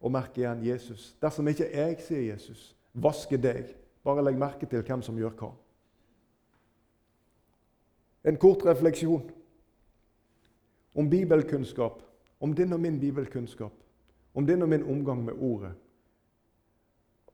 Og 0.00 0.12
merk 0.12 0.38
igjen 0.38 0.64
Jesus. 0.66 1.12
Dersom 1.22 1.48
ikke 1.48 1.68
jeg, 1.70 1.98
sier 2.02 2.24
Jesus, 2.32 2.72
vasker 2.94 3.38
deg, 3.38 3.74
bare 4.02 4.24
legg 4.24 4.38
merke 4.38 4.66
til 4.66 4.82
hvem 4.82 5.02
som 5.04 5.18
gjør 5.18 5.34
hva. 5.38 5.50
En 8.26 8.38
kort 8.40 8.64
refleksjon 8.66 9.28
om 10.98 11.10
bibelkunnskap, 11.10 12.02
om 12.40 12.54
din 12.54 12.72
og 12.72 12.80
min 12.80 12.98
bibelkunnskap, 13.00 13.74
om 14.34 14.46
din 14.46 14.62
og 14.62 14.68
min 14.68 14.86
omgang 14.90 15.22
med 15.24 15.38
Ordet, 15.38 15.74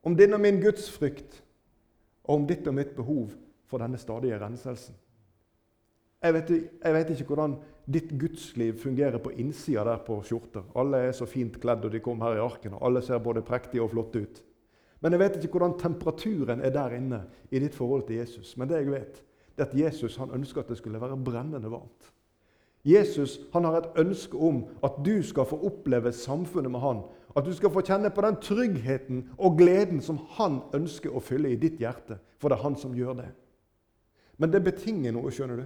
om 0.05 0.17
din 0.17 0.37
og 0.37 0.41
min 0.41 0.61
gudsfrykt, 0.63 1.41
og 2.25 2.35
om 2.35 2.47
ditt 2.49 2.67
og 2.69 2.77
mitt 2.77 2.95
behov 2.97 3.33
for 3.69 3.83
denne 3.83 3.99
stadige 4.01 4.39
renselsen. 4.41 4.97
Jeg 6.25 6.35
vet, 6.35 6.51
jeg 6.85 6.95
vet 6.95 7.11
ikke 7.13 7.29
hvordan 7.35 7.59
ditt 7.93 8.15
gudsliv 8.21 8.79
fungerer 8.81 9.21
på 9.21 9.35
innsida 9.37 9.85
der 9.85 10.01
på 10.07 10.23
skjorta. 10.25 10.63
Alle 10.81 11.03
er 11.09 11.13
så 11.13 11.29
fint 11.29 11.59
kledd, 11.61 11.85
og 11.85 11.93
de 11.93 12.01
kom 12.01 12.23
her 12.25 12.39
i 12.39 12.45
arken, 12.45 12.79
og 12.79 12.87
alle 12.87 13.03
ser 13.05 13.21
både 13.21 13.43
prektige 13.45 13.83
og 13.85 13.93
flotte 13.93 14.23
ut. 14.25 14.41
Men 15.05 15.13
jeg 15.13 15.21
vet 15.21 15.37
ikke 15.37 15.59
hvordan 15.59 15.77
temperaturen 15.79 16.65
er 16.65 16.73
der 16.73 16.97
inne 16.97 17.21
i 17.51 17.61
ditt 17.61 17.75
forhold 17.77 18.07
til 18.09 18.23
Jesus. 18.23 18.57
Men 18.57 18.71
det 18.71 18.81
jeg 18.81 18.93
vet, 18.93 19.21
det 19.57 19.67
er 19.67 19.69
at 19.69 19.77
Jesus 19.77 20.17
han 20.17 20.33
ønsker 20.33 20.63
at 20.63 20.69
det 20.73 20.79
skulle 20.81 21.01
være 21.01 21.19
brennende 21.25 21.71
varmt. 21.71 22.09
Jesus 22.85 23.37
han 23.53 23.65
har 23.65 23.77
et 23.77 24.01
ønske 24.01 24.37
om 24.37 24.65
at 24.85 24.97
du 25.05 25.23
skal 25.23 25.45
få 25.49 25.61
oppleve 25.67 26.13
samfunnet 26.13 26.73
med 26.73 26.81
han. 26.81 27.05
At 27.35 27.45
du 27.45 27.53
skal 27.55 27.73
få 27.75 27.83
kjenne 27.83 28.11
på 28.15 28.23
den 28.23 28.37
tryggheten 28.43 29.23
og 29.39 29.57
gleden 29.59 30.03
som 30.03 30.21
han 30.37 30.61
ønsker 30.75 31.15
å 31.15 31.23
fylle 31.23 31.51
i 31.51 31.59
ditt 31.59 31.81
hjerte. 31.83 32.21
For 32.39 32.49
det 32.49 32.59
er 32.61 32.67
han 32.67 32.77
som 32.79 32.95
gjør 32.95 33.19
det. 33.23 33.31
Men 34.39 34.53
det 34.53 34.63
betinger 34.67 35.15
noe, 35.15 35.33
skjønner 35.35 35.63
du. 35.63 35.65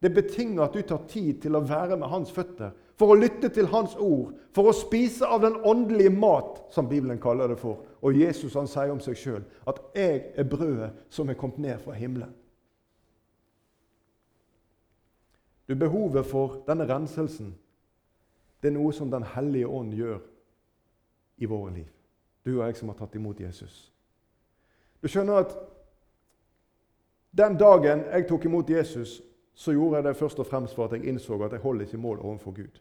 Det 0.00 0.14
betinger 0.16 0.64
at 0.64 0.76
du 0.76 0.80
tar 0.82 1.02
tid 1.08 1.42
til 1.42 1.56
å 1.56 1.64
være 1.64 1.98
med 2.00 2.08
hans 2.08 2.30
føtter, 2.32 2.72
for 2.96 3.12
å 3.12 3.18
lytte 3.20 3.50
til 3.52 3.68
hans 3.72 3.92
ord, 4.00 4.32
for 4.56 4.70
å 4.70 4.76
spise 4.76 5.28
av 5.28 5.42
den 5.44 5.58
åndelige 5.64 6.12
mat, 6.12 6.62
som 6.72 6.88
Bibelen 6.88 7.20
kaller 7.20 7.52
det 7.52 7.58
for. 7.60 7.84
Og 8.00 8.16
Jesus 8.16 8.56
han 8.56 8.68
sier 8.68 8.92
om 8.92 9.00
seg 9.00 9.16
sjøl 9.16 9.44
at 9.68 9.80
'jeg 9.94 10.32
er 10.36 10.44
brødet 10.44 10.90
som 11.08 11.28
er 11.28 11.34
kommet 11.34 11.58
ned 11.58 11.78
fra 11.80 11.92
himmelen'. 11.92 12.32
Du, 15.68 15.74
Behovet 15.74 16.26
for 16.26 16.62
denne 16.66 16.88
renselsen 16.88 17.54
det 18.62 18.68
er 18.68 18.74
noe 18.74 18.92
som 18.92 19.10
Den 19.10 19.22
hellige 19.22 19.68
ånd 19.68 19.94
gjør 19.94 20.18
i 21.40 21.48
våre 21.48 21.72
liv. 21.74 21.88
Du 22.44 22.52
og 22.58 22.66
jeg 22.66 22.76
som 22.78 22.92
har 22.92 22.98
tatt 23.00 23.16
imot 23.18 23.40
Jesus. 23.40 23.88
Du 25.00 25.08
skjønner 25.08 25.42
at 25.42 25.56
den 27.36 27.56
dagen 27.60 28.04
jeg 28.10 28.26
tok 28.28 28.44
imot 28.48 28.70
Jesus, 28.70 29.20
så 29.54 29.72
gjorde 29.72 30.00
jeg 30.00 30.08
det 30.08 30.16
først 30.16 30.40
og 30.40 30.48
fremst 30.48 30.76
for 30.76 30.86
at 30.86 30.96
jeg 30.96 31.08
innså 31.10 31.36
at 31.44 31.52
jeg 31.52 31.64
holder 31.64 31.86
ikke 31.86 32.00
mål 32.00 32.20
overfor 32.20 32.54
Gud. 32.56 32.80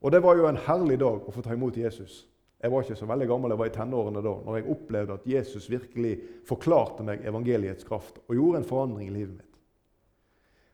Og 0.00 0.12
det 0.12 0.22
var 0.22 0.36
jo 0.36 0.46
en 0.46 0.60
herlig 0.68 0.98
dag 1.00 1.24
å 1.26 1.34
få 1.34 1.42
ta 1.42 1.56
imot 1.56 1.76
Jesus. 1.76 2.26
Jeg 2.62 2.72
var 2.72 2.82
ikke 2.82 2.98
så 2.98 3.06
veldig 3.06 3.26
gammel, 3.30 3.52
jeg 3.54 3.58
var 3.58 3.70
i 3.70 3.74
tenårene 3.74 4.22
da, 4.22 4.32
når 4.44 4.56
jeg 4.56 4.70
opplevde 4.74 5.14
at 5.14 5.26
Jesus 5.26 5.68
virkelig 5.70 6.14
forklarte 6.46 7.06
meg 7.06 7.26
evangeliets 7.26 7.86
kraft 7.86 8.18
og 8.26 8.34
gjorde 8.34 8.62
en 8.62 8.66
forandring 8.66 9.10
i 9.10 9.14
livet 9.14 9.36
mitt. 9.36 9.44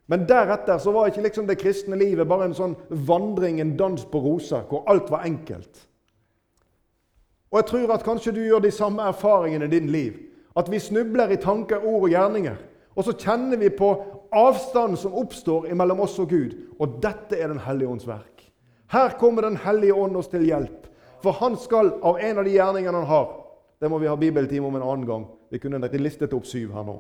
Men 0.06 0.26
deretter 0.28 0.78
så 0.80 0.92
var 0.92 1.08
ikke 1.08 1.24
liksom 1.24 1.48
det 1.48 1.58
kristne 1.60 1.96
livet 1.96 2.28
bare 2.28 2.50
en 2.50 2.56
sånn 2.56 2.76
vandring, 3.08 3.60
en 3.60 3.76
dans 3.76 4.04
på 4.04 4.20
roser, 4.20 4.64
hvor 4.68 4.84
alt 4.90 5.08
var 5.12 5.24
enkelt. 5.24 5.86
Og 7.54 7.60
jeg 7.60 7.66
tror 7.68 7.92
at 7.94 8.02
kanskje 8.02 8.32
du 8.34 8.40
gjør 8.42 8.64
de 8.64 8.70
samme 8.74 9.02
erfaringene 9.06 9.68
i 9.68 9.70
din 9.70 9.86
liv. 9.86 10.14
At 10.58 10.66
vi 10.70 10.80
snubler 10.82 11.30
i 11.30 11.38
tanker, 11.38 11.84
ord 11.86 12.08
og 12.08 12.10
gjerninger. 12.10 12.56
Og 12.96 13.06
så 13.06 13.14
kjenner 13.14 13.60
vi 13.60 13.68
på 13.70 13.92
avstanden 14.34 14.98
som 14.98 15.14
oppstår 15.14 15.68
mellom 15.78 16.02
oss 16.02 16.18
og 16.18 16.32
Gud. 16.34 16.56
Og 16.82 16.98
dette 17.02 17.38
er 17.38 17.48
Den 17.48 17.62
hellige 17.62 17.88
ånds 17.88 18.08
verk. 18.08 18.50
Her 18.90 19.14
kommer 19.18 19.42
Den 19.42 19.56
hellige 19.56 19.94
ånd 19.94 20.16
oss 20.16 20.28
til 20.28 20.42
hjelp. 20.42 20.90
For 21.22 21.30
han 21.30 21.56
skal 21.56 21.92
av 22.02 22.18
en 22.18 22.38
av 22.38 22.44
de 22.44 22.50
gjerningene 22.50 22.98
han 22.98 23.06
har 23.06 23.30
Det 23.80 23.90
må 23.90 23.98
vi 23.98 24.06
ha 24.06 24.16
bibeltime 24.16 24.66
om 24.66 24.76
en 24.76 24.82
annen 24.82 25.06
gang. 25.06 25.26
Vi 25.50 25.58
kunne 25.58 25.78
listet 25.78 26.32
opp 26.32 26.46
syv 26.46 26.72
her 26.72 26.82
nå. 26.82 26.98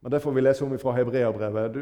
Men 0.00 0.10
Det 0.10 0.20
får 0.20 0.32
vi 0.32 0.40
lese 0.40 0.64
om 0.64 0.78
fra 0.78 0.92
Hebreabrevet. 0.92 1.76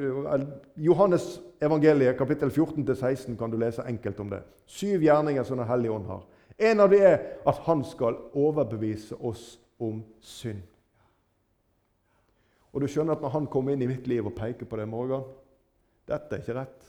Johannes 0.77 1.41
evangeliet, 1.61 2.19
kapittel 2.19 2.51
14-16, 2.51 3.37
kan 3.39 3.51
du 3.51 3.57
lese 3.57 3.83
enkelt 3.83 4.21
om 4.21 4.31
det. 4.31 4.43
Syv 4.67 5.03
gjerninger 5.03 5.43
som 5.43 5.59
Den 5.59 5.69
hellige 5.69 5.93
ånd 5.93 6.07
har. 6.07 6.23
En 6.59 6.81
av 6.81 6.91
dem 6.91 7.03
er 7.03 7.19
at 7.47 7.59
han 7.67 7.83
skal 7.87 8.19
overbevise 8.39 9.17
oss 9.19 9.57
om 9.83 10.03
synd. 10.23 10.63
Og 12.75 12.83
du 12.83 12.89
skjønner 12.91 13.15
at 13.15 13.23
Når 13.23 13.35
han 13.35 13.47
kommer 13.47 13.73
inn 13.73 13.83
i 13.83 13.91
mitt 13.91 14.07
liv 14.11 14.27
og 14.27 14.35
peker 14.35 14.67
på 14.67 14.77
det, 14.77 14.89
Morgan, 14.89 15.25
dette 16.09 16.35
er 16.35 16.43
ikke 16.43 16.57
rett, 16.59 16.89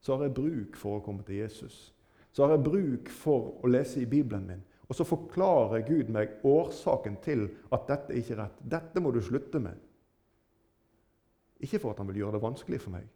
så 0.00 0.16
har 0.16 0.26
jeg 0.26 0.36
bruk 0.36 0.76
for 0.76 0.98
å 0.98 1.04
komme 1.04 1.24
til 1.24 1.40
Jesus. 1.40 1.92
Så 2.32 2.44
har 2.44 2.54
jeg 2.54 2.64
bruk 2.64 3.08
for 3.12 3.56
å 3.64 3.68
lese 3.68 4.00
i 4.00 4.08
Bibelen 4.08 4.46
min. 4.46 4.62
Og 4.88 4.96
så 4.96 5.06
forklarer 5.06 5.84
Gud 5.86 6.08
meg 6.10 6.40
årsaken 6.46 7.20
til 7.24 7.46
at 7.70 7.86
dette 7.88 8.16
ikke 8.16 8.34
er 8.34 8.42
rett. 8.44 8.62
Dette 8.72 9.02
må 9.02 9.12
du 9.14 9.20
slutte 9.22 9.60
med. 9.62 9.76
Ikke 11.60 11.78
for 11.78 11.92
at 11.92 12.00
han 12.00 12.08
vil 12.08 12.22
gjøre 12.22 12.38
det 12.38 12.42
vanskelig 12.42 12.80
for 12.80 12.94
meg, 12.94 13.06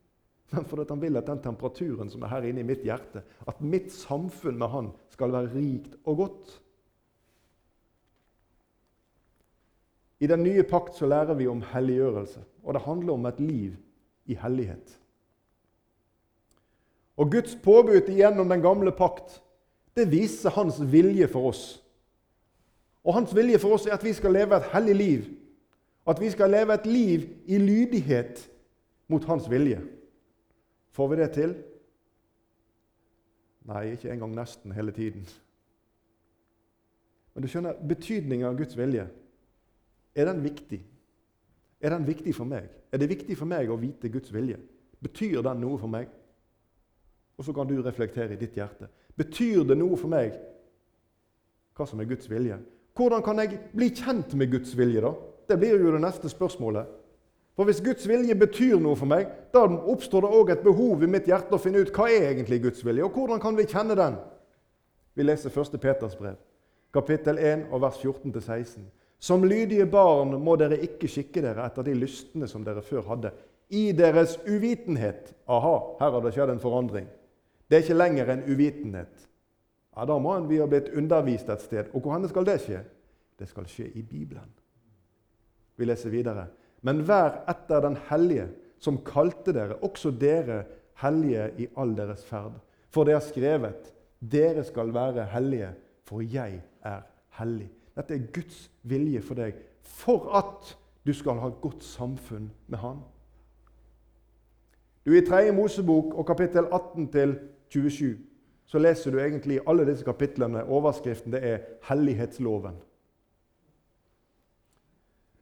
men 0.56 0.66
fordi 0.68 0.86
han 0.88 1.02
vil 1.02 1.18
at 1.18 1.28
den 1.28 1.42
temperaturen 1.42 2.10
som 2.10 2.22
er 2.22 2.32
her 2.32 2.48
inne 2.48 2.62
i 2.62 2.68
mitt 2.68 2.84
hjerte, 2.86 3.24
at 3.48 3.60
mitt 3.60 3.92
samfunn 3.92 4.58
med 4.60 4.72
han 4.72 4.90
skal 5.14 5.34
være 5.34 5.52
rikt 5.54 5.96
og 6.04 6.16
godt. 6.22 6.56
I 10.22 10.30
den 10.30 10.44
nye 10.46 10.62
pakt 10.62 10.96
så 10.96 11.08
lærer 11.10 11.36
vi 11.36 11.48
om 11.50 11.62
helliggjørelse, 11.74 12.44
og 12.62 12.74
det 12.74 12.84
handler 12.86 13.12
om 13.12 13.26
et 13.26 13.40
liv 13.40 13.72
i 14.30 14.36
hellighet. 14.40 14.98
Og 17.16 17.30
Guds 17.30 17.54
påbud 17.62 18.08
gjennom 18.10 18.48
den 18.50 18.62
gamle 18.62 18.92
pakt 18.92 19.40
det 19.94 20.08
viser 20.10 20.50
hans 20.50 20.80
vilje 20.90 21.28
for 21.30 21.52
oss. 21.52 21.64
Og 23.04 23.14
hans 23.14 23.34
vilje 23.36 23.60
for 23.62 23.76
oss 23.76 23.84
er 23.86 23.94
at 23.94 24.02
vi 24.02 24.14
skal 24.16 24.34
leve 24.34 24.56
et 24.58 24.72
hellig 24.72 24.94
liv 24.98 25.26
at 26.06 26.20
vi 26.20 26.30
skal 26.30 26.50
leve 26.50 26.74
et 26.74 26.86
liv 26.86 27.28
i 27.46 27.58
lydighet 27.58 28.50
mot 29.08 29.24
hans 29.24 29.50
vilje. 29.50 29.80
Får 30.94 31.08
vi 31.10 31.18
det 31.18 31.30
til? 31.34 31.54
Nei, 33.66 33.94
ikke 33.94 34.12
engang 34.12 34.34
nesten 34.36 34.74
hele 34.76 34.92
tiden. 34.94 35.24
Men 37.34 37.42
du 37.42 37.50
skjønner, 37.50 37.80
betydningen 37.88 38.46
av 38.46 38.58
Guds 38.58 38.76
vilje, 38.78 39.08
er 40.14 40.28
den 40.30 40.42
viktig? 40.44 40.78
Er 41.82 41.96
den 41.96 42.06
viktig 42.06 42.34
for 42.36 42.46
meg? 42.46 42.68
Er 42.94 43.02
det 43.02 43.10
viktig 43.10 43.36
for 43.36 43.50
meg 43.50 43.72
å 43.72 43.80
vite 43.80 44.12
Guds 44.12 44.30
vilje? 44.32 44.60
Betyr 45.02 45.42
den 45.42 45.64
noe 45.64 45.80
for 45.80 45.90
meg? 45.90 46.12
Og 47.34 47.44
så 47.44 47.52
kan 47.56 47.66
du 47.66 47.80
reflektere 47.82 48.36
i 48.36 48.40
ditt 48.40 48.54
hjerte. 48.54 48.86
Betyr 49.18 49.64
det 49.66 49.76
noe 49.80 49.98
for 49.98 50.12
meg 50.12 50.36
hva 51.74 51.86
som 51.90 51.98
er 51.98 52.06
Guds 52.06 52.30
vilje? 52.30 52.60
Hvordan 52.94 53.24
kan 53.26 53.42
jeg 53.42 53.58
bli 53.74 53.90
kjent 53.90 54.36
med 54.38 54.52
Guds 54.52 54.76
vilje, 54.78 55.02
da? 55.02 55.10
Det 55.50 55.58
blir 55.58 55.82
jo 55.82 55.90
det 55.96 56.04
neste 56.04 56.30
spørsmålet. 56.30 56.86
For 57.54 57.64
Hvis 57.64 57.82
Guds 57.84 58.08
vilje 58.08 58.34
betyr 58.34 58.80
noe 58.82 58.98
for 58.98 59.06
meg, 59.06 59.28
da 59.54 59.62
oppstår 59.62 60.24
det 60.24 60.30
òg 60.34 60.50
et 60.50 60.64
behov 60.64 61.04
i 61.06 61.10
mitt 61.10 61.28
hjerte 61.30 61.54
å 61.54 61.62
finne 61.62 61.84
ut 61.84 61.92
hva 61.94 62.08
er 62.10 62.32
egentlig 62.32 62.62
Guds 62.64 62.82
vilje, 62.82 63.04
og 63.06 63.14
hvordan 63.14 63.42
kan 63.42 63.54
vi 63.54 63.68
kjenne 63.70 63.94
den? 63.98 64.16
Vi 65.14 65.22
leser 65.22 65.54
1. 65.54 65.78
Peters 65.78 66.16
brev, 66.18 66.34
kapittel 66.94 67.38
1, 67.38 67.68
og 67.70 67.84
vers 67.84 68.00
14-16. 68.02 68.82
Som 69.22 69.46
lydige 69.46 69.86
barn 69.86 70.34
må 70.42 70.56
dere 70.58 70.80
ikke 70.82 71.08
skikke 71.08 71.44
dere 71.44 71.68
etter 71.68 71.86
de 71.86 71.94
lystne 71.96 72.48
som 72.50 72.64
dere 72.66 72.82
før 72.82 73.06
hadde, 73.12 73.30
i 73.70 73.92
deres 73.96 74.34
uvitenhet. 74.44 75.30
Aha, 75.46 75.76
her 76.00 76.10
har 76.16 76.24
det 76.26 76.34
skjedd 76.34 76.52
en 76.52 76.60
forandring. 76.60 77.06
Det 77.70 77.78
er 77.78 77.86
ikke 77.86 77.96
lenger 77.96 78.34
en 78.34 78.44
uvitenhet. 78.50 79.28
Ja, 79.94 80.04
Da 80.04 80.18
må 80.18 80.34
vi 80.48 80.58
ha 80.58 80.66
blitt 80.66 80.90
undervist 80.90 81.48
et 81.48 81.62
sted. 81.62 81.94
Og 81.94 82.02
hvor 82.02 82.26
skal 82.28 82.46
det 82.46 82.58
skje? 82.60 82.82
Det 83.38 83.48
skal 83.48 83.66
skje 83.70 83.86
i 83.94 84.02
Bibelen. 84.02 84.50
Vi 85.76 85.84
leser 85.84 86.10
videre. 86.10 86.46
Men 86.84 87.02
vær 87.08 87.42
etter 87.50 87.82
den 87.84 87.96
hellige, 88.10 88.48
som 88.78 89.00
kalte 89.06 89.54
dere, 89.56 89.78
også 89.80 90.12
dere 90.20 90.64
hellige 91.00 91.48
i 91.64 91.68
all 91.80 91.94
deres 91.96 92.24
ferd. 92.28 92.58
For 92.92 93.08
det 93.08 93.16
er 93.16 93.24
skrevet, 93.24 93.88
dere 94.20 94.64
skal 94.64 94.92
være 94.94 95.24
hellige, 95.32 95.72
for 96.04 96.20
jeg 96.20 96.60
er 96.84 97.00
hellig. 97.38 97.70
Dette 97.96 98.14
er 98.14 98.28
Guds 98.34 98.68
vilje 98.82 99.22
for 99.24 99.40
deg, 99.40 99.56
for 99.80 100.28
at 100.36 100.74
du 101.06 101.12
skal 101.16 101.40
ha 101.40 101.50
godt 101.62 101.84
samfunn 101.84 102.50
med 102.68 102.78
Han. 102.78 103.00
Du 105.06 105.12
I 105.12 105.24
3. 105.24 105.52
Mosebok 105.52 106.14
og 106.14 106.26
kapittel 106.26 106.68
18 106.72 107.08
til 107.12 107.36
27 107.68 108.16
så 108.66 108.80
leser 108.80 109.12
du 109.12 109.18
egentlig 109.20 109.60
alle 109.68 109.84
disse 109.86 110.04
kapitlene 110.04 110.64
overskriften 110.64 111.32
det 111.32 111.40
er 111.44 111.58
'Hellighetsloven'. 111.58 112.80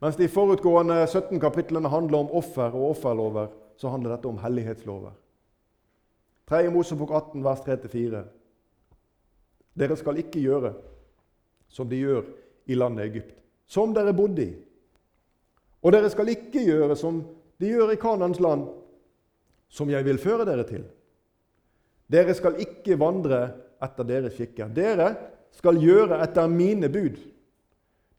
Mens 0.03 0.17
de 0.19 0.25
forutgående 0.27 0.97
17 1.07 1.39
kapitlene 1.39 1.87
handler 1.87 2.25
om 2.25 2.33
offer 2.35 2.73
og 2.75 2.89
offerlover, 2.89 3.45
så 3.79 3.87
handler 3.87 4.11
dette 4.11 4.27
om 4.27 4.41
hellighetslover. 4.41 5.13
3. 6.51 6.67
Mosebok 6.75 7.13
18, 7.15 7.43
vers 7.45 7.61
3-4. 7.63 8.25
Dere 9.79 9.95
skal 9.95 10.19
ikke 10.19 10.43
gjøre 10.43 10.73
som 11.71 11.87
de 11.87 12.01
gjør 12.03 12.27
i 12.67 12.75
landet 12.75 13.07
Egypt, 13.07 13.39
som 13.63 13.95
dere 13.95 14.11
bodde 14.11 14.43
i. 14.43 14.51
Og 15.79 15.95
dere 15.95 16.11
skal 16.11 16.35
ikke 16.35 16.67
gjøre 16.67 16.99
som 16.99 17.23
de 17.63 17.71
gjør 17.71 17.95
i 17.95 17.99
Kanans 18.03 18.43
land, 18.43 18.67
som 19.71 19.87
jeg 19.87 20.03
vil 20.03 20.19
føre 20.19 20.43
dere 20.51 20.67
til. 20.67 20.83
Dere 22.11 22.35
skal 22.35 22.59
ikke 22.59 22.99
vandre 22.99 23.45
etter 23.79 24.11
deres 24.11 24.35
skikker. 24.35 24.67
Dere 24.67 25.13
skal 25.55 25.79
gjøre 25.79 26.19
etter 26.27 26.51
mine 26.51 26.91
bud. 26.91 27.23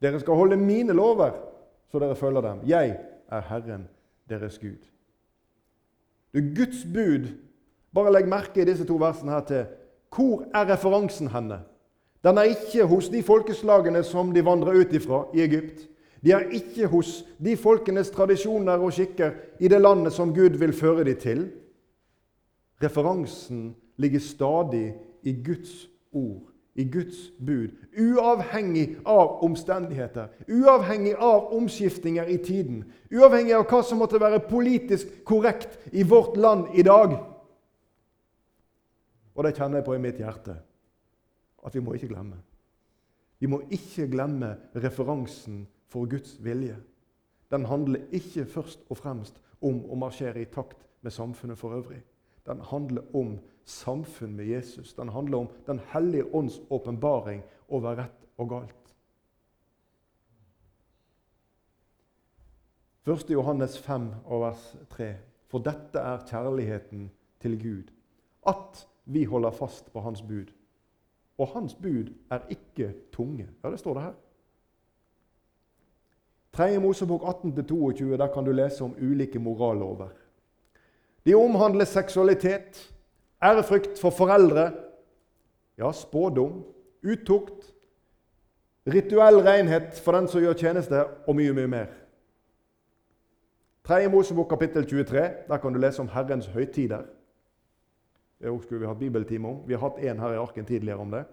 Dere 0.01 0.25
skal 0.25 0.41
holde 0.41 0.57
mine 0.57 0.97
lover, 0.97 1.53
så 1.95 2.01
dere 2.03 2.17
følger 2.19 2.43
dem. 2.43 2.61
Jeg 2.67 2.97
er 3.31 3.41
Herren, 3.49 3.89
deres 4.29 4.59
Gud. 4.59 4.83
Du, 6.35 6.41
Guds 6.57 6.83
bud 6.95 7.29
Bare 7.95 8.11
legg 8.11 8.27
merke 8.27 8.59
i 8.59 8.67
disse 8.67 8.83
to 8.89 8.97
versene 8.99 9.31
her 9.31 9.45
til. 9.47 9.67
Hvor 10.11 10.41
er 10.51 10.67
referansen 10.67 11.29
henne? 11.31 11.61
Den 12.25 12.39
er 12.39 12.51
ikke 12.51 12.89
hos 12.91 13.07
de 13.13 13.21
folkeslagene 13.23 14.03
som 14.03 14.33
de 14.35 14.43
vandrer 14.43 14.81
ut 14.81 14.97
ifra 14.99 15.21
i 15.35 15.45
Egypt. 15.45 15.85
De 16.25 16.33
er 16.35 16.49
ikke 16.59 16.89
hos 16.91 17.21
de 17.39 17.55
folkenes 17.57 18.11
tradisjoner 18.11 18.83
og 18.83 18.91
skikker 18.97 19.31
i 19.61 19.71
det 19.71 19.79
landet 19.79 20.17
som 20.17 20.35
Gud 20.35 20.59
vil 20.59 20.75
føre 20.75 21.05
dem 21.07 21.21
til. 21.23 21.45
Referansen 22.83 23.77
ligger 23.97 24.21
stadig 24.21 24.97
i 25.23 25.37
Guds 25.45 25.87
ord, 26.13 26.51
i 26.75 26.85
Guds 26.85 27.31
bud. 27.39 27.71
Uavhengig 27.99 28.97
av 29.07 29.45
omstendigheter, 29.45 30.29
uavhengig 30.49 31.15
av 31.15 31.53
omskiftninger 31.55 32.25
i 32.25 32.39
tiden, 32.43 32.85
uavhengig 33.15 33.55
av 33.55 33.67
hva 33.71 33.83
som 33.87 34.01
måtte 34.03 34.21
være 34.21 34.43
politisk 34.49 35.21
korrekt 35.27 35.79
i 35.93 36.03
vårt 36.03 36.37
land 36.37 36.75
i 36.75 36.83
dag. 36.83 37.15
Og 39.35 39.45
det 39.45 39.55
kjenner 39.57 39.81
jeg 39.81 39.87
på 39.87 39.95
i 39.95 40.03
mitt 40.03 40.19
hjerte 40.23 40.57
at 41.65 41.75
vi 41.75 41.83
må 41.83 41.95
ikke 41.97 42.11
glemme. 42.11 42.41
Vi 43.41 43.49
må 43.51 43.61
ikke 43.73 44.07
glemme 44.11 44.55
referansen 44.75 45.65
for 45.91 46.09
Guds 46.11 46.37
vilje. 46.45 46.77
Den 47.51 47.65
handler 47.65 48.01
ikke 48.13 48.47
først 48.51 48.83
og 48.91 48.99
fremst 48.99 49.39
om 49.65 49.83
å 49.91 49.99
marsjere 49.99 50.43
i 50.43 50.51
takt 50.51 50.81
med 51.03 51.13
samfunnet 51.13 51.59
for 51.59 51.77
øvrig. 51.77 52.03
Den 52.47 52.61
handler 52.61 53.03
om 53.17 53.39
samfunn 53.65 54.37
med 54.37 54.47
Jesus. 54.47 54.95
Den 54.95 55.09
handler 55.09 55.39
om 55.39 55.49
Den 55.67 55.81
hellige 55.93 56.35
ånds 56.35 56.61
åpenbaring 56.71 57.43
over 57.69 57.97
rett 57.97 58.27
og 58.37 58.49
galt. 58.49 58.85
1. 63.07 63.31
Johannes 63.31 63.79
5, 63.79 64.11
vers 64.25 64.77
3. 64.91 65.15
For 65.49 65.59
dette 65.59 66.01
er 66.01 66.25
kjærligheten 66.27 67.11
til 67.41 67.57
Gud, 67.63 67.91
at 68.47 68.87
vi 69.05 69.25
holder 69.25 69.51
fast 69.51 69.93
på 69.93 70.01
Hans 70.01 70.23
bud. 70.23 70.53
Og 71.39 71.49
Hans 71.49 71.75
bud 71.75 72.13
er 72.31 72.41
ikke 72.49 72.95
tunge. 73.13 73.49
Ja, 73.65 73.71
det 73.71 73.79
står 73.79 73.95
det 73.95 74.03
her. 74.03 74.15
3. 76.53 76.79
Mosebok 76.79 77.23
18-22, 77.23 78.05
der 78.05 78.33
kan 78.35 78.45
du 78.45 78.53
lese 78.53 78.85
om 78.85 78.97
ulike 79.01 79.39
morallover. 79.39 80.09
De 81.25 81.35
omhandler 81.35 81.85
seksualitet, 81.85 82.95
ærefrykt 83.43 84.01
for 84.01 84.11
foreldre, 84.11 84.73
ja, 85.79 85.93
spådom, 85.93 86.65
utukt, 87.05 87.75
rituell 88.87 89.41
renhet 89.41 90.01
for 90.05 90.13
den 90.13 90.29
som 90.29 90.41
gjør 90.41 90.53
tjeneste, 90.53 91.05
og 91.27 91.37
mye, 91.37 91.53
mye 91.53 91.71
mer. 91.71 91.87
3. 93.85 94.09
Mosebok 94.09 94.49
kapittel 94.49 94.87
23. 94.89 95.31
Der 95.49 95.57
kan 95.57 95.73
du 95.73 95.79
lese 95.79 96.01
om 96.03 96.09
Herrens 96.09 96.47
høytider. 96.47 97.03
Det 98.41 98.63
skulle 98.63 98.81
vi 98.81 98.87
hatt 98.87 98.99
bibeltime 98.99 99.49
om. 99.49 99.59
Vi 99.67 99.75
har 99.75 99.81
hatt 99.81 99.99
en 100.05 100.21
her 100.21 100.33
i 100.33 100.41
arken 100.41 100.65
tidligere 100.65 100.99
om 100.99 101.11
det. 101.11 101.25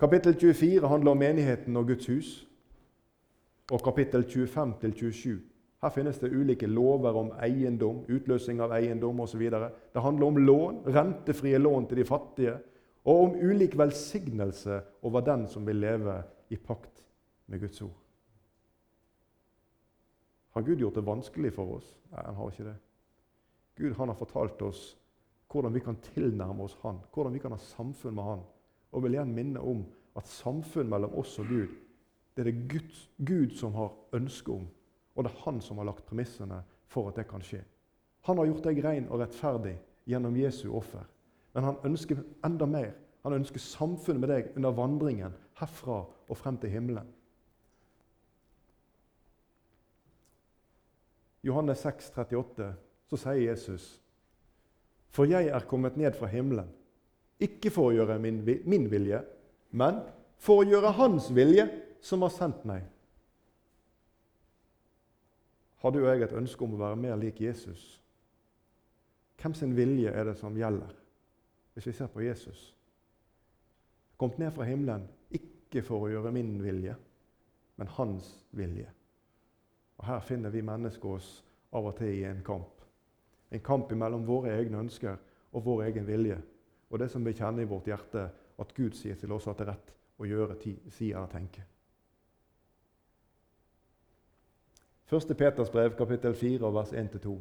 Kapittel 0.00 0.34
24 0.34 0.88
handler 0.88 1.10
om 1.10 1.16
menigheten 1.16 1.76
og 1.76 1.86
Guds 1.86 2.06
hus. 2.06 2.48
Og 3.70 3.82
kapittel 3.82 4.24
25 4.30 4.92
27 4.92 5.40
her 5.82 5.92
finnes 5.92 6.18
det 6.18 6.32
ulike 6.32 6.66
lover 6.66 7.18
om 7.20 7.32
eiendom, 7.44 8.04
utløsning 8.08 8.62
av 8.64 8.72
eiendom 8.78 9.20
osv. 9.20 9.42
Det 9.50 10.02
handler 10.02 10.26
om 10.26 10.40
lån, 10.40 10.80
rentefrie 10.94 11.58
lån 11.58 11.88
til 11.90 12.00
de 12.00 12.06
fattige, 12.08 12.56
og 13.06 13.22
om 13.22 13.36
ulik 13.38 13.76
velsignelse 13.78 14.80
over 15.06 15.24
den 15.26 15.46
som 15.48 15.66
vil 15.66 15.78
leve 15.84 16.16
i 16.50 16.56
pakt 16.56 17.04
med 17.46 17.60
Guds 17.60 17.82
ord. 17.82 17.94
Har 20.56 20.64
Gud 20.64 20.80
gjort 20.80 20.96
det 20.96 21.06
vanskelig 21.06 21.52
for 21.52 21.76
oss? 21.76 21.92
Nei, 22.10 22.22
han 22.24 22.38
har 22.38 22.50
ikke 22.50 22.70
det. 22.70 22.76
Gud 23.76 23.98
han 23.98 24.08
har 24.08 24.16
fortalt 24.16 24.62
oss 24.64 24.86
hvordan 25.52 25.74
vi 25.76 25.80
kan 25.80 25.96
tilnærme 26.02 26.64
oss 26.64 26.74
Han, 26.82 26.98
hvordan 27.14 27.32
vi 27.32 27.38
kan 27.38 27.52
ha 27.54 27.58
samfunn 27.60 28.16
med 28.16 28.24
Han. 28.24 28.40
Og 28.92 29.04
vil 29.04 29.14
igjen 29.14 29.34
minne 29.34 29.60
om 29.60 29.84
at 30.16 30.28
samfunn 30.28 30.88
mellom 30.90 31.14
oss 31.20 31.38
og 31.38 31.46
Gud 31.52 31.74
det 32.36 32.42
er 32.42 32.50
det 32.50 32.68
Gud, 32.68 32.96
Gud 33.24 33.50
som 33.56 33.72
har 33.72 33.94
ønske 34.12 34.52
om 34.52 34.66
og 35.16 35.24
det 35.24 35.32
er 35.32 35.42
han 35.46 35.60
som 35.64 35.80
har 35.80 35.88
lagt 35.88 36.06
premissene 36.06 36.60
for 36.92 37.08
at 37.10 37.18
det 37.18 37.26
kan 37.30 37.42
skje. 37.42 37.62
Han 38.28 38.38
har 38.38 38.50
gjort 38.50 38.68
deg 38.68 38.80
ren 38.84 39.08
og 39.08 39.22
rettferdig 39.22 39.76
gjennom 40.06 40.36
Jesu 40.36 40.68
offer. 40.76 41.04
Men 41.56 41.64
han 41.70 41.78
ønsker 41.88 42.20
enda 42.44 42.68
mer. 42.68 42.92
Han 43.24 43.38
ønsker 43.40 43.62
samfunn 43.62 44.20
med 44.20 44.30
deg 44.30 44.50
under 44.58 44.74
vandringen 44.76 45.34
herfra 45.58 46.02
og 46.04 46.38
frem 46.38 46.58
til 46.60 46.70
himmelen. 46.70 47.06
Johannes 51.46 51.78
6, 51.78 52.10
38, 52.16 52.72
så 53.06 53.18
sier 53.22 53.40
Jesus.: 53.50 54.00
For 55.14 55.24
jeg 55.30 55.46
er 55.46 55.66
kommet 55.70 55.96
ned 55.96 56.12
fra 56.18 56.26
himmelen, 56.26 56.68
ikke 57.40 57.70
for 57.70 57.90
å 57.90 57.94
gjøre 57.94 58.18
min, 58.18 58.42
min 58.66 58.90
vilje, 58.90 59.22
men 59.70 60.00
for 60.42 60.62
å 60.62 60.66
gjøre 60.66 60.94
Hans 60.98 61.30
vilje, 61.34 61.68
som 62.02 62.22
har 62.26 62.34
sendt 62.34 62.64
meg. 62.68 62.82
Har 65.82 65.92
du 65.92 66.00
og 66.02 66.08
jeg 66.08 66.24
et 66.24 66.36
ønske 66.36 66.64
om 66.64 66.74
å 66.76 66.80
være 66.80 66.98
mer 67.00 67.18
lik 67.20 67.40
Jesus. 67.40 67.82
Hvem 69.40 69.54
sin 69.54 69.74
vilje 69.76 70.10
er 70.10 70.24
det 70.24 70.36
som 70.38 70.56
gjelder, 70.56 70.94
hvis 71.74 71.86
vi 71.90 71.94
ser 71.98 72.08
på 72.12 72.24
Jesus? 72.24 72.72
Kommet 74.16 74.38
ned 74.40 74.54
fra 74.56 74.64
himmelen 74.64 75.04
ikke 75.36 75.84
for 75.84 76.06
å 76.06 76.10
gjøre 76.10 76.32
min 76.32 76.56
vilje, 76.64 76.96
men 77.76 77.92
hans 77.98 78.30
vilje. 78.56 78.88
Og 80.00 80.08
Her 80.08 80.24
finner 80.24 80.52
vi 80.52 80.64
mennesker 80.64 81.18
oss 81.18 81.28
av 81.76 81.90
og 81.90 81.96
til 81.98 82.14
i 82.14 82.24
en 82.28 82.42
kamp. 82.44 82.80
En 83.52 83.62
kamp 83.64 83.92
mellom 83.92 84.24
våre 84.26 84.56
egne 84.56 84.80
ønsker 84.80 85.16
og 85.52 85.64
vår 85.64 85.86
egen 85.90 86.08
vilje. 86.08 86.40
Og 86.90 86.98
det 86.98 87.10
som 87.12 87.24
vi 87.24 87.36
kjenner 87.36 87.64
i 87.64 87.68
vårt 87.68 87.88
hjerte, 87.90 88.28
at 88.56 88.74
Gud 88.74 88.96
sier 88.96 89.16
til 89.20 89.32
oss 89.36 89.48
at 89.50 89.58
det 89.58 89.66
er 89.66 89.72
rett 89.74 89.94
å 90.16 90.28
gjøre, 90.28 90.56
si 90.88 91.12
eller 91.12 91.28
tenke. 91.30 91.64
1. 95.10 95.34
Peters 95.38 95.70
brev, 95.70 95.94
kapittel 95.96 96.34
4, 96.34 96.72
vers 96.74 96.92
1-2. 96.92 97.36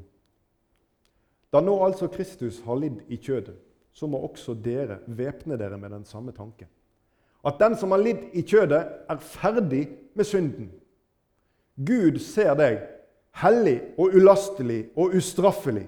Da 1.53 1.61
nå 1.61 1.75
altså 1.85 2.07
Kristus 2.07 2.59
har 2.65 2.77
lidd 2.77 3.01
i 3.09 3.17
kjødet, 3.17 3.55
så 3.95 4.07
må 4.07 4.19
også 4.27 4.53
dere 4.53 4.99
væpne 5.07 5.57
dere 5.57 5.77
med 5.77 5.89
den 5.89 6.05
samme 6.05 6.31
tanken. 6.31 6.67
At 7.45 7.59
den 7.59 7.77
som 7.77 7.91
har 7.91 8.01
lidd 8.01 8.27
i 8.33 8.41
kjødet, 8.41 8.81
er 9.09 9.17
ferdig 9.17 9.87
med 10.13 10.25
synden. 10.25 10.71
Gud 11.75 12.19
ser 12.19 12.53
deg 12.59 12.79
hellig 13.41 13.81
og 13.97 14.15
ulastelig 14.15 14.89
og 14.95 15.15
ustraffelig. 15.17 15.87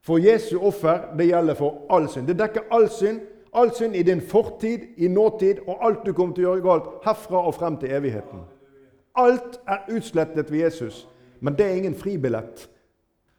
For 0.00 0.18
Jesu 0.18 0.58
offer 0.58 1.10
det 1.18 1.30
gjelder 1.30 1.54
for 1.58 1.86
all 1.90 2.08
synd. 2.08 2.28
Det 2.28 2.38
dekker 2.38 2.68
all 2.72 2.88
synd, 2.88 3.20
all 3.52 3.72
synd 3.74 3.96
i 3.96 4.02
din 4.02 4.20
fortid, 4.20 4.92
i 4.96 5.08
nåtid 5.08 5.64
og 5.66 5.84
alt 5.86 6.06
du 6.06 6.12
kommer 6.12 6.36
til 6.36 6.46
å 6.46 6.52
gjøre 6.52 6.66
galt 6.68 6.94
herfra 7.04 7.42
og 7.48 7.54
frem 7.56 7.76
til 7.80 7.92
evigheten. 7.96 8.44
Alt 9.14 9.60
er 9.66 9.86
utslettet 9.94 10.50
ved 10.50 10.58
Jesus, 10.58 11.06
men 11.40 11.54
det 11.54 11.66
er 11.66 11.78
ingen 11.78 11.96
fribillett 11.98 12.68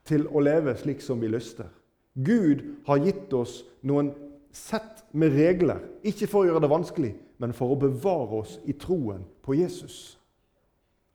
til 0.07 0.25
å 0.27 0.41
leve 0.43 0.75
slik 0.79 1.03
som 1.03 1.21
vi 1.21 1.29
lyster. 1.29 1.67
Gud 2.13 2.63
har 2.87 3.03
gitt 3.03 3.33
oss 3.33 3.61
noen 3.85 4.11
sett 4.51 5.03
med 5.11 5.35
regler, 5.37 5.83
ikke 6.03 6.27
for 6.27 6.43
å 6.43 6.49
gjøre 6.49 6.63
det 6.63 6.71
vanskelig, 6.71 7.13
men 7.39 7.53
for 7.55 7.73
å 7.73 7.79
bevare 7.79 8.41
oss 8.41 8.57
i 8.67 8.73
troen 8.73 9.21
på 9.45 9.55
Jesus. 9.59 10.17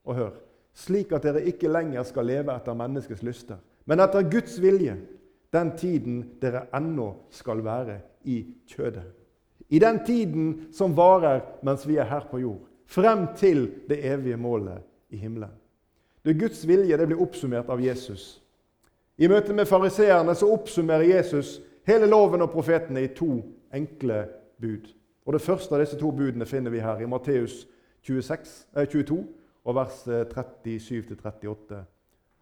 Og 0.04 0.18
hør 0.20 0.34
slik 0.74 1.12
at 1.14 1.26
dere 1.26 1.44
ikke 1.46 1.70
lenger 1.70 2.06
skal 2.06 2.26
leve 2.26 2.54
etter 2.54 2.76
menneskets 2.78 3.22
lyster, 3.26 3.60
men 3.86 4.02
etter 4.02 4.26
Guds 4.30 4.56
vilje, 4.62 4.96
den 5.54 5.70
tiden 5.78 6.22
dere 6.42 6.66
ennå 6.74 7.12
skal 7.30 7.60
være 7.62 8.00
i 8.26 8.40
kjødet. 8.66 9.04
I 9.70 9.78
den 9.78 10.00
tiden 10.06 10.48
som 10.74 10.96
varer 10.96 11.44
mens 11.64 11.86
vi 11.86 11.96
er 11.96 12.08
her 12.10 12.26
på 12.30 12.40
jord, 12.42 12.64
frem 12.86 13.26
til 13.36 13.70
det 13.88 14.04
evige 14.06 14.36
målet 14.36 14.82
i 15.10 15.16
himmelen. 15.16 15.52
Det 16.24 16.34
er 16.34 16.40
Guds 16.40 16.68
vilje 16.68 16.96
det 16.96 17.06
blir 17.06 17.20
oppsummert 17.20 17.68
av 17.68 17.82
Jesus. 17.84 18.42
I 19.18 19.28
møte 19.28 19.52
med 19.52 19.68
fariseerne 19.68 20.34
så 20.34 20.48
oppsummerer 20.50 21.04
Jesus 21.04 21.60
hele 21.86 22.06
loven 22.08 22.42
og 22.42 22.50
profetene 22.50 23.04
i 23.04 23.12
to 23.14 23.42
enkle 23.74 24.24
bud. 24.60 24.88
Og 25.26 25.32
Det 25.32 25.42
første 25.42 25.74
av 25.74 25.80
disse 25.80 25.98
to 25.98 26.10
budene 26.10 26.46
finner 26.46 26.70
vi 26.70 26.80
her 26.80 27.00
i 27.00 27.06
Matteus 27.06 27.66
26, 28.02 28.66
eh, 28.76 28.86
22 28.86 29.24
og 29.64 29.74
vers 29.74 30.04
37-38. 30.08 31.74
Eh, 31.74 31.84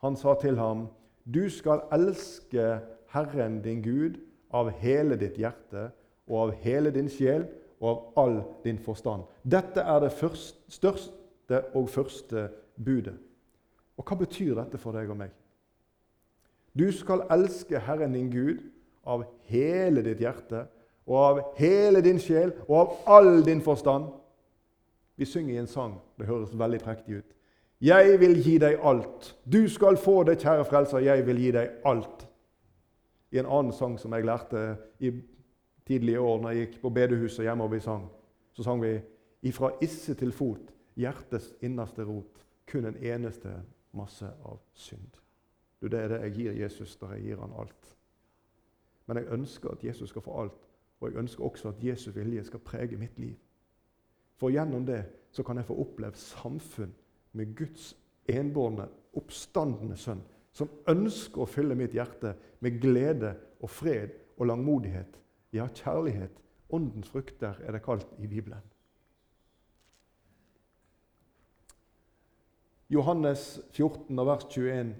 Han 0.02 0.16
sa 0.16 0.34
til 0.40 0.56
ham, 0.56 0.88
'Du 1.24 1.48
skal 1.48 1.80
elske 1.92 2.80
Herren 3.06 3.62
din 3.62 3.82
Gud 3.82 4.18
av 4.50 4.70
hele 4.70 5.16
ditt 5.16 5.36
hjerte' 5.36 5.90
'og 6.26 6.42
av 6.42 6.54
hele 6.62 6.90
din 6.90 7.08
sjel 7.08 7.46
og 7.82 7.90
av 7.90 8.24
all 8.24 8.42
din 8.64 8.78
forstand.' 8.78 9.26
Dette 9.42 9.80
er 9.80 10.00
det 10.00 10.12
første, 10.12 10.58
største 10.68 11.64
og 11.74 11.88
første 11.88 12.48
budet. 12.84 13.18
Og 13.98 14.04
hva 14.04 14.16
betyr 14.16 14.54
dette 14.54 14.78
for 14.78 14.96
deg 14.96 15.10
og 15.10 15.18
meg? 15.20 15.30
Du 16.78 16.88
skal 16.92 17.26
elske 17.30 17.78
Herren 17.78 18.14
din 18.16 18.30
Gud 18.32 18.62
av 19.04 19.26
hele 19.50 20.02
ditt 20.02 20.22
hjerte 20.22 20.64
og 21.06 21.18
av 21.18 21.40
hele 21.58 22.00
din 22.00 22.20
sjel 22.22 22.54
og 22.68 22.78
av 22.78 22.96
all 23.06 23.44
din 23.44 23.60
forstand. 23.60 24.08
Vi 25.16 25.26
synger 25.28 25.54
i 25.54 25.60
en 25.60 25.66
sang. 25.68 25.98
Det 26.18 26.26
høres 26.26 26.54
veldig 26.58 26.80
prektig 26.80 27.20
ut. 27.20 27.34
Jeg 27.82 28.20
vil 28.20 28.36
gi 28.38 28.58
deg 28.62 28.78
alt. 28.82 29.32
Du 29.44 29.66
skal 29.68 29.98
få 29.98 30.22
det, 30.24 30.38
kjære 30.38 30.64
frelser. 30.64 31.02
Jeg 31.02 31.26
vil 31.26 31.40
gi 31.42 31.50
deg 31.50 31.82
alt. 31.84 32.28
I 33.32 33.40
en 33.42 33.48
annen 33.48 33.72
sang 33.74 33.98
som 33.98 34.12
jeg 34.14 34.24
lærte 34.24 34.76
i 35.02 35.10
tidlige 35.86 36.20
år 36.20 36.40
når 36.40 36.50
jeg 36.50 36.66
gikk 36.66 36.80
på 36.82 36.90
bedehuset 36.90 37.46
hjemme 37.46 37.64
og 37.64 37.72
vi 37.72 37.80
sang, 37.80 38.06
så 38.52 38.62
sang 38.62 38.82
vi 38.82 38.96
ifra 39.42 39.72
isse 39.82 40.14
til 40.14 40.32
fot, 40.32 40.72
hjertets 40.96 41.52
innerste 41.62 42.04
rot, 42.04 42.42
kun 42.68 42.86
en 42.86 42.98
eneste 43.00 43.54
masse 43.96 44.28
av 44.44 44.60
synd. 44.74 45.18
Du, 45.80 45.88
det 45.88 45.98
er 45.98 46.12
det 46.12 46.20
jeg 46.22 46.34
gir 46.36 46.58
Jesus 46.62 46.94
når 47.00 47.16
jeg 47.16 47.24
gir 47.26 47.40
han 47.42 47.54
alt. 47.58 47.94
Men 49.06 49.18
jeg 49.18 49.32
ønsker 49.34 49.72
at 49.72 49.84
Jesus 49.84 50.12
skal 50.12 50.22
få 50.22 50.36
alt, 50.44 50.68
og 51.00 51.08
jeg 51.08 51.18
ønsker 51.18 51.44
også 51.44 51.72
at 51.72 51.82
Jesu 51.84 52.10
vilje 52.14 52.44
skal 52.46 52.62
prege 52.62 52.96
mitt 52.96 53.18
liv. 53.18 53.34
For 54.38 54.50
gjennom 54.50 54.86
det 54.86 55.02
så 55.34 55.42
kan 55.42 55.58
jeg 55.58 55.66
få 55.66 55.78
oppleve 55.82 56.18
samfunn 56.18 56.92
med 57.32 57.56
Guds 57.56 57.96
enbårne, 58.30 58.86
oppstandende 59.18 59.96
sønn, 59.96 60.22
som 60.52 60.70
ønsker 60.88 61.42
å 61.42 61.48
fylle 61.48 61.74
mitt 61.76 61.94
hjerte 61.96 62.34
med 62.60 62.78
glede 62.80 63.34
og 63.60 63.70
fred 63.70 64.14
og 64.36 64.46
langmodighet. 64.46 65.18
Ja, 65.52 65.66
kjærlighet. 65.66 66.42
Åndens 66.70 67.08
frukter 67.08 67.54
er 67.60 67.72
det 67.72 67.82
kalt 67.84 68.06
i 68.18 68.26
Bibelen. 68.26 68.62
Johannes 72.90 73.60
14, 73.72 74.16
vers 74.16 74.44
21, 74.44 74.94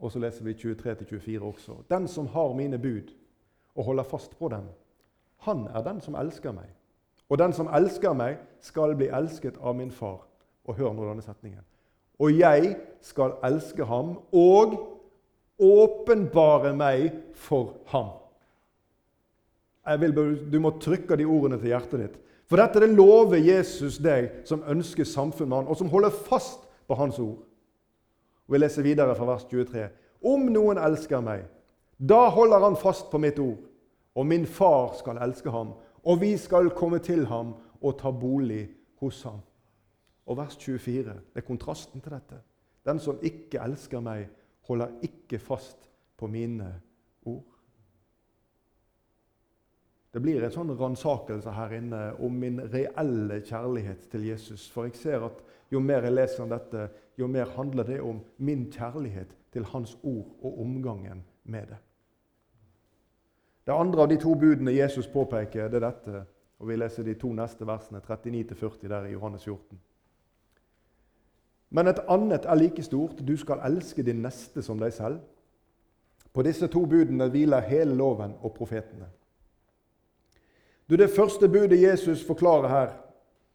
og 0.00 0.12
så 0.12 0.18
leser 0.18 0.44
vi 0.44 0.52
23-24 0.52 1.42
også. 1.42 1.76
Den 1.90 2.08
som 2.08 2.26
har 2.26 2.54
mine 2.54 2.78
bud 2.78 3.12
og 3.74 3.84
holder 3.84 4.02
fast 4.02 4.38
på 4.38 4.48
dem, 4.48 4.68
han 5.36 5.66
er 5.66 5.82
den 5.82 6.00
som 6.00 6.14
elsker 6.14 6.52
meg. 6.52 6.68
Og 7.28 7.38
den 7.38 7.52
som 7.52 7.68
elsker 7.72 8.12
meg, 8.12 8.38
skal 8.60 8.96
bli 8.96 9.08
elsket 9.08 9.56
av 9.60 9.76
min 9.76 9.90
far. 9.90 10.26
Og 10.64 10.76
hør 10.76 10.92
nå 10.92 11.06
denne 11.08 11.24
setningen. 11.24 11.64
Og 12.18 12.36
jeg 12.38 12.76
skal 13.00 13.38
elske 13.44 13.84
ham 13.84 14.18
og 14.32 14.74
åpenbare 15.60 16.74
meg 16.76 17.12
for 17.34 17.78
ham. 17.86 18.19
Vil, 19.98 20.12
du 20.52 20.58
må 20.62 20.76
trykke 20.78 21.16
de 21.18 21.26
ordene 21.26 21.58
til 21.58 21.72
hjertet 21.72 22.02
ditt. 22.04 22.18
For 22.50 22.58
dette 22.58 22.82
det 22.82 22.90
lover 22.94 23.38
Jesus 23.38 23.98
deg 24.02 24.44
som 24.46 24.62
ønsker 24.68 25.06
samfunn 25.06 25.48
med 25.48 25.62
han, 25.62 25.70
og 25.70 25.78
som 25.78 25.90
holder 25.90 26.14
fast 26.14 26.66
på 26.86 26.98
hans 26.98 27.18
ord. 27.18 27.40
Og 28.46 28.54
Vi 28.54 28.58
leser 28.58 28.86
videre 28.86 29.14
fra 29.14 29.26
vers 29.28 29.46
23. 29.50 29.88
Om 30.26 30.48
noen 30.50 30.78
elsker 30.82 31.22
meg, 31.22 31.46
da 31.96 32.28
holder 32.32 32.64
han 32.66 32.78
fast 32.78 33.10
på 33.10 33.20
mitt 33.22 33.38
ord 33.38 33.58
og 34.14 34.26
min 34.26 34.46
far 34.46 34.94
skal 34.98 35.20
elske 35.22 35.50
ham, 35.50 35.72
og 36.04 36.20
vi 36.20 36.34
skal 36.36 36.70
komme 36.76 36.98
til 36.98 37.26
ham 37.26 37.54
og 37.80 37.98
ta 38.00 38.10
bolig 38.10 38.68
hos 39.00 39.22
ham. 39.22 39.40
Og 40.26 40.36
vers 40.36 40.56
24 40.56 41.04
det 41.04 41.40
er 41.40 41.46
kontrasten 41.46 42.00
til 42.00 42.12
dette. 42.12 42.40
Den 42.84 42.98
som 43.00 43.18
ikke 43.22 43.62
elsker 43.64 44.00
meg, 44.00 44.28
holder 44.66 44.92
ikke 45.02 45.38
fast 45.38 45.88
på 46.18 46.26
mine 46.26 46.64
ord. 46.64 46.89
Det 50.10 50.20
blir 50.22 50.42
en 50.42 50.50
sånn 50.50 50.72
ransakelse 50.74 51.52
her 51.54 51.76
inne 51.76 52.00
om 52.18 52.38
min 52.42 52.58
reelle 52.72 53.40
kjærlighet 53.46 54.08
til 54.10 54.24
Jesus. 54.26 54.66
For 54.72 54.88
jeg 54.88 54.98
ser 54.98 55.26
at 55.28 55.42
jo 55.70 55.78
mer 55.80 56.02
jeg 56.02 56.16
leser 56.16 56.42
om 56.42 56.50
dette, 56.50 56.88
jo 57.18 57.28
mer 57.30 57.52
handler 57.54 57.86
det 57.86 58.00
om 58.02 58.18
min 58.42 58.66
kjærlighet 58.72 59.36
til 59.54 59.68
Hans 59.70 59.94
ord 60.02 60.32
og 60.42 60.58
omgangen 60.62 61.22
med 61.44 61.70
det. 61.70 61.78
Det 63.66 63.76
andre 63.76 64.02
av 64.02 64.08
de 64.10 64.16
to 64.18 64.34
budene 64.34 64.74
Jesus 64.74 65.06
påpeker, 65.06 65.68
det 65.68 65.78
er 65.78 65.86
dette. 65.86 66.24
og 66.58 66.68
Vi 66.68 66.76
leser 66.76 67.06
de 67.06 67.14
to 67.14 67.30
neste 67.32 67.66
versene, 67.66 68.00
39-40, 68.00 68.88
der 68.88 69.06
i 69.06 69.12
Johannes 69.12 69.44
14. 69.44 69.78
Men 71.70 71.86
et 71.86 72.02
annet 72.08 72.44
er 72.44 72.58
like 72.58 72.82
stort. 72.82 73.22
Du 73.28 73.36
skal 73.36 73.62
elske 73.64 74.02
din 74.02 74.22
neste 74.22 74.62
som 74.62 74.78
deg 74.78 74.92
selv. 74.92 75.20
På 76.32 76.42
disse 76.42 76.66
to 76.66 76.82
budene 76.86 77.28
hviler 77.30 77.60
hele 77.60 77.94
loven 77.94 78.34
og 78.42 78.54
profetene. 78.54 79.06
Du, 80.90 80.96
Det 80.96 81.10
første 81.10 81.48
budet 81.48 81.82
Jesus 81.82 82.24
forklarer 82.26 82.68
her, 82.68 82.94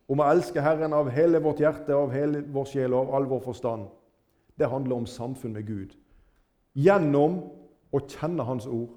om 0.08 0.22
å 0.22 0.28
elske 0.30 0.62
Herren 0.62 0.94
av 0.96 1.10
hele 1.12 1.42
vårt 1.44 1.60
hjerte, 1.60 1.92
av 1.92 2.14
hele 2.14 2.40
vår 2.54 2.68
sjel 2.70 2.94
og 2.94 3.10
av 3.10 3.16
all 3.18 3.26
vår 3.28 3.42
forstand, 3.44 3.88
det 4.56 4.70
handler 4.72 5.02
om 5.02 5.08
samfunn 5.10 5.52
med 5.58 5.66
Gud. 5.68 5.96
Gjennom 6.80 7.42
å 7.92 8.00
kjenne 8.08 8.46
Hans 8.48 8.68
ord 8.70 8.94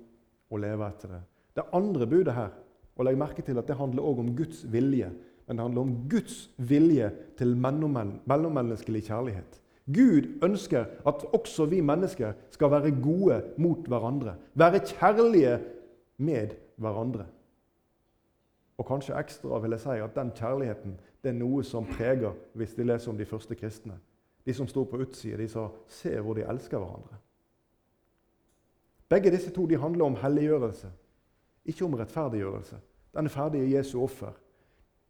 og 0.52 0.60
leve 0.62 0.86
etter 0.86 1.16
det. 1.16 1.22
Det 1.58 1.64
andre 1.74 2.06
budet 2.06 2.34
her 2.36 2.52
og 2.94 3.08
legg 3.08 3.18
merke 3.18 3.42
til 3.42 3.58
at 3.58 3.66
det 3.66 3.78
handler 3.78 4.06
også 4.06 4.22
om 4.22 4.30
Guds 4.38 4.60
vilje. 4.70 5.08
Men 5.48 5.58
det 5.58 5.64
handler 5.64 5.82
om 5.82 5.96
Guds 6.12 6.36
vilje 6.58 7.08
til 7.38 7.56
mellommenneskelig 7.58 9.02
kjærlighet. 9.08 9.58
Gud 9.88 10.44
ønsker 10.44 10.86
at 11.08 11.24
også 11.32 11.66
vi 11.72 11.80
mennesker 11.80 12.36
skal 12.54 12.70
være 12.70 12.94
gode 13.02 13.40
mot 13.58 13.86
hverandre. 13.88 14.36
Være 14.54 14.84
kjærlige 14.84 15.56
med 16.18 16.54
hverandre. 16.76 17.26
Og 18.78 18.86
kanskje 18.86 19.16
ekstra 19.18 19.58
vil 19.58 19.74
jeg 19.74 19.82
si 19.82 19.96
at 20.02 20.14
den 20.14 20.30
kjærligheten 20.36 20.98
det 21.22 21.32
er 21.32 21.38
noe 21.38 21.64
som 21.66 21.86
preger 21.86 22.36
hvis 22.54 22.76
de 22.78 22.86
leser 22.86 23.10
om 23.10 23.18
de 23.18 23.26
første 23.26 23.56
kristne. 23.58 23.96
De 24.46 24.54
som 24.54 24.68
sto 24.70 24.84
på 24.86 25.00
utsida, 25.02 25.36
de 25.36 25.48
som 25.50 25.74
ser 25.90 26.20
hvor 26.22 26.38
de 26.38 26.46
elsker 26.46 26.78
hverandre. 26.78 27.18
Begge 29.08 29.32
disse 29.34 29.50
to 29.50 29.66
de 29.66 29.80
handler 29.80 30.04
om 30.04 30.16
helliggjørelse, 30.20 30.90
ikke 31.64 31.84
om 31.84 31.96
rettferdiggjørelse. 31.98 32.78
Den 33.16 33.28
ferdige 33.28 33.76
Jesu 33.76 34.02
offer. 34.02 34.32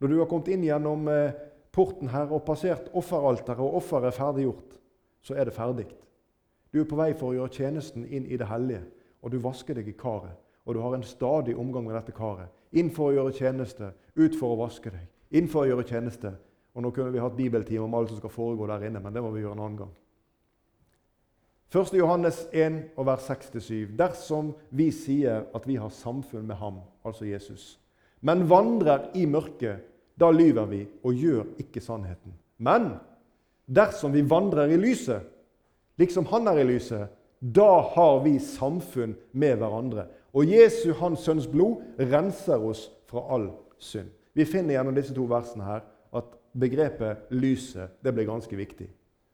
Når 0.01 0.09
du 0.09 0.19
har 0.19 0.29
kommet 0.31 0.49
inn 0.55 0.65
gjennom 0.65 1.09
eh, 1.11 1.35
porten 1.75 2.09
her 2.09 2.31
og 2.33 2.45
passert 2.47 2.91
offeralteret, 2.97 3.61
og 3.63 3.81
offeret 3.83 4.09
er 4.09 4.17
ferdiggjort, 4.17 4.79
så 5.21 5.35
er 5.35 5.49
det 5.49 5.55
ferdig. 5.55 5.89
Du 6.73 6.81
er 6.81 6.87
på 6.89 6.99
vei 6.99 7.11
for 7.19 7.33
å 7.33 7.37
gjøre 7.37 7.55
tjenesten 7.59 8.07
inn 8.07 8.27
i 8.27 8.39
det 8.39 8.47
hellige, 8.49 8.85
og 9.23 9.35
du 9.35 9.41
vasker 9.43 9.77
deg 9.79 9.91
i 9.91 9.97
karet. 9.99 10.37
Og 10.65 10.77
du 10.77 10.83
har 10.85 10.95
en 10.95 11.07
stadig 11.07 11.57
omgang 11.59 11.87
med 11.87 11.97
dette 11.97 12.15
karet. 12.15 12.53
Inn 12.77 12.91
for 12.93 13.11
å 13.11 13.17
gjøre 13.17 13.37
tjeneste, 13.37 13.93
ut 14.19 14.37
for 14.37 14.53
å 14.53 14.61
vaske 14.65 14.93
deg. 14.93 15.07
Inn 15.39 15.49
for 15.49 15.65
å 15.65 15.71
gjøre 15.71 15.87
tjeneste. 15.89 16.35
Og 16.77 16.85
Nå 16.85 16.93
kunne 16.95 17.13
vi 17.15 17.23
hatt 17.23 17.37
bibeltime 17.37 17.85
om 17.85 17.95
alt 17.97 18.13
som 18.13 18.21
skal 18.21 18.33
foregå 18.33 18.69
der 18.69 18.87
inne, 18.89 19.01
men 19.03 19.15
det 19.15 19.23
må 19.25 19.33
vi 19.35 19.43
gjøre 19.43 19.57
en 19.57 19.65
annen 19.65 19.81
gang. 19.81 19.97
1. 21.69 21.93
Johannes 21.99 22.47
1, 22.53 22.79
vers 22.97 23.27
6-7. 23.29 23.91
Dersom 23.99 24.55
vi 24.71 24.89
sier 24.95 25.45
at 25.55 25.67
vi 25.69 25.77
har 25.77 25.93
samfunn 25.93 26.47
med 26.49 26.57
ham, 26.57 26.81
altså 27.05 27.29
Jesus, 27.29 27.77
men 28.25 28.47
vandrer 28.49 29.11
i 29.15 29.27
mørket, 29.29 29.85
da 30.19 30.31
lyver 30.35 30.67
vi 30.71 30.81
og 31.07 31.15
gjør 31.15 31.45
ikke 31.63 31.83
sannheten. 31.85 32.33
Men 32.59 32.95
dersom 33.67 34.15
vi 34.17 34.25
vandrer 34.27 34.73
i 34.73 34.81
lyset, 34.81 35.29
liksom 36.01 36.27
han 36.33 36.49
er 36.51 36.63
i 36.63 36.67
lyset, 36.67 37.13
da 37.39 37.83
har 37.95 38.25
vi 38.25 38.39
samfunn 38.43 39.15
med 39.33 39.61
hverandre. 39.61 40.09
Og 40.35 40.47
Jesu, 40.47 40.93
hans 40.93 41.21
sønns 41.25 41.47
blod, 41.47 41.83
renser 41.99 42.61
oss 42.61 42.89
fra 43.09 43.25
all 43.35 43.51
synd. 43.79 44.11
Vi 44.35 44.45
finner 44.45 44.77
gjennom 44.77 44.95
disse 44.95 45.15
to 45.15 45.25
versene 45.29 45.65
her 45.65 45.81
at 46.15 46.25
begrepet 46.59 47.31
'lyset' 47.31 47.99
det 48.05 48.15
blir 48.15 48.27
ganske 48.27 48.57
viktig. 48.57 48.91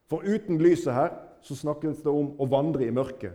For 0.06 0.22
uten 0.24 0.58
lyset 0.58 0.94
her 0.94 1.10
så 1.40 1.56
snakkes 1.56 2.02
det 2.02 2.12
om 2.12 2.34
å 2.38 2.46
vandre 2.46 2.86
i 2.86 2.90
mørket. 2.90 3.32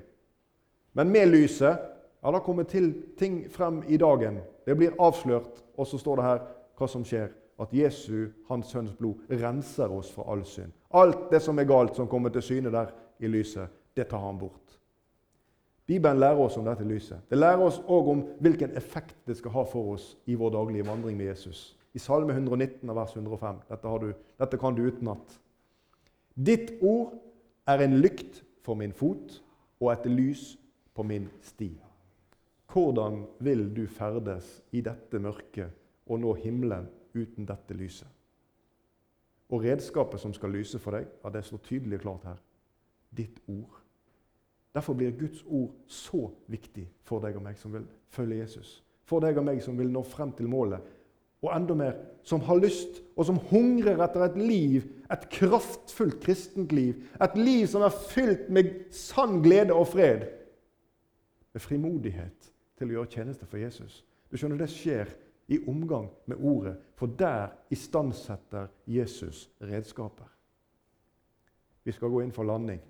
Men 0.93 1.09
med 1.09 1.27
lyset 1.27 1.77
ja, 2.23 2.31
da 2.31 2.39
kommer 2.39 2.63
til 2.63 2.93
ting 3.17 3.51
frem 3.51 3.83
i 3.87 3.97
dagen. 3.97 4.39
Det 4.65 4.77
blir 4.77 4.97
avslørt, 4.99 5.63
og 5.77 5.87
så 5.87 5.97
står 5.97 6.15
det 6.15 6.25
her 6.25 6.41
hva 6.77 6.87
som 6.87 7.05
skjer. 7.05 7.29
at 7.59 7.73
Jesu, 7.73 8.29
hans 8.47 8.69
sønns 8.71 8.93
blod, 8.95 9.15
renser 9.29 9.91
oss 9.91 10.11
fra 10.15 10.23
all 10.31 10.45
synd. 10.45 10.71
Alt 10.95 11.25
det 11.31 11.41
som 11.43 11.59
er 11.59 11.67
galt, 11.67 11.95
som 11.95 12.07
kommer 12.07 12.29
til 12.29 12.41
syne 12.41 12.71
der 12.71 12.93
i 13.19 13.27
lyset, 13.27 13.67
det 13.95 14.07
tar 14.07 14.21
han 14.23 14.39
bort. 14.39 14.68
Bibelen 15.89 16.19
lærer 16.21 16.37
oss 16.37 16.57
om 16.59 16.67
dette 16.67 16.85
lyset. 16.85 17.23
Det 17.29 17.37
lærer 17.37 17.63
oss 17.65 17.79
òg 17.89 18.11
om 18.11 18.19
hvilken 18.45 18.75
effekt 18.77 19.15
det 19.25 19.39
skal 19.39 19.55
ha 19.55 19.63
for 19.65 19.95
oss 19.95 20.11
i 20.29 20.35
vår 20.37 20.51
daglige 20.53 20.85
vandring 20.85 21.17
med 21.17 21.31
Jesus. 21.31 21.71
I 21.97 21.99
Salme 21.99 22.35
119, 22.35 22.91
vers 22.93 23.15
105. 23.15 23.63
Dette, 23.71 23.93
du, 24.03 24.11
dette 24.37 24.59
kan 24.61 24.77
du 24.77 24.83
utenat. 24.85 25.33
Ditt 26.37 26.75
ord 26.85 27.15
er 27.65 27.81
en 27.81 27.97
lykt 28.03 28.43
for 28.61 28.77
min 28.77 28.93
fot 28.93 29.39
og 29.79 29.89
et 29.95 30.05
lys 30.11 30.53
på 30.93 31.03
min 31.09 31.25
sti. 31.41 31.71
Hvordan 32.69 33.23
vil 33.41 33.65
du 33.73 33.87
ferdes 33.89 34.59
i 34.71 34.85
dette 34.85 35.19
mørket 35.19 35.73
og 36.05 36.21
nå 36.21 36.35
himmelen 36.37 36.85
uten 37.17 37.49
dette 37.49 37.73
lyset? 37.73 38.07
Og 39.49 39.65
redskapet 39.65 40.21
som 40.21 40.37
skal 40.37 40.53
lyse 40.53 40.77
for 40.77 40.93
deg, 40.93 41.09
ja, 41.23 41.33
det 41.33 41.47
står 41.49 41.65
tydelig 41.65 41.97
og 41.97 42.05
klart 42.05 42.29
her. 42.29 42.41
Ditt 43.09 43.41
ord. 43.49 43.81
Derfor 44.73 44.93
blir 44.93 45.11
Guds 45.17 45.43
ord 45.47 45.71
så 45.87 46.29
viktig 46.47 46.85
for 47.03 47.23
deg 47.23 47.37
og 47.39 47.43
meg 47.43 47.57
som 47.57 47.73
vil 47.73 47.87
følge 48.13 48.43
Jesus. 48.43 48.79
For 49.09 49.23
deg 49.23 49.39
og 49.41 49.47
meg 49.47 49.61
som 49.65 49.77
vil 49.79 49.89
nå 49.89 50.03
frem 50.05 50.31
til 50.37 50.49
målet. 50.49 50.83
Og 51.41 51.49
enda 51.55 51.75
mer 51.77 51.95
som 52.27 52.43
har 52.45 52.59
lyst 52.59 52.99
og 53.15 53.25
som 53.25 53.39
hungrer 53.49 54.01
etter 54.03 54.25
et 54.25 54.37
liv, 54.37 54.85
et 55.09 55.25
kraftfullt 55.31 56.19
kristent 56.21 56.73
liv. 56.75 56.99
Et 57.23 57.39
liv 57.39 57.65
som 57.71 57.85
er 57.85 57.95
fylt 58.11 58.49
med 58.53 58.73
sann 58.93 59.39
glede 59.43 59.73
og 59.73 59.87
fred. 59.95 60.27
Med 61.53 61.63
frimodighet 61.63 62.51
til 62.77 62.91
å 62.91 62.99
gjøre 62.99 63.13
tjeneste 63.15 63.47
for 63.49 63.61
Jesus. 63.61 64.03
Du 64.29 64.37
skjønner, 64.37 64.59
Det 64.59 64.69
skjer 64.69 65.09
i 65.49 65.57
omgang 65.67 66.09
med 66.29 66.37
ordet, 66.37 66.75
for 66.95 67.07
der 67.07 67.49
istandsetter 67.71 68.67
Jesus 68.85 69.49
redskaper. 69.61 70.29
Vi 71.83 71.91
skal 71.91 72.09
gå 72.09 72.21
inn 72.21 72.31
for 72.31 72.45
landing. 72.45 72.81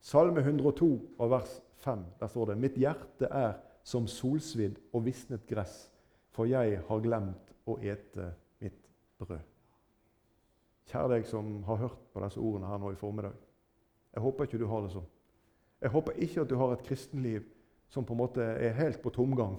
Salme 0.00 0.40
102 0.40 0.88
og 1.18 1.30
vers 1.30 1.58
5. 1.84 2.04
Der 2.20 2.26
står 2.26 2.50
det 2.50 2.58
Mitt 2.58 2.78
hjerte 2.78 3.30
er 3.30 3.58
som 3.84 4.06
solsvidd 4.06 4.78
og 4.92 5.04
visnet 5.06 5.46
gress, 5.48 5.88
for 6.30 6.48
jeg 6.48 6.80
har 6.88 7.04
glemt 7.04 7.54
å 7.68 7.78
ete 7.80 8.32
mitt 8.62 8.82
brød. 9.18 9.40
Kjære 10.88 11.12
deg 11.14 11.26
som 11.28 11.62
har 11.68 11.80
hørt 11.82 12.04
på 12.12 12.22
disse 12.24 12.40
ordene 12.40 12.68
her 12.70 12.80
nå 12.80 12.92
i 12.92 13.00
formiddag. 13.00 13.36
Jeg 14.14 14.24
håper 14.24 14.48
ikke 14.48 14.60
du 14.60 14.66
har 14.68 14.84
det 14.84 14.92
sånn. 14.92 15.08
Jeg 15.82 15.92
håper 15.94 16.22
ikke 16.24 16.42
at 16.42 16.50
du 16.50 16.56
har 16.58 16.72
et 16.74 16.86
kristenliv 16.86 17.48
som 17.92 18.04
på 18.04 18.14
en 18.14 18.22
måte 18.22 18.44
er 18.44 18.76
helt 18.76 19.02
på 19.02 19.12
tomgang. 19.14 19.58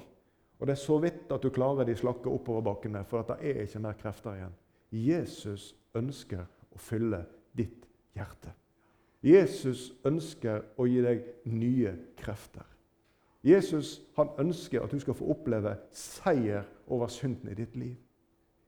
Og 0.60 0.68
det 0.68 0.76
er 0.76 0.82
så 0.82 0.98
vidt 1.00 1.30
at 1.32 1.44
du 1.44 1.52
klarer 1.54 1.88
de 1.88 1.96
slakke 1.96 2.30
oppoverbakkene, 2.30 3.06
for 3.08 3.24
det 3.28 3.38
er 3.40 3.62
ikke 3.64 3.84
mer 3.84 4.00
krefter 4.00 4.36
igjen. 4.36 4.58
Jesus 4.92 5.72
ønsker 5.96 6.44
å 6.74 6.82
fylle 6.82 7.24
ditt 7.56 7.86
hjerte. 8.18 8.52
Jesus 9.24 9.89
ønsker 10.07 10.63
å 10.80 10.86
gi 10.88 11.01
deg 11.03 11.26
nye 11.51 11.91
krefter. 12.20 12.65
Jesus 13.43 13.99
han 14.17 14.32
ønsker 14.39 14.84
at 14.84 14.91
du 14.91 14.99
skal 14.99 15.15
få 15.15 15.32
oppleve 15.32 15.76
seier 15.95 16.67
over 16.88 17.11
synden 17.11 17.51
i 17.51 17.57
ditt 17.57 17.76
liv. 17.80 17.97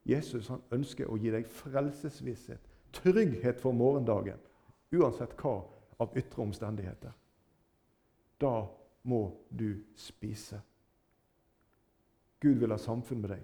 Jesus 0.08 0.50
han 0.52 0.64
ønsker 0.74 1.12
å 1.12 1.18
gi 1.20 1.32
deg 1.32 1.48
frelsesvisshet, 1.48 2.62
trygghet 2.96 3.62
for 3.62 3.76
morgendagen, 3.76 4.40
uansett 4.92 5.36
hva 5.40 5.60
av 6.02 6.18
ytre 6.18 6.44
omstendigheter. 6.44 7.14
Da 8.42 8.66
må 9.04 9.22
du 9.50 9.84
spise. 9.96 10.60
Gud 12.42 12.58
vil 12.58 12.74
ha 12.74 12.80
samfunn 12.82 13.22
med 13.22 13.36
deg. 13.36 13.44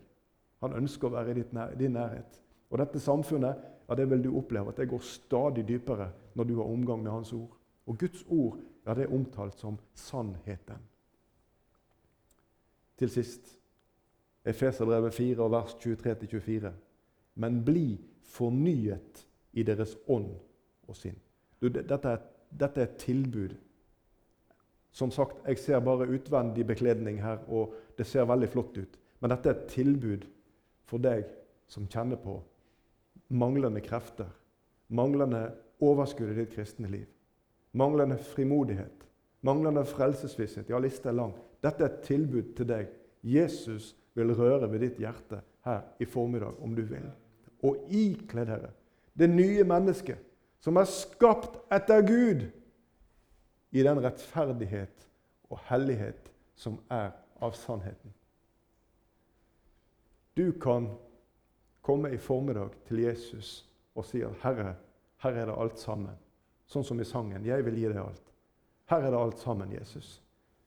Han 0.66 0.74
ønsker 0.80 1.08
å 1.08 1.14
være 1.14 1.36
i 1.38 1.46
din 1.78 1.94
nærhet. 1.94 2.40
Og 2.72 2.82
dette 2.82 3.00
samfunnet 3.00 3.62
ja, 3.88 3.96
det 3.96 4.10
vil 4.10 4.24
du 4.24 4.32
oppleve 4.38 4.70
at 4.70 4.78
det 4.78 4.90
går 4.90 5.00
stadig 5.00 5.68
dypere 5.68 6.10
når 6.36 6.44
du 6.44 6.56
har 6.56 6.72
omgang 6.72 7.04
med 7.04 7.12
Hans 7.12 7.34
ord. 7.34 7.54
Og 7.88 7.98
Guds 7.98 8.26
ord 8.28 8.60
ja, 8.86 8.94
det 8.94 9.04
er 9.04 9.14
omtalt 9.14 9.60
som 9.60 9.78
sannheten. 9.94 10.84
Til 12.98 13.10
sist 13.10 13.54
Efeserbrevet 14.48 15.14
4, 15.14 15.52
vers 15.52 15.74
23-24. 15.74 16.72
Men 17.36 17.64
bli 17.66 17.98
fornyet 18.24 19.28
i 19.54 19.64
deres 19.64 19.98
ånd 20.08 20.30
og 20.88 20.96
sinn. 20.96 21.18
Du, 21.62 21.68
dette, 21.68 22.00
er, 22.08 22.22
dette 22.50 22.82
er 22.82 22.88
et 22.88 23.00
tilbud 23.02 23.56
som 24.98 25.12
sagt, 25.12 25.44
jeg 25.46 25.60
ser 25.62 25.80
bare 25.86 26.08
utvendig 26.10 26.64
bekledning 26.66 27.20
her, 27.22 27.44
og 27.48 27.76
det 27.98 28.08
ser 28.08 28.26
veldig 28.26 28.48
flott 28.50 28.78
ut. 28.78 28.96
Men 29.20 29.30
dette 29.30 29.50
er 29.50 29.58
et 29.60 29.68
tilbud 29.70 30.24
for 30.90 31.04
deg 31.04 31.28
som 31.70 31.86
kjenner 31.92 32.18
på 32.18 32.40
manglende 33.28 33.82
krefter, 33.82 34.30
manglende 34.88 35.52
overskudd 35.84 36.32
i 36.32 36.40
ditt 36.40 36.54
kristne 36.56 36.90
liv, 36.92 37.06
manglende 37.78 38.18
frimodighet, 38.18 39.06
manglende 39.42 39.86
frelsesvisshet. 39.86 40.70
Ja, 40.70 40.80
lista 40.80 41.10
er 41.10 41.20
lang. 41.20 41.36
Dette 41.64 41.84
er 41.84 41.92
et 41.92 42.04
tilbud 42.08 42.54
til 42.58 42.70
deg. 42.70 42.90
Jesus 43.24 43.96
vil 44.18 44.34
røre 44.36 44.70
ved 44.72 44.86
ditt 44.86 45.00
hjerte 45.02 45.42
her 45.66 45.84
i 46.00 46.06
formiddag, 46.06 46.58
om 46.64 46.76
du 46.76 46.84
vil. 46.88 47.10
Og 47.66 47.90
ikle 47.90 48.46
dere 48.48 48.72
det 49.18 49.30
nye 49.30 49.66
mennesket 49.66 50.22
som 50.62 50.78
er 50.78 50.90
skapt 50.90 51.58
etter 51.74 52.04
Gud 52.06 52.46
i 53.74 53.84
den 53.86 54.02
rettferdighet 54.04 55.08
og 55.50 55.62
hellighet 55.70 56.30
som 56.58 56.78
er 56.94 57.12
av 57.42 57.54
sannheten. 57.58 58.14
Du 60.38 60.52
kan 60.62 60.90
komme 61.88 62.12
i 62.12 62.18
formiddag 62.18 62.70
til 62.88 63.00
Jesus 63.00 63.70
og 63.96 64.06
si 64.06 64.22
at 64.22 64.32
'Herre, 64.44 64.76
her 65.18 65.32
er 65.32 65.46
det 65.46 65.56
alt 65.58 65.80
sammen'. 65.80 66.18
Sånn 66.68 66.84
som 66.84 67.00
i 67.00 67.04
sangen 67.04 67.46
'Jeg 67.46 67.66
vil 67.66 67.76
gi 67.76 67.88
deg 67.88 67.98
alt'. 67.98 68.34
Her 68.86 68.98
er 68.98 69.12
det 69.12 69.20
alt 69.20 69.40
sammen, 69.40 69.72
Jesus. 69.72 70.24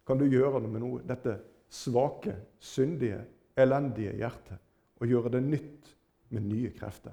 Kan 0.06 0.18
du 0.18 0.24
gjøre 0.24 0.60
noe 0.60 0.70
med 0.70 0.80
noe, 0.80 1.02
dette 1.08 1.38
svake, 1.68 2.36
syndige, 2.58 3.24
elendige 3.56 4.16
hjertet 4.16 4.58
og 5.00 5.06
gjøre 5.06 5.30
det 5.30 5.42
nytt 5.42 5.96
med 6.28 6.42
nye 6.42 6.70
krefter? 6.70 7.12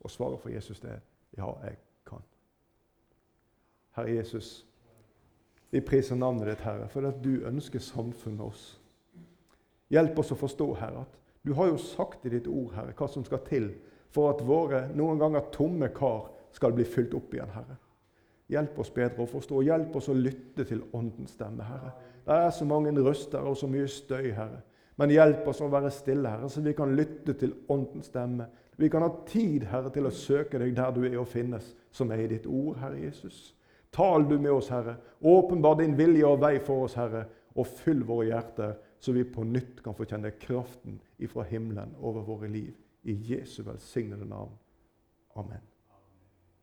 Og 0.00 0.10
svaret 0.10 0.40
for 0.40 0.48
Jesus 0.48 0.80
det 0.80 0.90
er 0.90 1.00
'Ja, 1.36 1.52
jeg 1.64 1.76
kan'. 2.06 2.22
Herre 3.90 4.14
Jesus, 4.16 4.66
vi 5.70 5.80
priser 5.80 6.16
navnet 6.16 6.46
ditt, 6.46 6.60
Herre, 6.60 6.88
for 6.88 7.08
at 7.08 7.24
du 7.24 7.44
ønsker 7.44 7.78
samfunn 7.78 8.36
med 8.36 8.44
oss. 8.44 8.80
Hjelp 9.90 10.18
oss 10.18 10.32
å 10.32 10.34
forstå, 10.34 10.74
Herre, 10.74 11.00
at 11.00 11.21
du 11.42 11.52
har 11.58 11.72
jo 11.72 11.78
sagt 11.80 12.26
i 12.26 12.32
ditt 12.32 12.46
ord, 12.46 12.74
Herre, 12.76 12.94
hva 12.96 13.08
som 13.10 13.24
skal 13.26 13.42
til 13.48 13.72
for 14.12 14.30
at 14.30 14.42
våre 14.46 14.84
noen 14.94 15.18
ganger 15.18 15.48
tomme 15.54 15.88
kar 15.94 16.28
skal 16.52 16.74
bli 16.76 16.84
fylt 16.84 17.14
opp 17.16 17.32
igjen, 17.34 17.50
Herre. 17.54 17.78
Hjelp 18.52 18.78
oss 18.82 18.90
bedre 18.92 19.24
å 19.24 19.30
forstå. 19.30 19.62
Hjelp 19.64 19.94
oss 19.96 20.10
å 20.12 20.16
lytte 20.16 20.66
til 20.68 20.82
Åndens 20.92 21.32
stemme, 21.38 21.64
Herre. 21.64 21.94
Det 22.26 22.36
er 22.36 22.50
så 22.54 22.66
mange 22.68 22.92
røster 23.00 23.48
og 23.48 23.56
så 23.58 23.68
mye 23.70 23.88
støy, 23.88 24.28
Herre. 24.36 24.60
Men 25.00 25.10
hjelp 25.10 25.46
oss 25.48 25.62
å 25.64 25.70
være 25.72 25.90
stille, 25.90 26.28
Herre, 26.28 26.50
så 26.52 26.60
vi 26.62 26.74
kan 26.76 26.92
lytte 26.96 27.34
til 27.40 27.54
Åndens 27.72 28.10
stemme. 28.12 28.46
Vi 28.76 28.90
kan 28.92 29.04
ha 29.06 29.10
tid, 29.28 29.64
Herre, 29.70 29.90
til 29.94 30.06
å 30.06 30.14
søke 30.14 30.60
deg 30.60 30.76
der 30.76 30.92
du 30.92 31.02
er 31.06 31.18
og 31.20 31.30
finnes, 31.32 31.72
som 31.92 32.12
er 32.12 32.24
i 32.24 32.30
ditt 32.34 32.46
ord, 32.46 32.76
Herre 32.82 33.00
Jesus. 33.00 33.54
Tal 33.92 34.28
du 34.28 34.36
med 34.38 34.52
oss, 34.52 34.70
Herre. 34.72 34.98
Åpenbar 35.20 35.80
din 35.80 35.96
vilje 35.96 36.28
og 36.28 36.40
vei 36.44 36.58
for 36.64 36.86
oss, 36.86 36.96
Herre. 37.00 37.24
Og 37.56 37.68
fyll 37.68 38.04
våre 38.08 38.30
hjerter, 38.30 38.76
så 39.02 39.12
vi 39.12 39.24
på 39.24 39.42
nytt 39.44 39.80
kan 39.82 39.96
få 39.98 40.06
kjenne 40.06 40.30
kraften 40.38 41.00
ifra 41.18 41.42
himmelen 41.42 41.96
over 41.98 42.22
våre 42.22 42.48
liv. 42.48 42.76
I 43.02 43.16
Jesu 43.32 43.62
velsignede 43.66 44.28
navn. 44.30 44.54
Amen. 45.34 45.71